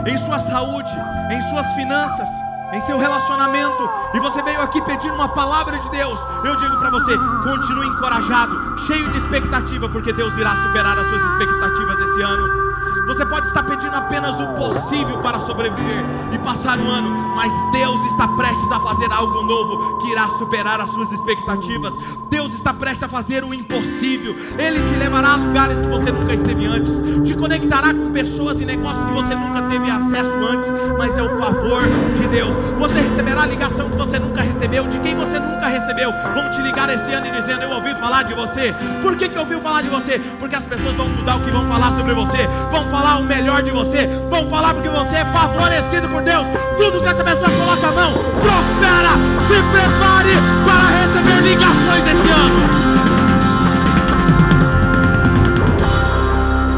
em 0.06 0.18
sua 0.18 0.40
saúde, 0.40 0.96
em 1.32 1.42
suas 1.50 1.74
finanças, 1.74 2.30
em 2.74 2.82
seu 2.82 2.98
relacionamento, 2.98 3.90
e 4.14 4.20
você 4.20 4.42
veio 4.42 4.62
aqui 4.62 4.82
pedir 4.82 5.12
uma 5.12 5.30
palavra 5.30 5.78
de 5.78 5.90
Deus. 5.92 6.20
Eu 6.44 6.56
digo 6.56 6.78
para 6.78 6.90
você: 6.90 7.16
continue 7.44 7.88
encorajado, 7.88 8.80
cheio 8.80 9.10
de 9.10 9.18
expectativa, 9.18 9.88
porque 9.88 10.12
Deus 10.12 10.36
irá 10.38 10.56
superar 10.64 10.98
as 10.98 11.08
suas 11.08 11.22
expectativas 11.22 12.00
esse 12.00 12.22
ano. 12.22 12.63
Você 13.06 13.26
pode 13.26 13.48
estar 13.48 13.64
pedindo 13.64 13.96
apenas 13.96 14.40
o 14.40 14.48
possível 14.54 15.18
para 15.20 15.40
sobreviver 15.42 16.06
e 16.32 16.38
passar 16.40 16.80
o 16.80 16.88
ano, 16.88 17.12
mas 17.36 17.52
Deus 17.74 18.04
está 18.06 18.28
prestes 18.30 18.72
a 18.72 18.80
fazer 18.80 19.12
algo 19.12 19.42
novo 19.44 19.98
que 19.98 20.12
irá 20.12 20.28
superar 20.38 20.80
as 20.80 20.90
suas 20.90 21.12
expectativas. 21.12 21.94
Deus 22.30 22.54
está 22.54 22.74
prestes 22.74 23.04
a 23.04 23.10
fazer 23.10 23.44
o 23.44 23.54
impossível. 23.54 24.36
Ele 24.58 24.82
te 24.84 24.96
levará 24.96 25.34
a 25.34 25.36
lugares 25.36 25.82
que 25.82 25.88
você 25.88 26.12
nunca 26.12 26.34
esteve 26.34 26.66
antes, 26.66 26.94
te 27.26 27.36
conectará 27.36 27.94
com 27.94 28.12
pessoas 28.12 28.62
e 28.62 28.66
negócios 28.66 29.06
que 29.06 29.12
você 29.12 29.36
nunca 29.36 29.62
teve 29.64 29.92
acesso 29.92 30.38
antes, 30.50 30.72
mas 30.98 31.18
é 31.18 31.22
o 31.22 31.38
favor 31.38 31.84
de 32.16 32.28
Deus. 32.30 32.56
Você 32.80 33.00
receberá 33.00 33.44
a 33.44 33.46
ligação 33.46 33.90
que 33.90 33.98
você 33.98 34.18
nunca 34.18 34.42
recebeu, 34.42 34.88
de 34.88 35.00
quem 35.00 35.16
você 35.16 35.38
nunca 35.40 35.68
recebeu. 35.68 36.12
Vão 36.34 36.50
te 36.50 36.62
ligar 36.94 37.02
esse 37.02 37.14
ano 37.14 37.28
e 37.28 37.32
dizendo: 37.32 37.64
Eu 37.64 37.72
ouvi 37.72 37.94
falar 37.96 38.24
de 38.24 38.34
você. 38.34 38.74
Por 39.02 39.16
que, 39.16 39.30
que 39.30 39.38
ouviu 39.38 39.60
falar 39.60 39.82
de 39.82 39.90
você? 39.90 40.20
Porque 40.40 40.56
as 40.56 40.66
pessoas 40.66 40.96
vão 40.96 41.08
mudar 41.10 41.38
o 41.38 41.42
que 41.42 41.52
vão 41.52 41.66
falar 41.68 41.92
sobre 41.98 42.14
você, 42.14 42.48
vão 42.72 42.84
falar 42.90 43.18
o 43.18 43.24
melhor 43.24 43.62
de 43.64 43.72
você, 43.72 44.08
vão 44.30 44.48
falar 44.50 44.74
porque 44.74 44.90
você 44.90 45.16
é 45.18 45.26
favorecido 45.26 46.08
por 46.10 46.22
Deus. 46.22 46.46
Tudo 46.78 47.02
que 47.02 47.10
essa 47.10 47.24
pessoa 47.24 47.50
coloca 47.50 47.88
a 47.88 47.92
mão, 47.92 48.14
prospera. 48.40 49.14
Se 49.42 49.56
prepare 49.72 50.34
para 50.66 50.86
receber 51.02 51.50
ligações 51.50 52.08
esse 52.08 52.30
ano. 52.30 52.84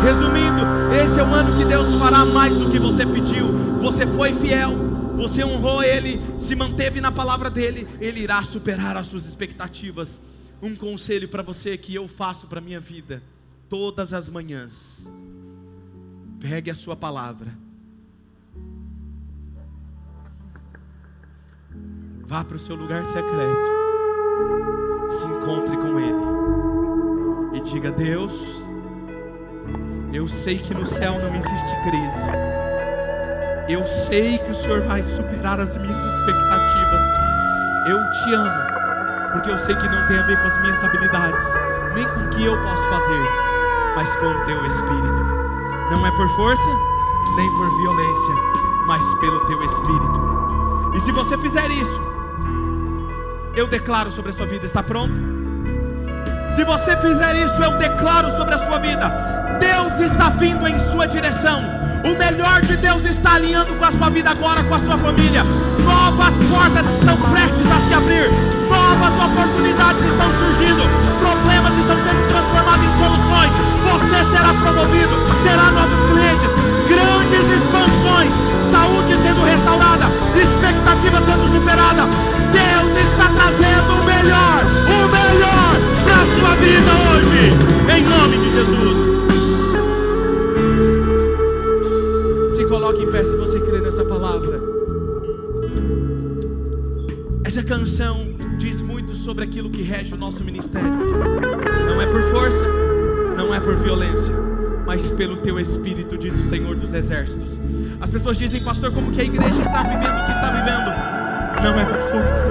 Resumindo, 0.03 0.66
esse 1.03 1.20
é 1.20 1.24
o 1.24 1.34
ano 1.34 1.57
que 1.57 1.66
Deus 1.66 1.95
fará 1.95 2.26
mais 2.26 2.55
do 2.55 2.70
que 2.70 2.80
você 2.80 3.05
pediu. 3.05 3.45
Você 3.82 4.05
foi 4.07 4.34
fiel, 4.34 4.85
você 5.16 5.43
honrou 5.43 5.84
Ele, 5.84 6.20
se 6.38 6.55
manteve 6.55 6.99
na 7.01 7.11
palavra 7.11 7.49
dele, 7.49 7.88
Ele 7.99 8.22
irá 8.22 8.43
superar 8.43 8.97
as 8.97 9.07
suas 9.07 9.26
expectativas. 9.26 10.20
Um 10.61 10.76
conselho 10.76 11.28
para 11.30 11.43
você 11.43 11.78
que 11.78 11.93
eu 11.93 12.07
faço 12.07 12.47
para 12.47 12.61
minha 12.61 12.80
vida 12.80 13.22
todas 13.70 14.13
as 14.13 14.30
manhãs. 14.30 15.09
Pegue 16.39 16.70
a 16.70 16.76
sua 16.76 16.95
palavra. 16.95 17.51
Vá 22.28 22.43
para 22.43 22.55
o 22.55 22.59
seu 22.59 22.76
lugar 22.76 23.05
secreto. 23.05 23.86
Se 25.09 25.26
encontre 25.26 25.78
com 25.78 25.99
Ele. 25.99 27.57
E 27.57 27.61
diga: 27.61 27.91
Deus, 27.91 28.34
eu 30.11 30.28
sei 30.28 30.57
que 30.57 30.74
no 30.74 30.86
céu 30.86 31.20
não 31.20 31.34
existe 31.36 31.76
crise. 31.84 32.64
Eu 33.68 33.84
sei 33.88 34.38
que 34.38 34.51
o 34.51 34.53
Senhor 34.53 34.82
vai 34.82 35.01
superar 35.01 35.59
as 35.59 35.76
minhas 35.76 35.97
expectativas. 35.97 37.01
Eu 37.88 37.97
te 38.11 38.34
amo, 38.36 39.32
porque 39.34 39.49
eu 39.49 39.57
sei 39.57 39.76
que 39.76 39.89
não 39.89 40.07
tem 40.07 40.20
a 40.20 40.22
ver 40.22 40.39
com 40.39 40.47
as 40.47 40.61
minhas 40.61 40.84
habilidades, 40.84 41.43
nem 41.95 42.03
com 42.03 42.20
o 42.20 42.30
que 42.30 42.45
eu 42.45 42.55
posso 42.61 42.84
fazer, 42.88 43.22
mas 43.95 44.16
com 44.18 44.28
o 44.28 44.45
teu 44.45 44.63
Espírito. 44.66 45.24
Não 45.89 46.05
é 46.05 46.11
por 46.11 46.30
força, 46.36 46.70
nem 47.36 47.49
por 47.55 47.68
violência, 47.78 48.36
mas 48.86 49.03
pelo 49.16 49.39
teu 49.47 49.63
Espírito. 49.63 50.93
E 50.93 50.99
se 50.99 51.11
você 51.11 51.36
fizer 51.36 51.68
isso, 51.72 52.01
eu 53.55 53.66
declaro 53.66 54.11
sobre 54.11 54.30
a 54.30 54.34
sua 54.36 54.45
vida, 54.45 54.66
está 54.68 54.84
pronto? 54.84 55.35
Se 56.56 56.64
você 56.64 56.95
fizer 56.95 57.36
isso, 57.36 57.62
eu 57.62 57.78
declaro 57.78 58.32
sobre 58.38 58.56
a 58.56 58.60
sua 58.60 58.80
vida: 58.80 59.12
Deus 59.60 59.99
está 59.99 60.30
vindo 60.30 60.66
em 60.66 60.80
sua 60.80 61.06
direção. 61.06 61.62
O 62.01 62.16
melhor 62.18 62.62
de 62.62 62.78
Deus 62.78 63.03
está 63.03 63.34
alinhando 63.34 63.76
com 63.76 63.84
a 63.84 63.91
sua 63.91 64.10
vida 64.10 64.30
agora, 64.30 64.64
com 64.64 64.74
a 64.74 64.80
sua 64.80 64.97
família. 64.97 65.43
Novas 65.84 66.34
portas 66.47 66.86
estão 66.95 67.18
prestes 67.30 67.68
a 67.70 67.80
se 67.82 67.93
abrir. 67.93 68.32
Novas 68.72 69.14
oportunidades 69.20 69.99
estão 70.06 70.32
surgindo. 70.32 70.80
Problemas 71.20 71.74
estão 71.76 71.97
sendo 71.97 72.24
transformados 72.32 72.86
em 72.86 72.93
soluções. 73.03 73.51
Você 73.91 74.20
será 74.32 74.53
promovido, 74.56 75.16
terá 75.43 75.68
novos 75.76 75.99
clientes, 76.08 76.51
grandes 76.88 77.45
expansões, 77.51 78.32
saúde 78.72 79.12
sendo 79.18 79.43
restaurada, 79.43 80.06
expectativa 80.39 81.20
sendo 81.20 81.51
superada. 81.51 82.08
Deus 82.56 82.95
está 82.95 83.28
trazendo 83.36 83.91
o 83.91 84.03
melhor, 84.06 84.64
o 84.88 85.08
melhor 85.12 85.24
sua 86.40 86.56
vida 86.56 86.92
hoje, 87.10 87.50
em 87.98 88.04
nome 88.04 88.38
de 88.38 88.50
Jesus. 88.52 88.98
Se 92.56 92.66
coloque 92.66 93.04
em 93.04 93.12
pé 93.12 93.24
se 93.24 93.36
você 93.38 93.60
crê 93.60 93.80
nessa 93.80 94.04
palavra. 94.04 94.62
Essa 97.44 97.64
canção 97.64 98.28
diz 98.58 98.82
muito 98.82 99.16
sobre 99.16 99.46
aquilo 99.46 99.70
que 99.70 99.82
rege 99.82 100.14
o 100.14 100.18
nosso 100.18 100.44
ministério. 100.44 100.90
Não 101.88 102.02
é 102.02 102.06
por 102.06 102.22
força, 102.24 102.66
não 103.38 103.54
é 103.54 103.60
por 103.60 103.76
violência, 103.76 104.34
mas 104.86 105.10
pelo 105.12 105.38
teu 105.38 105.60
espírito, 105.60 106.18
diz 106.18 106.38
o 106.38 106.50
Senhor 106.50 106.76
dos 106.76 106.94
Exércitos. 106.94 107.62
As 108.02 108.10
pessoas 108.10 108.38
dizem, 108.38 108.62
pastor, 108.62 108.92
como 108.92 109.12
que 109.12 109.22
a 109.22 109.24
igreja 109.24 109.62
está 109.62 109.84
vivendo 109.84 110.22
o 110.22 110.26
que 110.26 110.32
está 110.32 110.52
vivendo? 110.52 110.92
Não 111.64 111.80
é 111.80 111.86
por 111.86 111.98
força, 112.12 112.46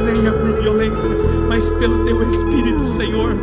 nem 0.00 0.30
por 0.32 0.52
violência, 0.60 1.14
mas 1.48 1.70
pelo 1.70 2.04
teu 2.04 2.22
espírito, 2.22 2.94
Senhor. 2.94 3.34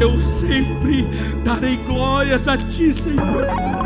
Eu 0.00 0.20
sempre 0.20 1.06
darei 1.44 1.76
glórias 1.76 2.48
a 2.48 2.56
ti, 2.56 2.92
Senhor. 2.92 3.81